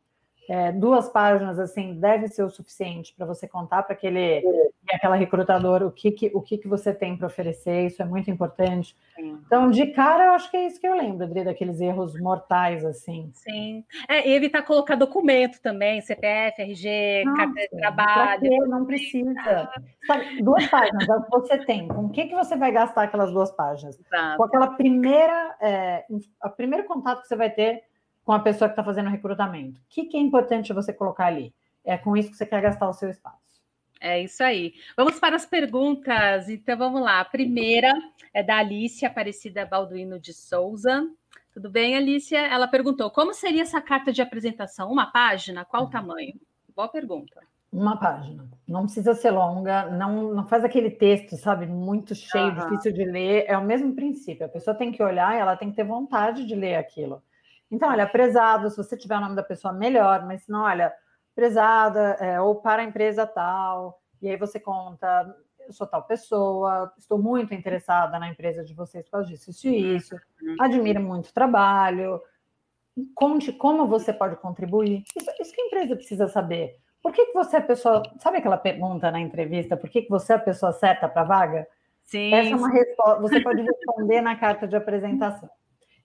É, 0.50 0.72
duas 0.72 1.10
páginas 1.10 1.58
assim 1.58 2.00
deve 2.00 2.28
ser 2.28 2.44
o 2.44 2.50
suficiente 2.50 3.14
para 3.16 3.26
você 3.26 3.48
contar 3.48 3.84
para 3.84 3.94
aquele 3.94 4.44
aquela 4.96 5.16
recrutadora 5.16 5.86
o 5.86 5.92
que, 5.92 6.12
que 6.12 6.32
o 6.34 6.42
que, 6.42 6.58
que 6.58 6.68
você 6.68 6.94
tem 6.94 7.18
para 7.18 7.28
oferecer 7.28 7.88
isso 7.88 8.02
é 8.02 8.06
muito 8.06 8.30
importante 8.30 8.96
sim. 9.16 9.40
então 9.46 9.70
de 9.70 9.88
cara 9.88 10.26
eu 10.26 10.34
acho 10.34 10.50
que 10.50 10.58
é 10.58 10.68
isso 10.68 10.80
que 10.80 10.88
eu 10.88 10.96
lembro 10.96 11.24
Adri, 11.24 11.44
daqueles 11.44 11.80
erros 11.80 12.20
mortais 12.20 12.86
assim 12.86 13.32
sim 13.34 13.84
é, 14.08 14.28
e 14.28 14.34
evitar 14.34 14.62
colocar 14.64 14.96
documento 14.96 15.62
também 15.62 16.02
CPF 16.02 16.62
RG 16.62 17.24
Nossa, 17.26 17.38
carteira 17.38 17.70
de 17.72 17.78
trabalho 17.78 18.68
não 18.68 18.86
precisa 18.86 19.70
Sabe, 20.06 20.42
duas 20.42 20.68
páginas 20.68 21.08
você 21.30 21.58
tem 21.66 21.88
com 21.88 22.06
o 22.06 22.10
que 22.10 22.26
que 22.26 22.36
você 22.36 22.56
vai 22.56 22.72
gastar 22.72 23.04
aquelas 23.04 23.32
duas 23.32 23.52
páginas 23.52 24.00
Exato. 24.00 24.38
com 24.38 24.44
aquela 24.44 24.68
primeira 24.68 25.56
é, 25.62 26.06
a 26.42 26.50
primeiro 26.50 26.86
contato 26.86 27.22
que 27.22 27.28
você 27.28 27.36
vai 27.36 27.50
ter 27.50 27.84
com 28.26 28.32
a 28.34 28.40
pessoa 28.40 28.68
que 28.68 28.74
está 28.74 28.84
fazendo 28.84 29.08
o 29.08 29.12
recrutamento. 29.12 29.80
O 29.80 29.84
que, 29.88 30.06
que 30.06 30.18
é 30.18 30.20
importante 30.20 30.74
você 30.74 30.92
colocar 30.92 31.28
ali? 31.28 31.54
É 31.84 31.96
com 31.96 32.18
isso 32.18 32.32
que 32.32 32.38
você 32.38 32.46
quer 32.46 32.62
gastar 32.62 32.90
o 32.90 32.94
seu 32.94 33.10
espaço. 33.10 33.45
É 34.00 34.22
isso 34.22 34.44
aí. 34.44 34.74
Vamos 34.96 35.20
para 35.20 35.36
as 35.36 35.46
perguntas. 35.46 36.50
Então 36.50 36.78
vamos 36.78 37.02
lá. 37.02 37.20
A 37.20 37.26
primeira 37.26 37.92
é 38.34 38.44
da 38.44 38.58
Alicia 38.58 39.08
Aparecida 39.08 39.66
Balduino 39.66 40.20
de 40.20 40.34
Souza. 40.34 41.08
Tudo 41.54 41.70
bem, 41.70 41.96
Alicia? 41.96 42.40
Ela 42.40 42.68
perguntou: 42.68 43.10
como 43.10 43.34
seria 43.34 43.62
essa 43.62 43.82
carta 43.82 44.12
de 44.12 44.22
apresentação? 44.22 44.92
Uma 44.92 45.08
página? 45.08 45.64
Qual 45.64 45.84
o 45.84 45.90
tamanho? 45.90 46.34
Boa 46.76 46.90
pergunta. 46.90 47.42
Uma 47.72 47.98
página. 47.98 48.48
Não 48.68 48.84
precisa 48.84 49.14
ser 49.14 49.32
longa, 49.32 49.90
não, 49.90 50.34
não 50.34 50.48
faz 50.48 50.64
aquele 50.64 50.90
texto, 50.90 51.36
sabe, 51.36 51.66
muito 51.66 52.16
cheio, 52.16 52.48
uhum. 52.48 52.56
difícil 52.56 52.94
de 52.94 53.04
ler. 53.04 53.46
É 53.48 53.58
o 53.58 53.64
mesmo 53.64 53.94
princípio. 53.94 54.46
A 54.46 54.50
pessoa 54.50 54.76
tem 54.76 54.92
que 54.92 55.04
olhar 55.04 55.36
e 55.36 55.40
ela 55.40 55.58
tem 55.58 55.70
que 55.70 55.76
ter 55.76 55.84
vontade 55.84 56.46
de 56.46 56.56
ler 56.56 56.76
aquilo. 56.76 57.22
Então, 57.70 57.90
olha, 57.90 58.08
prezado, 58.08 58.70
se 58.70 58.78
você 58.78 58.96
tiver 58.96 59.18
o 59.18 59.22
nome 59.22 59.36
da 59.36 59.44
pessoa, 59.44 59.74
melhor, 59.74 60.26
mas 60.26 60.48
não, 60.48 60.62
olha, 60.62 60.94
prezada, 61.36 62.18
é, 62.20 62.40
ou 62.40 62.56
para 62.56 62.82
a 62.82 62.86
empresa 62.86 63.28
tal, 63.28 64.02
e 64.22 64.30
aí 64.30 64.38
você 64.38 64.60
conta, 64.60 65.36
eu 65.68 65.74
sou 65.74 65.86
tal 65.86 66.04
pessoa, 66.04 66.94
estou 66.98 67.18
muito 67.18 67.54
interessada 67.54 68.18
na 68.18 68.30
empresa 68.30 68.64
de 68.64 68.74
vocês 68.74 69.04
por 69.06 69.12
causa 69.12 69.28
disso, 69.28 69.52
isso 69.52 69.68
e 69.68 69.96
isso, 69.96 70.16
uhum. 70.42 70.56
admiro 70.60 71.02
muito 71.02 71.30
o 71.30 71.34
trabalho, 71.34 72.22
conte 73.14 73.52
como 73.52 73.88
você 73.88 74.14
pode 74.14 74.38
contribuir. 74.38 75.04
Isso, 75.16 75.30
isso 75.40 75.54
que 75.54 75.62
a 75.62 75.66
empresa 75.66 75.96
precisa 75.96 76.28
saber. 76.28 76.80
Por 77.02 77.12
que, 77.12 77.26
que 77.28 77.34
você 77.34 77.58
é 77.58 77.60
a 77.60 77.64
pessoa. 77.64 78.02
Sabe 78.18 78.38
aquela 78.38 78.58
pergunta 78.58 79.12
na 79.12 79.20
entrevista? 79.20 79.78
Por 79.78 79.90
que, 79.92 80.02
que 80.02 80.10
você 80.10 80.34
é 80.34 80.38
a 80.38 80.40
pessoa 80.40 80.72
certa 80.72 81.08
para 81.08 81.22
a 81.22 81.26
vaga? 81.26 81.68
Sim. 82.04 82.34
Essa 82.34 82.50
é 82.50 82.56
uma 82.56 82.70
resposta. 82.70 83.22
Você 83.22 83.42
pode 83.42 83.62
responder 83.62 84.22
na 84.22 84.36
carta 84.36 84.68
de 84.68 84.76
apresentação 84.76 85.50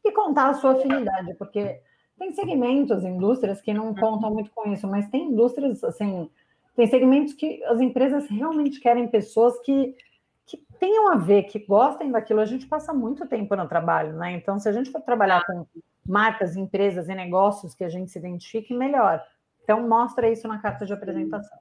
e 0.04 0.12
contar 0.12 0.50
a 0.50 0.54
sua 0.54 0.72
afinidade, 0.72 1.34
porque 1.34 1.80
tem 2.20 2.32
segmentos, 2.32 3.02
indústrias 3.02 3.62
que 3.62 3.72
não 3.72 3.88
uhum. 3.88 3.94
contam 3.94 4.30
muito 4.30 4.50
com 4.50 4.70
isso, 4.70 4.86
mas 4.86 5.08
tem 5.08 5.30
indústrias, 5.30 5.82
assim, 5.82 6.28
tem 6.76 6.86
segmentos 6.86 7.32
que 7.32 7.64
as 7.64 7.80
empresas 7.80 8.28
realmente 8.28 8.78
querem 8.78 9.08
pessoas 9.08 9.58
que, 9.60 9.96
que 10.44 10.58
tenham 10.78 11.10
a 11.10 11.16
ver, 11.16 11.44
que 11.44 11.58
gostem 11.60 12.10
daquilo. 12.10 12.40
A 12.40 12.44
gente 12.44 12.66
passa 12.66 12.92
muito 12.92 13.26
tempo 13.26 13.56
no 13.56 13.66
trabalho, 13.66 14.12
né? 14.12 14.32
Então, 14.32 14.58
se 14.58 14.68
a 14.68 14.72
gente 14.72 14.90
for 14.90 15.00
trabalhar 15.00 15.46
com 15.46 15.66
marcas, 16.06 16.56
empresas 16.56 17.08
e 17.08 17.14
negócios 17.14 17.74
que 17.74 17.84
a 17.84 17.88
gente 17.88 18.10
se 18.10 18.18
identifique, 18.18 18.74
melhor. 18.74 19.24
Então, 19.64 19.88
mostra 19.88 20.28
isso 20.30 20.46
na 20.46 20.58
carta 20.58 20.84
de 20.84 20.92
apresentação. 20.92 21.58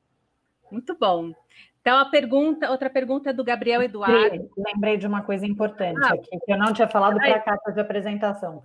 Muito 0.69 0.93
bom. 0.99 1.31
Então, 1.79 1.97
a 1.97 2.05
pergunta, 2.05 2.69
outra 2.69 2.89
pergunta 2.89 3.29
é 3.29 3.33
do 3.33 3.45
Gabriel 3.45 3.81
Eduardo. 3.81 4.49
Lembrei 4.57 4.97
de 4.97 5.07
uma 5.07 5.21
coisa 5.21 5.45
importante 5.45 6.03
ah, 6.03 6.15
aqui, 6.15 6.37
que 6.45 6.51
eu 6.51 6.57
não 6.57 6.73
tinha 6.73 6.87
falado 6.87 7.15
para 7.15 7.35
a 7.37 7.39
carta 7.39 7.71
de 7.71 7.79
apresentação. 7.79 8.63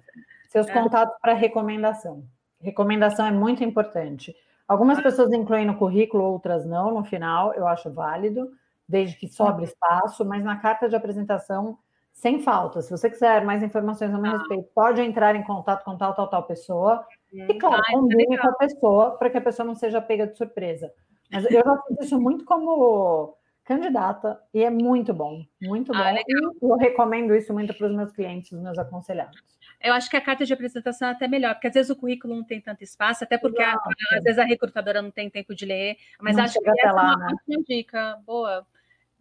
Seus 0.55 0.69
é. 0.69 0.73
contatos 0.73 1.17
para 1.21 1.35
recomendação. 1.35 2.25
Recomendação 2.61 3.27
é 3.27 3.33
muito 3.33 3.65
importante. 3.65 4.33
Algumas 4.69 4.99
ah. 4.99 5.03
pessoas 5.03 5.33
incluem 5.33 5.67
no 5.67 5.77
currículo, 5.77 6.23
outras 6.23 6.65
não, 6.65 6.95
no 6.95 7.05
final, 7.05 7.53
eu 7.55 7.67
acho 7.67 7.93
válido, 7.93 8.53
desde 8.89 9.17
que 9.17 9.27
sobre 9.27 9.65
espaço, 9.65 10.25
mas 10.25 10.45
na 10.45 10.57
carta 10.57 10.89
de 10.89 10.95
apresentação, 10.95 11.77
sem 12.13 12.41
falta. 12.41 12.81
Se 12.83 12.91
você 12.93 13.11
quiser 13.11 13.45
mais 13.45 13.65
informações 13.65 14.15
a 14.15 14.17
meu 14.19 14.33
ah. 14.33 14.39
respeito, 14.39 14.69
pode 14.73 15.01
entrar 15.01 15.35
em 15.35 15.43
contato 15.43 15.85
com 15.85 15.97
tal, 15.97 16.15
tal, 16.15 16.29
tal 16.29 16.45
pessoa. 16.45 17.05
E, 17.33 17.53
claro, 17.55 17.83
combine 17.91 18.39
com 18.39 18.49
a 18.49 18.53
pessoa 18.53 19.11
para 19.19 19.31
que 19.31 19.39
a 19.39 19.43
pessoa 19.43 19.67
não 19.67 19.75
seja 19.75 20.01
pega 20.01 20.29
de 20.29 20.39
surpresa. 20.39 20.93
Mas 21.33 21.51
eu 21.51 21.65
já 21.65 21.83
fiz 21.89 22.07
isso 22.07 22.21
muito 22.21 22.45
como 22.45 23.37
candidata 23.65 24.41
e 24.53 24.63
é 24.63 24.71
muito 24.71 25.13
bom, 25.13 25.43
muito 25.61 25.93
ah, 25.93 25.99
bom. 25.99 26.05
Legal. 26.05 26.55
eu 26.63 26.77
recomendo 26.77 27.35
isso 27.35 27.53
muito 27.53 27.75
para 27.75 27.89
os 27.89 27.95
meus 27.95 28.13
clientes, 28.13 28.53
os 28.53 28.63
meus 28.63 28.79
aconselhados. 28.79 29.43
Eu 29.85 29.93
acho 29.93 30.09
que 30.09 30.17
a 30.17 30.21
carta 30.21 30.47
de 30.47 30.53
apresentação 30.53 31.09
é 31.09 31.11
até 31.11 31.29
melhor, 31.29 31.55
porque 31.55 31.67
às 31.67 31.75
vezes 31.75 31.91
o 31.91 31.97
currículo 31.97 32.35
não 32.35 32.43
tem 32.43 32.59
tanto 32.59 32.83
espaço, 32.83 33.23
até 33.23 33.37
porque 33.37 33.63
a, 33.63 33.75
às 34.13 34.25
vezes 34.25 34.39
a 34.39 34.45
recrutadora 34.45 35.03
não 35.03 35.11
tem 35.11 35.29
tempo 35.29 35.55
de 35.55 35.67
ler, 35.67 35.99
mas 36.19 36.37
não 36.37 36.45
acho 36.45 36.59
que 36.59 36.71
essa 36.71 36.91
lá, 36.91 37.13
é 37.13 37.17
uma 37.17 37.29
né? 37.29 37.57
dica 37.69 38.17
boa. 38.25 38.67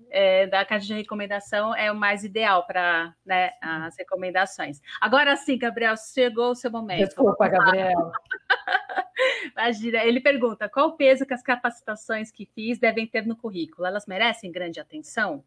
É, 0.10 0.47
da 0.47 0.65
carta 0.65 0.86
de 0.86 0.93
recomendação 0.93 1.73
é 1.73 1.91
o 1.91 1.95
mais 1.95 2.23
ideal 2.23 2.65
para 2.65 3.15
né, 3.26 3.52
as 3.62 3.97
recomendações. 3.97 4.82
Agora 4.99 5.36
sim, 5.36 5.58
Gabriel, 5.58 5.95
chegou 5.97 6.52
o 6.52 6.56
seu 6.56 6.71
momento. 6.71 7.06
Desculpa, 7.06 7.47
Gabriel. 7.47 8.12
Imagina, 9.52 10.04
ele 10.04 10.19
pergunta: 10.19 10.67
qual 10.69 10.89
o 10.89 10.97
peso 10.97 11.26
que 11.26 11.34
as 11.34 11.41
capacitações 11.41 12.32
que 12.32 12.45
fiz 12.45 12.80
devem 12.80 13.08
ter 13.08 13.26
no 13.26 13.36
currículo? 13.36 13.88
Elas 13.88 14.06
merecem 14.06 14.52
grande 14.52 14.80
atenção? 14.80 15.43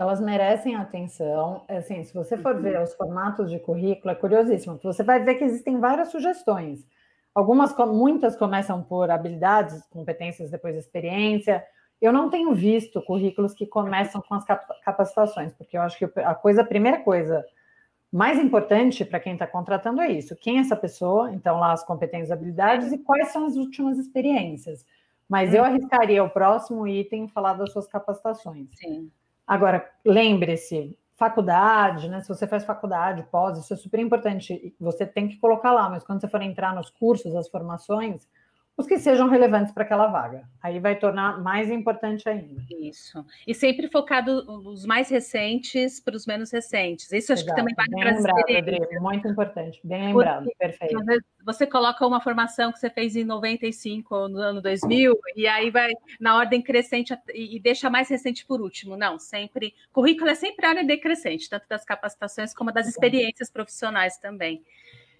Elas 0.00 0.18
merecem 0.18 0.76
atenção. 0.76 1.62
Assim, 1.68 2.02
se 2.04 2.14
você 2.14 2.38
for 2.38 2.56
uhum. 2.56 2.62
ver 2.62 2.80
os 2.80 2.94
formatos 2.94 3.50
de 3.50 3.58
currículo, 3.58 4.10
é 4.10 4.14
curiosíssimo. 4.14 4.80
Você 4.82 5.02
vai 5.02 5.20
ver 5.22 5.34
que 5.34 5.44
existem 5.44 5.78
várias 5.78 6.08
sugestões. 6.08 6.86
Algumas, 7.34 7.76
muitas 7.76 8.34
começam 8.34 8.82
por 8.82 9.10
habilidades, 9.10 9.84
competências, 9.90 10.50
depois 10.50 10.74
experiência. 10.74 11.62
Eu 12.00 12.14
não 12.14 12.30
tenho 12.30 12.54
visto 12.54 13.02
currículos 13.02 13.52
que 13.52 13.66
começam 13.66 14.22
com 14.22 14.34
as 14.34 14.44
capacitações, 14.82 15.52
porque 15.52 15.76
eu 15.76 15.82
acho 15.82 15.98
que 15.98 16.06
a 16.22 16.34
coisa, 16.34 16.62
a 16.62 16.66
primeira 16.66 17.00
coisa 17.00 17.44
mais 18.10 18.38
importante 18.38 19.04
para 19.04 19.20
quem 19.20 19.34
está 19.34 19.46
contratando 19.46 20.00
é 20.00 20.10
isso: 20.10 20.34
quem 20.34 20.56
é 20.56 20.60
essa 20.62 20.76
pessoa, 20.76 21.30
então 21.30 21.58
lá 21.58 21.72
as 21.72 21.84
competências 21.84 22.30
e 22.30 22.32
habilidades 22.32 22.90
e 22.90 22.96
quais 22.96 23.28
são 23.28 23.44
as 23.44 23.54
últimas 23.54 23.98
experiências. 23.98 24.86
Mas 25.28 25.52
eu 25.52 25.60
uhum. 25.60 25.68
arriscaria 25.68 26.24
o 26.24 26.30
próximo 26.30 26.88
item 26.88 27.28
falar 27.28 27.52
das 27.52 27.70
suas 27.70 27.86
capacitações. 27.86 28.66
Sim. 28.72 29.10
Agora, 29.50 29.84
lembre-se, 30.06 30.96
faculdade, 31.16 32.08
né? 32.08 32.20
Se 32.20 32.28
você 32.28 32.46
faz 32.46 32.64
faculdade, 32.64 33.26
pós, 33.32 33.58
isso 33.58 33.74
é 33.74 33.76
super 33.76 33.98
importante. 33.98 34.72
Você 34.78 35.04
tem 35.04 35.26
que 35.26 35.38
colocar 35.38 35.72
lá, 35.72 35.90
mas 35.90 36.04
quando 36.04 36.20
você 36.20 36.28
for 36.28 36.40
entrar 36.40 36.72
nos 36.72 36.88
cursos, 36.88 37.34
as 37.34 37.48
formações, 37.48 38.28
os 38.80 38.86
que 38.86 38.98
sejam 38.98 39.28
relevantes 39.28 39.72
para 39.72 39.84
aquela 39.84 40.06
vaga. 40.08 40.42
Aí 40.62 40.80
vai 40.80 40.96
tornar 40.96 41.40
mais 41.42 41.70
importante 41.70 42.28
ainda. 42.28 42.62
Isso. 42.70 43.24
E 43.46 43.54
sempre 43.54 43.88
focado 43.88 44.44
os 44.68 44.84
mais 44.86 45.08
recentes 45.10 46.00
para 46.00 46.16
os 46.16 46.26
menos 46.26 46.50
recentes. 46.50 47.12
Isso 47.12 47.32
acho 47.32 47.42
Exato. 47.42 47.54
que 47.54 47.60
também 47.60 47.74
vale 47.74 47.90
para 47.90 48.16
lembrado, 48.16 48.36
Rodrigo, 48.38 49.02
muito 49.02 49.28
importante. 49.28 49.80
Bem 49.84 50.06
lembrado, 50.06 50.44
Porque, 50.44 50.56
perfeito. 50.58 50.96
Você 51.44 51.66
coloca 51.66 52.06
uma 52.06 52.20
formação 52.20 52.72
que 52.72 52.78
você 52.78 52.90
fez 52.90 53.16
em 53.16 53.24
95 53.24 54.14
ou 54.14 54.28
no 54.28 54.38
ano 54.38 54.62
2000 54.62 55.18
e 55.36 55.46
aí 55.46 55.70
vai 55.70 55.90
na 56.18 56.36
ordem 56.36 56.62
crescente 56.62 57.16
e 57.34 57.60
deixa 57.60 57.90
mais 57.90 58.08
recente 58.08 58.46
por 58.46 58.60
último. 58.60 58.96
Não, 58.96 59.18
sempre. 59.18 59.74
Currículo 59.92 60.30
é 60.30 60.34
sempre 60.34 60.66
área 60.66 60.84
decrescente, 60.84 61.48
tanto 61.50 61.66
das 61.68 61.84
capacitações 61.84 62.54
como 62.54 62.72
das 62.72 62.88
experiências 62.88 63.50
profissionais 63.50 64.16
também. 64.18 64.62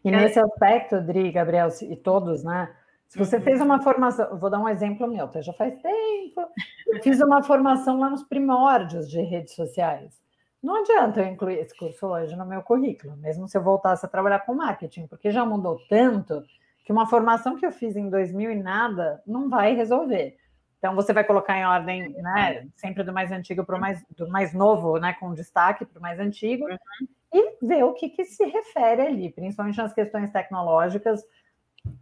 E 0.04 0.08
é. 0.08 0.12
nesse 0.12 0.38
aspecto, 0.38 1.00
Dri, 1.00 1.30
Gabriel 1.30 1.68
e 1.82 1.96
todos, 1.96 2.42
né? 2.42 2.70
Se 3.10 3.18
você 3.18 3.36
uhum. 3.36 3.42
fez 3.42 3.60
uma 3.60 3.82
formação, 3.82 4.38
vou 4.38 4.48
dar 4.48 4.60
um 4.60 4.68
exemplo 4.68 5.08
meu, 5.08 5.24
até 5.24 5.42
já 5.42 5.52
faz 5.52 5.74
tempo, 5.82 6.48
eu 6.86 7.02
fiz 7.02 7.20
uma 7.20 7.42
formação 7.42 7.98
lá 7.98 8.08
nos 8.08 8.22
primórdios 8.22 9.10
de 9.10 9.20
redes 9.20 9.56
sociais. 9.56 10.22
Não 10.62 10.76
adianta 10.76 11.20
eu 11.20 11.26
incluir 11.26 11.58
esse 11.58 11.76
curso 11.76 12.06
hoje 12.06 12.36
no 12.36 12.46
meu 12.46 12.62
currículo, 12.62 13.16
mesmo 13.16 13.48
se 13.48 13.58
eu 13.58 13.62
voltasse 13.64 14.06
a 14.06 14.08
trabalhar 14.08 14.38
com 14.40 14.54
marketing, 14.54 15.08
porque 15.08 15.32
já 15.32 15.44
mudou 15.44 15.76
tanto 15.88 16.40
que 16.84 16.92
uma 16.92 17.04
formação 17.04 17.56
que 17.56 17.66
eu 17.66 17.72
fiz 17.72 17.96
em 17.96 18.08
2000 18.08 18.52
e 18.52 18.62
nada 18.62 19.20
não 19.26 19.48
vai 19.48 19.74
resolver. 19.74 20.36
Então 20.78 20.94
você 20.94 21.12
vai 21.12 21.24
colocar 21.24 21.58
em 21.58 21.66
ordem, 21.66 22.10
né, 22.10 22.68
sempre 22.76 23.02
do 23.02 23.12
mais 23.12 23.32
antigo 23.32 23.64
para 23.64 23.76
o 23.76 23.80
mais 23.80 24.04
do 24.16 24.28
mais 24.28 24.54
novo, 24.54 24.98
né, 24.98 25.14
com 25.14 25.34
destaque 25.34 25.84
para 25.84 25.98
o 25.98 26.02
mais 26.02 26.20
antigo, 26.20 26.64
uhum. 26.64 27.08
e 27.34 27.66
ver 27.66 27.82
o 27.82 27.92
que, 27.92 28.08
que 28.08 28.24
se 28.24 28.44
refere 28.44 29.02
ali, 29.02 29.32
principalmente 29.32 29.78
nas 29.78 29.92
questões 29.92 30.30
tecnológicas 30.30 31.24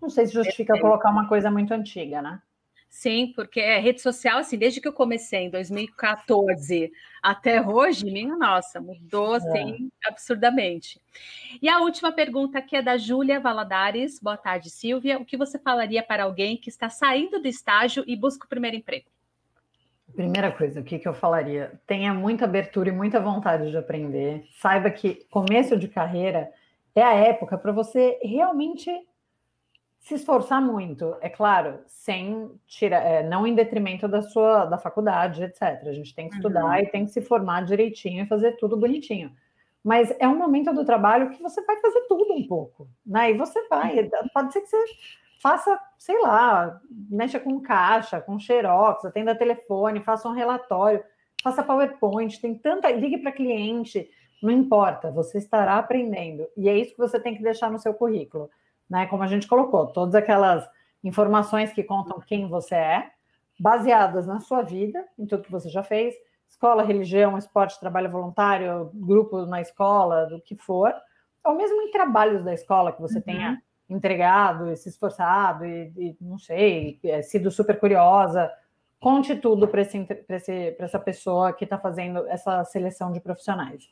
não 0.01 0.09
sei 0.09 0.27
se 0.27 0.33
justifica 0.33 0.79
colocar 0.81 1.11
uma 1.11 1.29
coisa 1.29 1.51
muito 1.51 1.73
antiga, 1.73 2.23
né? 2.23 2.41
Sim, 2.89 3.33
porque 3.37 3.61
é 3.61 3.79
rede 3.79 4.01
social, 4.01 4.39
assim, 4.39 4.57
desde 4.57 4.81
que 4.81 4.89
eu 4.89 4.93
comecei 4.93 5.41
em 5.41 5.51
2014 5.51 6.91
até 7.23 7.61
hoje, 7.61 8.07
minha 8.07 8.35
nossa, 8.35 8.81
mudou 8.81 9.35
assim 9.35 9.91
é. 10.05 10.09
absurdamente. 10.09 11.01
E 11.61 11.69
a 11.69 11.81
última 11.81 12.11
pergunta 12.11 12.59
aqui 12.59 12.77
é 12.77 12.83
da 12.83 12.97
Júlia 12.97 13.39
Valadares. 13.39 14.19
Boa 14.19 14.39
tarde, 14.39 14.71
Silvia. 14.71 15.19
O 15.19 15.25
que 15.25 15.37
você 15.37 15.59
falaria 15.59 16.03
para 16.03 16.25
alguém 16.25 16.57
que 16.57 16.71
está 16.71 16.89
saindo 16.89 17.41
do 17.41 17.47
estágio 17.47 18.05
e 18.07 18.17
busca 18.17 18.47
o 18.47 18.49
primeiro 18.49 18.77
emprego? 18.77 19.07
Primeira 20.15 20.51
coisa, 20.51 20.81
o 20.81 20.85
que, 20.85 20.99
que 20.99 21.07
eu 21.07 21.13
falaria? 21.13 21.79
Tenha 21.87 22.15
muita 22.15 22.47
abertura 22.47 22.89
e 22.89 22.93
muita 22.93 23.21
vontade 23.21 23.71
de 23.71 23.77
aprender. 23.77 24.47
Saiba 24.59 24.91
que 24.91 25.27
começo 25.31 25.77
de 25.77 25.87
carreira 25.87 26.51
é 26.95 27.03
a 27.03 27.13
época 27.13 27.59
para 27.59 27.71
você 27.71 28.19
realmente 28.23 28.91
se 30.09 30.15
esforçar 30.15 30.63
muito, 30.63 31.15
é 31.21 31.29
claro, 31.29 31.81
sem 31.87 32.51
tirar, 32.67 33.05
é, 33.05 33.23
não 33.23 33.47
em 33.47 33.55
detrimento 33.55 34.09
da 34.09 34.23
sua 34.23 34.65
da 34.65 34.79
faculdade, 34.79 35.45
etc. 35.45 35.63
A 35.87 35.93
gente 35.93 36.15
tem 36.15 36.31
que 36.31 36.37
estudar 36.37 36.65
uhum. 36.65 36.75
e 36.77 36.87
tem 36.87 37.05
que 37.05 37.11
se 37.11 37.21
formar 37.21 37.67
direitinho 37.67 38.25
e 38.25 38.27
fazer 38.27 38.53
tudo 38.53 38.75
bonitinho. 38.75 39.31
Mas 39.85 40.11
é 40.19 40.27
um 40.27 40.39
momento 40.39 40.73
do 40.73 40.83
trabalho 40.83 41.29
que 41.29 41.43
você 41.43 41.63
vai 41.63 41.77
fazer 41.77 42.07
tudo 42.09 42.33
um 42.33 42.47
pouco, 42.49 42.89
né? 43.05 43.33
E 43.33 43.37
você 43.37 43.69
vai, 43.69 44.09
pode 44.33 44.55
ser 44.55 44.63
que 44.63 44.69
você 44.69 44.83
faça, 45.43 45.79
sei 45.99 46.19
lá, 46.23 46.81
mexa 46.91 47.39
com 47.39 47.61
caixa, 47.61 48.19
com 48.19 48.41
xerox, 48.41 49.05
atenda 49.05 49.35
telefone, 49.35 50.03
faça 50.03 50.27
um 50.27 50.33
relatório, 50.33 51.05
faça 51.43 51.63
PowerPoint, 51.63 52.41
tem 52.41 52.55
tanta, 52.55 52.91
ligue 52.91 53.19
para 53.19 53.31
cliente, 53.31 54.09
não 54.43 54.51
importa, 54.51 55.11
você 55.11 55.37
estará 55.37 55.77
aprendendo. 55.77 56.49
E 56.57 56.67
é 56.67 56.79
isso 56.79 56.93
que 56.93 56.99
você 56.99 57.21
tem 57.21 57.37
que 57.37 57.43
deixar 57.43 57.71
no 57.71 57.79
seu 57.79 57.93
currículo 57.93 58.49
né? 58.89 59.07
Como 59.07 59.23
a 59.23 59.27
gente 59.27 59.47
colocou, 59.47 59.87
todas 59.89 60.15
aquelas 60.15 60.69
informações 61.03 61.73
que 61.73 61.83
contam 61.83 62.21
quem 62.21 62.49
você 62.49 62.75
é, 62.75 63.11
baseadas 63.59 64.27
na 64.27 64.41
sua 64.41 64.63
vida, 64.63 65.05
em 65.19 65.27
tudo 65.27 65.43
que 65.43 65.51
você 65.51 65.69
já 65.69 65.83
fez, 65.83 66.15
escola, 66.49 66.83
religião, 66.83 67.37
esporte, 67.37 67.79
trabalho 67.79 68.11
voluntário, 68.11 68.91
grupo 68.95 69.45
na 69.47 69.61
escola, 69.61 70.27
do 70.27 70.41
que 70.41 70.57
for, 70.57 70.95
ou 71.45 71.55
mesmo 71.55 71.83
em 71.83 71.91
trabalhos 71.91 72.45
da 72.45 72.55
escola 72.55 72.93
que 72.93 73.01
você 73.01 73.19
uhum. 73.19 73.25
tenha 73.25 73.63
entregado, 73.89 74.75
se 74.77 74.89
esforçado 74.89 75.65
e, 75.65 75.93
e 75.97 76.17
não 76.21 76.39
sei, 76.39 76.99
é, 77.05 77.23
sido 77.23 77.51
super 77.51 77.79
curiosa, 77.79 78.51
conte 79.01 79.35
tudo 79.37 79.67
para 79.69 79.83
essa 79.83 80.99
pessoa 80.99 81.53
que 81.53 81.65
está 81.65 81.79
fazendo 81.79 82.27
essa 82.29 82.65
seleção 82.65 83.13
de 83.13 83.21
profissionais 83.21 83.89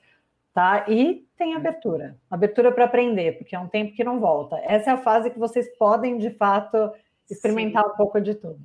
tá? 0.57 0.87
E 0.89 1.29
tem 1.37 1.55
abertura, 1.55 2.17
abertura 2.31 2.73
para 2.73 2.87
aprender, 2.87 3.37
porque 3.37 3.55
é 3.55 3.59
um 3.59 3.69
tempo 3.69 3.93
que 3.93 4.03
não 4.03 4.19
volta. 4.19 4.57
Essa 4.65 4.91
é 4.91 4.95
a 4.95 4.97
fase 4.97 5.29
que 5.29 5.39
vocês 5.39 5.69
podem, 5.77 6.17
de 6.17 6.31
fato, 6.31 6.91
experimentar 7.29 7.85
Sim. 7.85 7.91
um 7.91 7.93
pouco 7.95 8.19
de 8.19 8.35
tudo. 8.35 8.59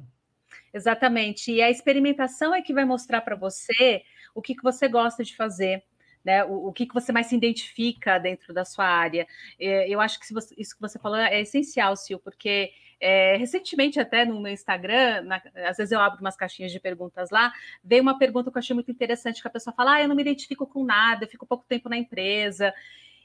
Exatamente. 0.74 1.52
E 1.52 1.62
a 1.62 1.70
experimentação 1.70 2.56
é 2.56 2.62
que 2.62 2.74
vai 2.74 2.86
mostrar 2.86 3.20
para 3.20 3.36
você 3.36 4.04
o 4.34 4.42
que, 4.42 4.56
que 4.56 4.64
você 4.64 4.88
gosta 4.88 5.22
de 5.22 5.36
fazer. 5.36 5.84
Né, 6.24 6.46
o, 6.46 6.68
o 6.68 6.72
que, 6.72 6.86
que 6.86 6.94
você 6.94 7.12
mais 7.12 7.26
se 7.26 7.36
identifica 7.36 8.20
dentro 8.20 8.54
da 8.54 8.64
sua 8.64 8.86
área. 8.86 9.28
É, 9.60 9.90
eu 9.90 10.00
acho 10.00 10.20
que 10.20 10.32
você, 10.32 10.54
isso 10.56 10.76
que 10.76 10.82
você 10.82 11.00
falou 11.00 11.18
é 11.18 11.42
essencial, 11.42 11.96
Sil, 11.98 12.22
porque 12.24 12.72
é, 13.02 13.36
recentemente, 13.36 14.00
até 14.00 14.24
no 14.24 14.40
meu 14.40 14.54
Instagram, 14.54 15.24
na, 15.24 15.42
às 15.68 15.78
vezes 15.78 15.92
eu 15.92 16.00
abro 16.00 16.22
umas 16.22 16.36
caixinhas 16.36 16.72
de 16.72 16.80
perguntas 16.80 17.32
lá, 17.32 17.52
veio 17.84 18.04
uma 18.04 18.20
pergunta 18.20 18.52
que 18.52 18.58
eu 18.58 18.60
achei 18.60 18.76
muito 18.76 18.92
interessante, 18.92 19.42
que 19.42 19.48
a 19.48 19.52
pessoa 19.52 19.74
fala: 19.74 19.96
ah, 19.96 20.02
eu 20.04 20.08
não 20.08 20.16
me 20.16 20.22
identifico 20.22 20.68
com 20.68 20.84
nada, 20.84 21.26
eu 21.26 21.30
fico 21.30 21.48
pouco 21.48 21.66
tempo 21.68 21.90
na 21.90 21.98
empresa. 21.98 22.72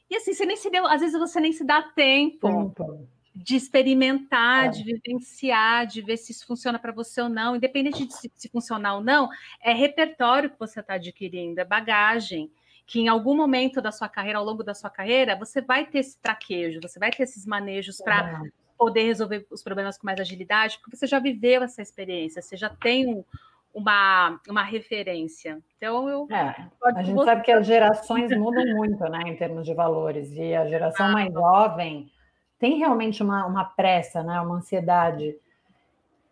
E 0.09 0.17
assim, 0.17 0.33
você 0.33 0.47
nem 0.47 0.57
se 0.57 0.71
deu, 0.71 0.87
às 0.87 1.03
vezes 1.03 1.19
você 1.19 1.39
nem 1.39 1.53
se 1.53 1.63
dá 1.63 1.83
tempo. 1.83 2.49
tempo. 2.49 3.07
De 3.35 3.55
experimentar, 3.55 4.67
é. 4.67 4.69
de 4.71 4.83
vivenciar, 4.83 5.87
de 5.87 6.01
ver 6.01 6.17
se 6.17 6.33
isso 6.33 6.47
funciona 6.47 6.79
para 6.79 6.91
você 6.91 7.21
ou 7.21 7.29
não, 7.29 7.55
independente 7.55 8.07
de 8.07 8.15
se, 8.15 8.33
se 8.35 8.49
funcionar 8.49 8.95
ou 8.95 9.05
não, 9.05 9.29
é 9.61 9.75
repertório 9.75 10.49
que 10.49 10.59
você 10.59 10.81
está 10.81 10.95
adquirindo, 10.95 11.61
é 11.61 11.65
bagagem 11.65 12.51
que 12.87 13.01
em 13.01 13.09
algum 13.09 13.37
momento 13.37 13.83
da 13.83 13.91
sua 13.91 14.09
carreira, 14.09 14.39
ao 14.39 14.45
longo 14.45 14.63
da 14.63 14.73
sua 14.73 14.89
carreira, 14.89 15.37
você 15.37 15.61
vai 15.61 15.85
ter 15.85 15.99
esse 15.99 16.19
traquejo, 16.19 16.81
você 16.81 16.99
vai 16.99 17.11
ter 17.11 17.25
esses 17.25 17.45
manejos 17.45 17.99
para 17.99 18.41
poder 18.77 19.05
resolver 19.05 19.47
os 19.51 19.63
problemas 19.63 19.99
com 19.99 20.07
mais 20.07 20.21
agilidade, 20.21 20.79
porque 20.83 20.97
você 20.97 21.07
já 21.07 21.19
viveu 21.19 21.63
essa 21.63 21.83
experiência, 21.83 22.43
você 22.43 22.57
já 22.57 22.69
tem 22.69 23.07
um, 23.07 23.25
uma, 23.73 24.41
uma 24.49 24.63
referência. 24.63 25.59
Então, 25.77 26.09
eu. 26.09 26.27
É, 26.31 26.55
a 26.85 27.03
gente 27.03 27.25
sabe 27.25 27.43
que 27.43 27.53
as 27.53 27.67
gerações 27.67 28.31
mudam 28.37 28.65
muito, 28.75 29.05
né, 29.05 29.23
em 29.27 29.37
termos 29.37 29.65
de 29.67 29.75
valores, 29.75 30.33
e 30.33 30.55
a 30.55 30.67
geração 30.67 31.07
ah, 31.07 31.13
mais 31.13 31.33
jovem 31.33 32.11
tem 32.59 32.79
realmente 32.79 33.23
uma, 33.23 33.45
uma 33.47 33.65
pressa, 33.65 34.23
né, 34.23 34.41
uma 34.41 34.57
ansiedade. 34.57 35.37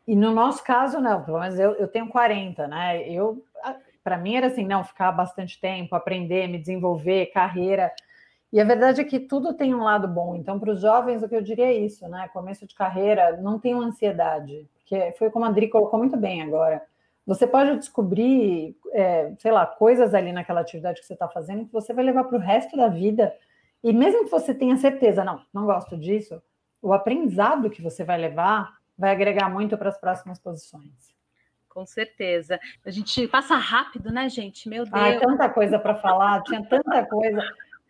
E 0.07 0.15
no 0.17 0.33
nosso 0.33 0.63
caso, 0.65 1.01
não, 1.01 1.23
pelo 1.23 1.41
menos 1.41 1.59
eu, 1.59 1.73
eu 1.73 1.89
tenho 1.89 2.09
40, 2.09 2.67
né? 2.67 3.09
Eu, 3.09 3.43
para 4.03 4.19
mim, 4.19 4.37
era 4.37 4.49
assim, 4.49 4.65
não, 4.65 4.85
ficar 4.85 5.11
bastante 5.13 5.59
tempo, 5.59 5.95
aprender, 5.95 6.47
me 6.47 6.59
desenvolver, 6.59 7.27
carreira. 7.27 7.91
E 8.55 8.61
a 8.61 8.65
verdade 8.65 9.01
é 9.01 9.05
que 9.05 9.19
tudo 9.19 9.53
tem 9.53 9.75
um 9.75 9.83
lado 9.83 10.07
bom. 10.07 10.37
Então, 10.37 10.61
para 10.61 10.71
os 10.71 10.81
jovens, 10.81 11.25
o 11.25 11.29
que 11.29 11.35
eu 11.35 11.43
diria 11.43 11.67
é 11.67 11.73
isso, 11.73 12.07
né? 12.07 12.29
Começo 12.33 12.65
de 12.65 12.73
carreira, 12.73 13.37
não 13.39 13.59
tenham 13.59 13.81
ansiedade, 13.81 14.71
porque 14.75 15.13
foi 15.19 15.29
como 15.29 15.45
a 15.45 15.49
Adri 15.49 15.69
colocou 15.69 15.99
muito 15.99 16.17
bem 16.17 16.41
agora. 16.41 16.81
Você 17.27 17.49
pode 17.49 17.77
descobrir, 17.77 18.77
é, 18.93 19.33
sei 19.41 19.51
lá, 19.51 19.67
coisas 19.67 20.15
ali 20.15 20.31
naquela 20.31 20.61
atividade 20.61 21.01
que 21.01 21.07
você 21.07 21.15
está 21.15 21.27
fazendo 21.27 21.67
que 21.67 21.73
você 21.73 21.93
vai 21.93 22.05
levar 22.05 22.23
para 22.23 22.39
o 22.39 22.41
resto 22.41 22.77
da 22.77 22.87
vida. 22.87 23.35
E 23.83 23.93
mesmo 23.93 24.23
que 24.23 24.31
você 24.31 24.55
tenha 24.55 24.77
certeza, 24.77 25.25
não, 25.25 25.43
não 25.53 25.67
gosto 25.67 25.97
disso, 25.99 26.41
o 26.81 26.93
aprendizado 26.93 27.69
que 27.69 27.83
você 27.83 28.05
vai 28.05 28.19
levar 28.19 28.73
vai 28.97 29.11
agregar 29.11 29.49
muito 29.49 29.77
para 29.77 29.89
as 29.89 29.99
próximas 29.99 30.39
posições. 30.39 31.13
Com 31.69 31.85
certeza. 31.85 32.61
A 32.87 32.91
gente 32.93 33.27
passa 33.27 33.57
rápido, 33.57 34.13
né, 34.13 34.29
gente? 34.29 34.69
Meu 34.69 34.85
Deus. 34.85 34.95
Ai, 34.95 35.19
tanta 35.19 35.49
coisa 35.49 35.77
para 35.77 35.97
falar, 35.97 36.41
tinha 36.45 36.65
tanta 36.65 37.05
coisa. 37.05 37.43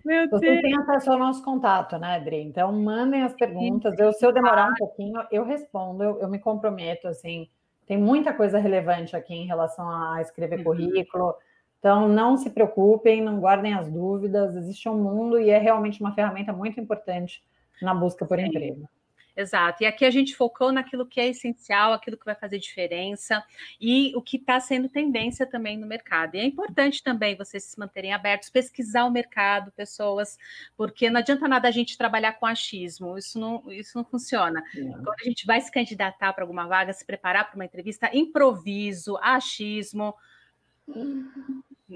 Meu 0.05 0.29
Você 0.29 0.41
Deus. 0.41 0.61
tem 0.61 0.77
acesso 0.77 1.11
ao 1.11 1.19
nosso 1.19 1.43
contato, 1.43 1.97
né, 1.99 2.17
Adri? 2.17 2.43
Então, 2.43 2.71
mandem 2.73 3.23
as 3.23 3.33
perguntas. 3.33 3.99
Eu, 3.99 4.13
se 4.13 4.25
eu 4.25 4.33
demorar 4.33 4.71
um 4.71 4.75
pouquinho, 4.75 5.23
eu 5.31 5.45
respondo, 5.45 6.05
eu, 6.05 6.21
eu 6.21 6.29
me 6.29 6.39
comprometo, 6.39 7.09
assim. 7.09 7.49
Tem 7.87 7.97
muita 7.97 8.33
coisa 8.33 8.59
relevante 8.59 9.17
aqui 9.17 9.35
em 9.35 9.47
relação 9.47 9.89
a 9.89 10.21
escrever 10.21 10.59
uhum. 10.59 10.65
currículo. 10.65 11.35
Então, 11.79 12.09
não 12.09 12.37
se 12.37 12.51
preocupem, 12.51 13.23
não 13.23 13.41
guardem 13.41 13.75
as 13.75 13.91
dúvidas. 13.91 14.55
Existe 14.57 14.89
um 14.89 14.97
mundo 14.97 15.41
e 15.41 15.51
é 15.51 15.59
realmente 15.59 16.01
uma 16.01 16.15
ferramenta 16.15 16.53
muito 16.53 16.79
importante 16.79 17.43
na 17.81 17.95
busca 17.95 18.27
por 18.27 18.39
Sim. 18.39 18.47
emprego. 18.47 18.89
Exato. 19.37 19.83
E 19.83 19.87
aqui 19.87 20.05
a 20.05 20.11
gente 20.11 20.37
focou 20.37 20.71
naquilo 20.71 21.05
que 21.05 21.21
é 21.21 21.29
essencial, 21.29 21.93
aquilo 21.93 22.17
que 22.17 22.25
vai 22.25 22.37
fazer 22.37 22.59
diferença 22.59 23.45
e 23.81 24.13
o 24.15 24.23
que 24.23 24.37
está 24.37 24.61
sendo 24.61 24.89
tendência 24.89 25.45
também 25.45 25.77
no 25.77 25.87
mercado. 25.87 26.37
E 26.37 26.39
é 26.39 26.45
importante 26.45 27.03
também 27.03 27.37
vocês 27.37 27.65
se 27.65 27.79
manterem 27.79 28.13
abertos, 28.13 28.49
pesquisar 28.49 29.05
o 29.05 29.11
mercado, 29.11 29.73
pessoas, 29.73 30.39
porque 30.77 31.11
não 31.11 31.19
adianta 31.19 31.49
nada 31.49 31.67
a 31.67 31.73
gente 31.73 31.99
trabalhar 31.99 32.35
com 32.35 32.47
achismo, 32.47 33.19
isso 33.19 33.39
não, 33.39 33.73
isso 33.73 33.99
não 33.99 34.05
funciona. 34.05 34.63
Não. 34.75 34.93
Quando 35.03 35.21
a 35.21 35.25
gente 35.25 35.45
vai 35.47 35.61
se 35.61 35.71
candidatar 35.71 36.33
para 36.33 36.45
alguma 36.45 36.67
vaga, 36.69 36.93
se 36.93 37.05
preparar 37.05 37.47
para 37.49 37.57
uma 37.57 37.65
entrevista, 37.65 38.11
improviso, 38.13 39.19
achismo. 39.21 40.15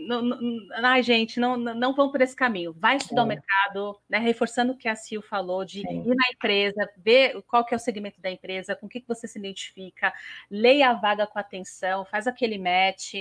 Não, 0.06 0.22
não, 0.22 0.38
ai, 0.74 1.02
gente, 1.02 1.40
não, 1.40 1.56
não 1.56 1.94
vão 1.94 2.10
por 2.10 2.20
esse 2.20 2.36
caminho. 2.36 2.72
Vai 2.72 2.96
estudar 2.96 3.22
é. 3.22 3.24
o 3.24 3.28
mercado, 3.28 3.98
né, 4.08 4.18
reforçando 4.18 4.72
o 4.72 4.76
que 4.76 4.88
a 4.88 4.96
Sil 4.96 5.20
falou, 5.20 5.64
de 5.64 5.80
ir 5.80 6.04
na 6.04 6.30
empresa, 6.32 6.88
ver 6.96 7.42
qual 7.42 7.64
que 7.64 7.74
é 7.74 7.76
o 7.76 7.80
segmento 7.80 8.20
da 8.20 8.30
empresa, 8.30 8.76
com 8.76 8.86
o 8.86 8.88
que, 8.88 9.00
que 9.00 9.08
você 9.08 9.26
se 9.26 9.38
identifica, 9.38 10.12
leia 10.50 10.90
a 10.90 10.94
vaga 10.94 11.26
com 11.26 11.38
atenção, 11.38 12.04
faz 12.04 12.26
aquele 12.26 12.58
match. 12.58 13.14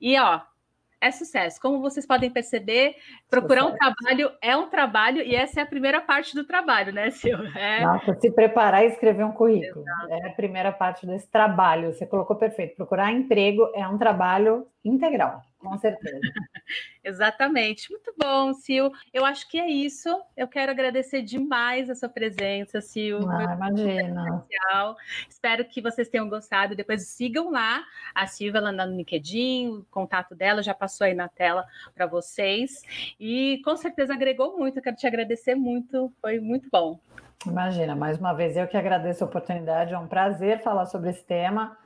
E, 0.00 0.18
ó, 0.18 0.40
é 1.00 1.10
sucesso. 1.10 1.60
Como 1.60 1.80
vocês 1.80 2.06
podem 2.06 2.30
perceber, 2.30 2.96
procurar 3.28 3.62
sucesso. 3.62 3.74
um 3.74 3.78
trabalho 3.78 4.32
é 4.40 4.56
um 4.56 4.68
trabalho 4.68 5.22
e 5.22 5.34
essa 5.34 5.60
é 5.60 5.62
a 5.62 5.66
primeira 5.66 6.00
parte 6.00 6.34
do 6.34 6.44
trabalho, 6.44 6.92
né, 6.92 7.10
Sil? 7.12 7.36
É... 7.56 7.82
Nossa, 7.82 8.14
se 8.20 8.30
preparar 8.30 8.84
e 8.84 8.88
escrever 8.88 9.24
um 9.24 9.32
currículo 9.32 9.82
Exato. 9.82 10.12
é 10.12 10.28
a 10.28 10.32
primeira 10.32 10.72
parte 10.72 11.06
desse 11.06 11.30
trabalho. 11.30 11.92
Você 11.92 12.06
colocou 12.06 12.36
perfeito. 12.36 12.76
Procurar 12.76 13.12
emprego 13.12 13.70
é 13.74 13.86
um 13.86 13.98
trabalho 13.98 14.66
integral. 14.84 15.42
Com 15.68 15.78
certeza. 15.78 16.20
Exatamente. 17.04 17.90
Muito 17.90 18.12
bom, 18.18 18.52
Sil. 18.54 18.90
Eu 19.12 19.24
acho 19.24 19.48
que 19.48 19.58
é 19.58 19.68
isso. 19.68 20.08
Eu 20.36 20.48
quero 20.48 20.72
agradecer 20.72 21.22
demais 21.22 21.88
a 21.88 21.94
sua 21.94 22.08
presença, 22.08 22.80
Sil. 22.82 23.22
Ah, 23.28 23.54
imagina. 23.54 24.44
Espero 25.28 25.64
que 25.64 25.80
vocês 25.80 26.08
tenham 26.08 26.28
gostado. 26.28 26.74
Depois 26.74 27.06
sigam 27.08 27.50
lá 27.50 27.84
a 28.14 28.26
Silvia 28.26 28.60
lá 28.60 28.72
no 28.72 28.96
LinkedIn, 28.96 29.68
o 29.68 29.86
contato 29.90 30.34
dela 30.34 30.62
já 30.62 30.74
passou 30.74 31.04
aí 31.04 31.14
na 31.14 31.28
tela 31.28 31.66
para 31.94 32.06
vocês. 32.06 32.82
E 33.18 33.60
com 33.64 33.76
certeza 33.76 34.14
agregou 34.14 34.56
muito. 34.56 34.78
Eu 34.78 34.82
quero 34.82 34.96
te 34.96 35.06
agradecer 35.06 35.54
muito. 35.54 36.12
Foi 36.20 36.40
muito 36.40 36.68
bom. 36.70 36.98
Imagina, 37.46 37.94
mais 37.94 38.18
uma 38.18 38.32
vez 38.32 38.56
eu 38.56 38.66
que 38.66 38.76
agradeço 38.76 39.22
a 39.22 39.26
oportunidade. 39.26 39.94
É 39.94 39.98
um 39.98 40.06
prazer 40.08 40.60
falar 40.62 40.86
sobre 40.86 41.10
esse 41.10 41.24
tema. 41.24 41.76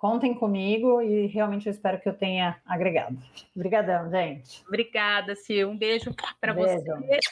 Contem 0.00 0.32
comigo 0.32 1.02
e 1.02 1.26
realmente 1.26 1.66
eu 1.66 1.70
espero 1.70 2.00
que 2.00 2.08
eu 2.08 2.14
tenha 2.14 2.56
agregado. 2.64 3.18
Obrigadão, 3.54 4.10
gente. 4.10 4.64
Obrigada, 4.66 5.36
Sil. 5.36 5.68
Um 5.68 5.76
beijo 5.76 6.14
para 6.40 6.54
você. 6.54 6.82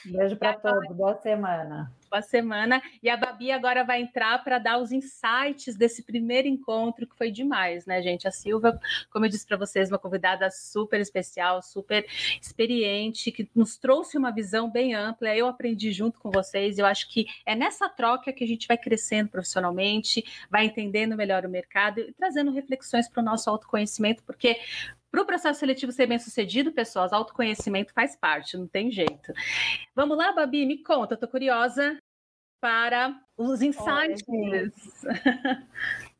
Beijo 0.04 0.36
para 0.36 0.52
todos. 0.52 0.94
Boa 0.94 1.14
semana 1.14 1.90
a 2.14 2.22
semana. 2.22 2.82
E 3.02 3.08
a 3.08 3.16
Babi 3.16 3.50
agora 3.50 3.84
vai 3.84 4.00
entrar 4.02 4.42
para 4.42 4.58
dar 4.58 4.78
os 4.78 4.92
insights 4.92 5.76
desse 5.76 6.02
primeiro 6.02 6.48
encontro, 6.48 7.06
que 7.06 7.16
foi 7.16 7.30
demais, 7.30 7.86
né, 7.86 8.02
gente? 8.02 8.26
A 8.26 8.30
Silva, 8.30 8.78
como 9.10 9.24
eu 9.24 9.28
disse 9.30 9.46
para 9.46 9.56
vocês, 9.56 9.90
uma 9.90 9.98
convidada 9.98 10.50
super 10.50 11.00
especial, 11.00 11.62
super 11.62 12.06
experiente, 12.40 13.32
que 13.32 13.48
nos 13.54 13.76
trouxe 13.76 14.16
uma 14.16 14.30
visão 14.30 14.70
bem 14.70 14.94
ampla. 14.94 15.34
Eu 15.34 15.46
aprendi 15.46 15.92
junto 15.92 16.20
com 16.20 16.30
vocês. 16.30 16.78
Eu 16.78 16.86
acho 16.86 17.08
que 17.08 17.26
é 17.44 17.54
nessa 17.54 17.88
troca 17.88 18.32
que 18.32 18.44
a 18.44 18.46
gente 18.46 18.66
vai 18.66 18.76
crescendo 18.76 19.28
profissionalmente, 19.28 20.24
vai 20.50 20.66
entendendo 20.66 21.16
melhor 21.16 21.44
o 21.44 21.48
mercado 21.48 22.00
e 22.00 22.12
trazendo 22.12 22.50
reflexões 22.50 23.08
para 23.08 23.20
o 23.20 23.24
nosso 23.24 23.48
autoconhecimento, 23.50 24.22
porque 24.24 24.56
para 25.10 25.22
o 25.22 25.26
processo 25.26 25.60
seletivo 25.60 25.92
ser 25.92 26.06
bem 26.06 26.18
sucedido, 26.18 26.72
pessoas, 26.72 27.12
autoconhecimento 27.12 27.92
faz 27.92 28.16
parte, 28.16 28.56
não 28.56 28.66
tem 28.66 28.90
jeito. 28.90 29.32
Vamos 29.94 30.16
lá, 30.16 30.32
Babi, 30.32 30.66
me 30.66 30.82
conta, 30.82 31.14
eu 31.14 31.18
tô 31.18 31.26
curiosa 31.26 31.98
para 32.60 33.18
os 33.36 33.62
insights. 33.62 34.24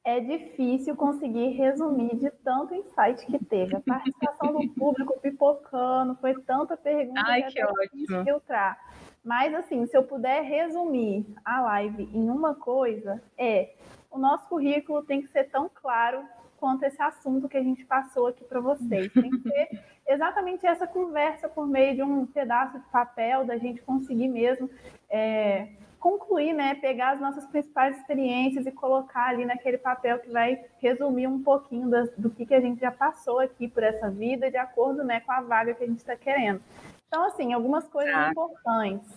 é 0.05 0.21
difícil 0.21 0.97
conseguir 0.97 1.49
resumir 1.51 2.17
de 2.17 2.31
tanto 2.43 2.75
insight 2.75 3.27
que 3.27 3.45
teve. 3.45 3.77
A 3.77 3.81
participação 3.81 4.53
do 4.53 4.69
público 4.71 5.21
pipocando, 5.21 6.17
foi 6.17 6.35
tanta 6.43 6.77
pergunta 6.77 7.21
Ai, 7.27 7.43
que, 7.43 7.55
que 7.55 7.65
ótimo. 7.65 8.25
filtrar. 8.25 8.79
Mas 9.23 9.53
assim, 9.53 9.85
se 9.87 9.97
eu 9.97 10.03
puder 10.03 10.43
resumir 10.43 11.27
a 11.45 11.61
live 11.61 12.09
em 12.15 12.31
uma 12.31 12.55
coisa, 12.55 13.23
é 13.37 13.75
o 14.11 14.19
nosso 14.19 14.49
currículo 14.49 15.03
tem 15.03 15.21
que 15.21 15.29
ser 15.29 15.45
tão 15.45 15.69
claro 15.69 16.25
quanto 16.59 16.85
esse 16.85 17.01
assunto 17.01 17.49
que 17.49 17.57
a 17.57 17.63
gente 17.63 17.85
passou 17.85 18.27
aqui 18.27 18.45
para 18.45 18.61
vocês. 18.61 19.13
Tem 19.13 19.31
que 19.31 19.41
ser 19.41 19.69
exatamente 20.07 20.67
essa 20.67 20.87
conversa 20.87 21.49
por 21.49 21.67
meio 21.67 21.95
de 21.95 22.03
um 22.03 22.27
pedaço 22.27 22.79
de 22.79 22.87
papel, 22.87 23.45
da 23.45 23.57
gente 23.57 23.81
conseguir 23.83 24.29
mesmo 24.29 24.69
é, 25.11 25.69
concluir, 25.99 26.53
né, 26.53 26.75
pegar 26.77 27.13
as 27.13 27.21
nossas 27.21 27.45
principais 27.47 27.97
experiências 27.97 28.67
e 28.67 28.73
colocar 28.73 29.29
ali 29.29 29.45
naquele 29.45 29.79
papel 29.79 30.19
que 30.19 30.31
vai 30.31 30.65
resumir 30.81 31.27
um 31.27 31.43
pouquinho 31.43 31.89
das, 31.89 32.11
do 32.17 32.31
que, 32.31 32.47
que 32.47 32.55
a 32.55 32.61
gente 32.61 32.81
já 32.81 32.93
passou 32.93 33.41
aqui 33.41 33.69
por 33.69 33.83
essa 33.83 34.11
vida, 34.11 34.51
de 34.51 34.57
acordo 34.57 35.03
né, 35.03 35.21
com 35.21 35.33
a 35.33 35.41
vaga 35.41 35.75
que 35.75 35.85
a 35.85 35.87
gente 35.87 35.99
está 35.99 36.17
querendo. 36.17 36.61
Então, 37.09 37.25
assim, 37.25 37.53
algumas 37.53 37.89
coisas 37.89 38.13
tá. 38.13 38.31
importantes. 38.31 39.09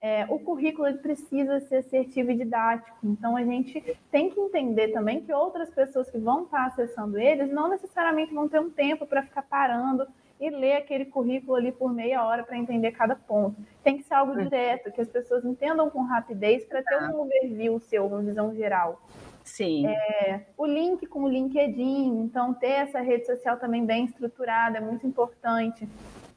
É, 0.00 0.24
o 0.28 0.38
currículo 0.38 0.96
precisa 0.98 1.58
ser 1.60 1.76
assertivo 1.76 2.30
e 2.30 2.36
didático. 2.36 2.96
Então, 3.02 3.36
a 3.36 3.42
gente 3.42 3.98
tem 4.10 4.30
que 4.30 4.38
entender 4.38 4.88
também 4.88 5.20
que 5.20 5.32
outras 5.32 5.70
pessoas 5.70 6.08
que 6.08 6.18
vão 6.18 6.44
estar 6.44 6.66
acessando 6.66 7.18
eles 7.18 7.50
não 7.50 7.68
necessariamente 7.68 8.32
vão 8.32 8.48
ter 8.48 8.60
um 8.60 8.70
tempo 8.70 9.06
para 9.06 9.24
ficar 9.24 9.42
parando 9.42 10.06
e 10.40 10.50
ler 10.50 10.76
aquele 10.76 11.04
currículo 11.04 11.56
ali 11.56 11.72
por 11.72 11.92
meia 11.92 12.24
hora 12.24 12.44
para 12.44 12.56
entender 12.56 12.92
cada 12.92 13.16
ponto. 13.16 13.60
Tem 13.82 13.96
que 13.96 14.04
ser 14.04 14.14
algo 14.14 14.40
direto, 14.40 14.92
que 14.92 15.00
as 15.00 15.08
pessoas 15.08 15.44
entendam 15.44 15.90
com 15.90 16.02
rapidez 16.02 16.64
para 16.64 16.82
ter 16.82 17.02
um 17.02 17.20
overview 17.20 17.80
seu, 17.80 18.06
uma 18.06 18.22
visão 18.22 18.54
geral. 18.54 19.02
Sim. 19.42 19.86
É, 19.86 20.42
o 20.56 20.64
link 20.64 21.06
com 21.06 21.24
o 21.24 21.28
LinkedIn, 21.28 22.20
então 22.20 22.54
ter 22.54 22.68
essa 22.68 23.00
rede 23.00 23.26
social 23.26 23.56
também 23.56 23.84
bem 23.84 24.04
estruturada 24.04 24.78
é 24.78 24.80
muito 24.80 25.06
importante. 25.06 25.88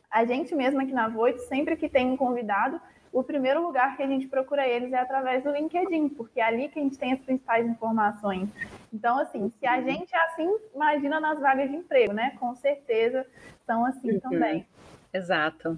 A 0.10 0.26
gente 0.26 0.56
mesmo 0.56 0.82
aqui 0.82 0.92
na 0.92 1.08
Voit, 1.08 1.40
sempre 1.42 1.76
que 1.76 1.88
tem 1.88 2.10
um 2.10 2.18
convidado, 2.18 2.82
o 3.12 3.24
primeiro 3.24 3.62
lugar 3.62 3.98
que 3.98 4.04
a 4.04 4.08
gente 4.08 4.28
procura 4.28 4.68
eles 4.68 4.94
é 4.94 5.00
através 5.00 5.44
do 5.44 5.52
LinkedIn, 5.52 6.10
porque 6.10 6.40
é 6.40 6.44
ali 6.44 6.70
que 6.70 6.80
a 6.80 6.82
gente 6.82 6.98
tem 6.98 7.14
as 7.14 7.20
principais 7.20 7.68
informações. 7.68 8.50
Então, 8.94 9.20
assim, 9.20 9.52
se 9.60 9.68
a 9.68 9.82
gente 9.82 10.14
é 10.16 10.26
assim, 10.26 10.50
imagina 10.74 11.20
nas 11.20 11.40
vagas 11.40 11.70
de 11.70 11.76
emprego, 11.76 12.14
né? 12.14 12.36
Com 12.40 12.56
certeza 12.56 13.26
são 13.66 13.86
assim 13.86 14.14
uhum. 14.14 14.20
também. 14.20 14.66
Exato. 15.14 15.78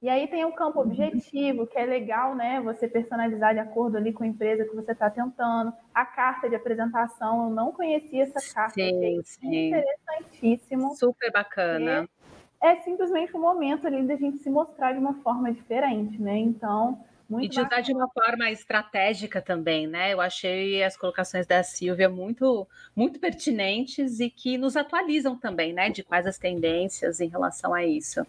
E 0.00 0.08
aí 0.08 0.26
tem 0.26 0.44
o 0.44 0.52
campo 0.52 0.80
objetivo, 0.80 1.66
que 1.66 1.78
é 1.78 1.86
legal, 1.86 2.34
né? 2.34 2.60
Você 2.60 2.88
personalizar 2.88 3.54
de 3.54 3.60
acordo 3.60 3.96
ali 3.96 4.12
com 4.12 4.24
a 4.24 4.26
empresa 4.26 4.64
que 4.64 4.74
você 4.74 4.90
está 4.92 5.08
tentando. 5.08 5.72
A 5.94 6.04
carta 6.04 6.48
de 6.48 6.56
apresentação, 6.56 7.44
eu 7.44 7.50
não 7.50 7.70
conhecia 7.70 8.24
essa 8.24 8.52
carta. 8.52 8.74
Sim, 8.74 9.20
sim. 9.24 9.68
Interessantíssimo. 9.68 10.96
Super 10.96 11.30
bacana 11.30 12.08
é 12.62 12.76
simplesmente 12.76 13.36
um 13.36 13.40
momento 13.40 13.86
ali 13.86 14.06
da 14.06 14.14
gente 14.14 14.38
se 14.38 14.48
mostrar 14.48 14.92
de 14.92 14.98
uma 14.98 15.14
forma 15.14 15.52
diferente, 15.52 16.20
né? 16.22 16.38
Então, 16.38 17.04
muito 17.28 17.46
e 17.46 17.48
de 17.48 17.60
usar 17.60 17.80
de 17.80 17.92
uma 17.92 18.08
forma 18.08 18.50
estratégica 18.50 19.42
também, 19.42 19.86
né? 19.86 20.12
Eu 20.12 20.20
achei 20.20 20.82
as 20.82 20.96
colocações 20.96 21.46
da 21.46 21.62
Silvia 21.62 22.08
muito, 22.08 22.66
muito 22.94 23.18
pertinentes 23.18 24.20
e 24.20 24.30
que 24.30 24.56
nos 24.56 24.76
atualizam 24.76 25.36
também, 25.36 25.72
né? 25.72 25.90
De 25.90 26.04
quais 26.04 26.26
as 26.26 26.38
tendências 26.38 27.20
em 27.20 27.28
relação 27.28 27.74
a 27.74 27.84
isso. 27.84 28.24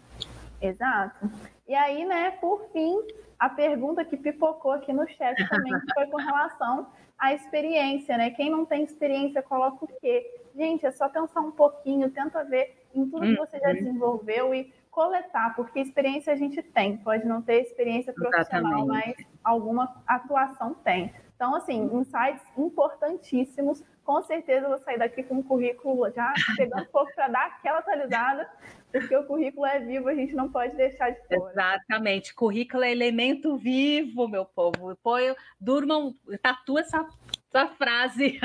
Exato. 0.60 1.30
E 1.68 1.74
aí, 1.74 2.04
né, 2.04 2.32
por 2.32 2.68
fim, 2.72 2.98
a 3.38 3.48
pergunta 3.48 4.04
que 4.04 4.16
pipocou 4.16 4.72
aqui 4.72 4.92
no 4.92 5.06
chat 5.06 5.48
também 5.48 5.72
foi 5.94 6.06
com 6.06 6.16
relação 6.18 6.88
à 7.18 7.32
experiência, 7.32 8.18
né? 8.18 8.30
Quem 8.30 8.50
não 8.50 8.64
tem 8.64 8.82
experiência 8.82 9.42
coloca 9.42 9.84
o 9.84 9.88
quê? 10.00 10.40
Gente, 10.56 10.86
é 10.86 10.90
só 10.90 11.08
pensar 11.08 11.40
um 11.40 11.52
pouquinho, 11.52 12.10
tenta 12.10 12.42
ver 12.42 12.83
em 12.94 13.08
tudo 13.08 13.26
que 13.26 13.36
você 13.36 13.58
já 13.58 13.68
uhum. 13.68 13.74
desenvolveu 13.74 14.54
e 14.54 14.72
coletar, 14.90 15.54
porque 15.56 15.80
experiência 15.80 16.32
a 16.32 16.36
gente 16.36 16.62
tem, 16.62 16.96
pode 16.98 17.26
não 17.26 17.42
ter 17.42 17.62
experiência 17.62 18.12
profissional, 18.12 18.84
Exatamente. 18.84 19.16
mas 19.16 19.26
alguma 19.42 20.02
atuação 20.06 20.74
tem. 20.74 21.12
Então, 21.34 21.56
assim, 21.56 21.90
insights 21.92 22.42
importantíssimos 22.56 23.82
com 24.04 24.22
certeza 24.22 24.66
eu 24.66 24.70
vou 24.70 24.78
sair 24.78 24.98
daqui 24.98 25.22
com 25.22 25.36
um 25.36 25.42
currículo 25.42 26.10
já 26.12 26.32
pegando 26.56 26.86
fogo 26.92 27.10
para 27.14 27.28
dar 27.28 27.46
aquela 27.46 27.78
atualizada, 27.78 28.48
porque 28.92 29.16
o 29.16 29.26
currículo 29.26 29.66
é 29.66 29.80
vivo, 29.80 30.08
a 30.08 30.14
gente 30.14 30.34
não 30.34 30.50
pode 30.50 30.76
deixar 30.76 31.10
de 31.10 31.18
fora. 31.26 31.50
Exatamente, 31.50 32.34
currículo 32.34 32.84
é 32.84 32.92
elemento 32.92 33.56
vivo, 33.56 34.28
meu 34.28 34.44
povo. 34.44 34.96
Põe, 35.02 35.34
durmam, 35.58 36.14
tatua 36.42 36.80
essa 36.80 37.06
essa 37.54 37.68
frase 37.68 38.40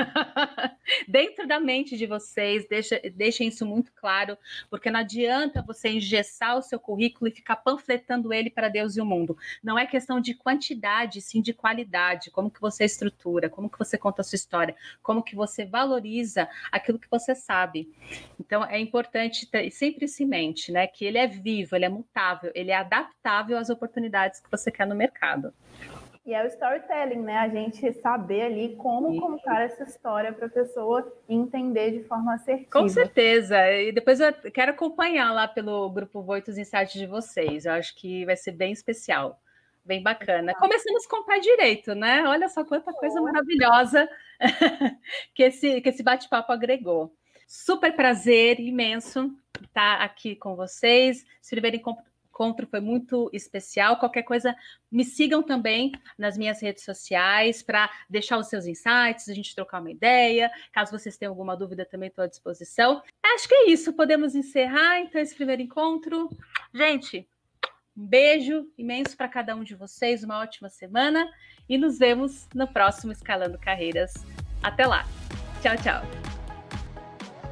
dentro 1.08 1.46
da 1.46 1.58
mente 1.58 1.96
de 1.96 2.06
vocês, 2.06 2.66
deixa, 2.68 3.00
deixem 3.14 3.48
isso 3.48 3.66
muito 3.66 3.92
claro, 3.92 4.38
porque 4.70 4.90
não 4.90 5.00
adianta 5.00 5.62
você 5.62 5.88
engessar 5.88 6.56
o 6.56 6.62
seu 6.62 6.78
currículo 6.78 7.28
e 7.28 7.34
ficar 7.34 7.56
panfletando 7.56 8.32
ele 8.32 8.48
para 8.48 8.68
Deus 8.68 8.96
e 8.96 9.00
o 9.00 9.04
mundo. 9.04 9.36
Não 9.62 9.76
é 9.76 9.86
questão 9.86 10.20
de 10.20 10.34
quantidade, 10.34 11.20
sim 11.20 11.42
de 11.42 11.52
qualidade, 11.52 12.30
como 12.30 12.50
que 12.50 12.60
você 12.60 12.84
estrutura, 12.84 13.50
como 13.50 13.68
que 13.68 13.78
você 13.78 13.98
conta 13.98 14.20
a 14.20 14.24
sua 14.24 14.36
história, 14.36 14.76
como 15.02 15.22
que 15.22 15.34
você 15.34 15.64
valoriza 15.64 16.48
aquilo 16.70 16.98
que 16.98 17.10
você 17.10 17.34
sabe. 17.34 17.92
Então 18.38 18.64
é 18.64 18.78
importante 18.78 19.46
ter 19.46 19.70
sempre 19.70 20.04
isso 20.04 20.22
em 20.22 20.26
mente, 20.26 20.70
né? 20.70 20.86
Que 20.86 21.04
ele 21.04 21.18
é 21.18 21.26
vivo, 21.26 21.74
ele 21.74 21.84
é 21.84 21.88
mutável, 21.88 22.52
ele 22.54 22.70
é 22.70 22.76
adaptável 22.76 23.58
às 23.58 23.70
oportunidades 23.70 24.40
que 24.40 24.50
você 24.50 24.70
quer 24.70 24.86
no 24.86 24.94
mercado. 24.94 25.52
E 26.30 26.32
é 26.32 26.44
o 26.44 26.46
storytelling, 26.46 27.22
né? 27.22 27.38
A 27.38 27.48
gente 27.48 27.92
saber 27.94 28.42
ali 28.42 28.76
como 28.76 29.18
contar 29.20 29.62
essa 29.62 29.82
história 29.82 30.32
para 30.32 30.46
a 30.46 30.48
pessoa 30.48 31.12
entender 31.28 31.90
de 31.90 32.04
forma 32.04 32.34
assertiva. 32.34 32.70
Com 32.70 32.88
certeza. 32.88 33.68
E 33.72 33.90
depois 33.90 34.20
eu 34.20 34.32
quero 34.54 34.70
acompanhar 34.70 35.32
lá 35.32 35.48
pelo 35.48 35.90
grupo 35.90 36.22
Voitos 36.22 36.56
Insights 36.56 36.92
de 36.92 37.04
vocês. 37.04 37.66
Eu 37.66 37.72
acho 37.72 37.96
que 37.96 38.24
vai 38.24 38.36
ser 38.36 38.52
bem 38.52 38.70
especial. 38.70 39.42
Bem 39.84 40.04
bacana. 40.04 40.54
Começamos 40.54 41.04
com 41.04 41.16
o 41.16 41.24
pé 41.24 41.40
direito, 41.40 41.96
né? 41.96 42.22
Olha 42.28 42.48
só 42.48 42.64
quanta 42.64 42.92
coisa 42.92 43.20
maravilhosa 43.20 44.08
que 45.34 45.42
esse, 45.42 45.80
que 45.80 45.88
esse 45.88 46.04
bate-papo 46.04 46.52
agregou. 46.52 47.12
Super 47.48 47.92
prazer 47.96 48.60
imenso 48.60 49.36
estar 49.60 50.00
aqui 50.00 50.36
com 50.36 50.54
vocês. 50.54 51.22
Se 51.40 51.56
inscreverem 51.56 51.80
encontro 52.40 52.66
foi 52.66 52.80
muito 52.80 53.28
especial. 53.32 53.98
Qualquer 53.98 54.22
coisa, 54.22 54.56
me 54.90 55.04
sigam 55.04 55.42
também 55.42 55.92
nas 56.16 56.38
minhas 56.38 56.62
redes 56.62 56.84
sociais 56.84 57.62
para 57.62 57.90
deixar 58.08 58.38
os 58.38 58.48
seus 58.48 58.66
insights, 58.66 59.28
a 59.28 59.34
gente 59.34 59.54
trocar 59.54 59.80
uma 59.80 59.90
ideia. 59.90 60.50
Caso 60.72 60.90
vocês 60.90 61.18
tenham 61.18 61.32
alguma 61.32 61.54
dúvida, 61.56 61.84
também 61.84 62.08
estou 62.08 62.24
à 62.24 62.26
disposição. 62.26 63.02
Acho 63.22 63.46
que 63.46 63.54
é 63.54 63.70
isso. 63.70 63.92
Podemos 63.92 64.34
encerrar 64.34 65.00
então 65.00 65.20
esse 65.20 65.34
primeiro 65.34 65.60
encontro. 65.60 66.30
Gente, 66.72 67.28
um 67.94 68.06
beijo 68.06 68.66
imenso 68.78 69.16
para 69.16 69.28
cada 69.28 69.54
um 69.54 69.62
de 69.62 69.74
vocês, 69.74 70.24
uma 70.24 70.38
ótima 70.38 70.70
semana 70.70 71.30
e 71.68 71.76
nos 71.76 71.98
vemos 71.98 72.48
no 72.54 72.66
próximo 72.66 73.12
Escalando 73.12 73.58
Carreiras. 73.58 74.14
Até 74.62 74.86
lá. 74.86 75.04
Tchau, 75.60 75.76
tchau. 75.76 76.02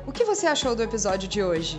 O 0.07 0.13
que 0.13 0.25
você 0.25 0.47
achou 0.47 0.75
do 0.75 0.83
episódio 0.83 1.29
de 1.29 1.43
hoje? 1.43 1.79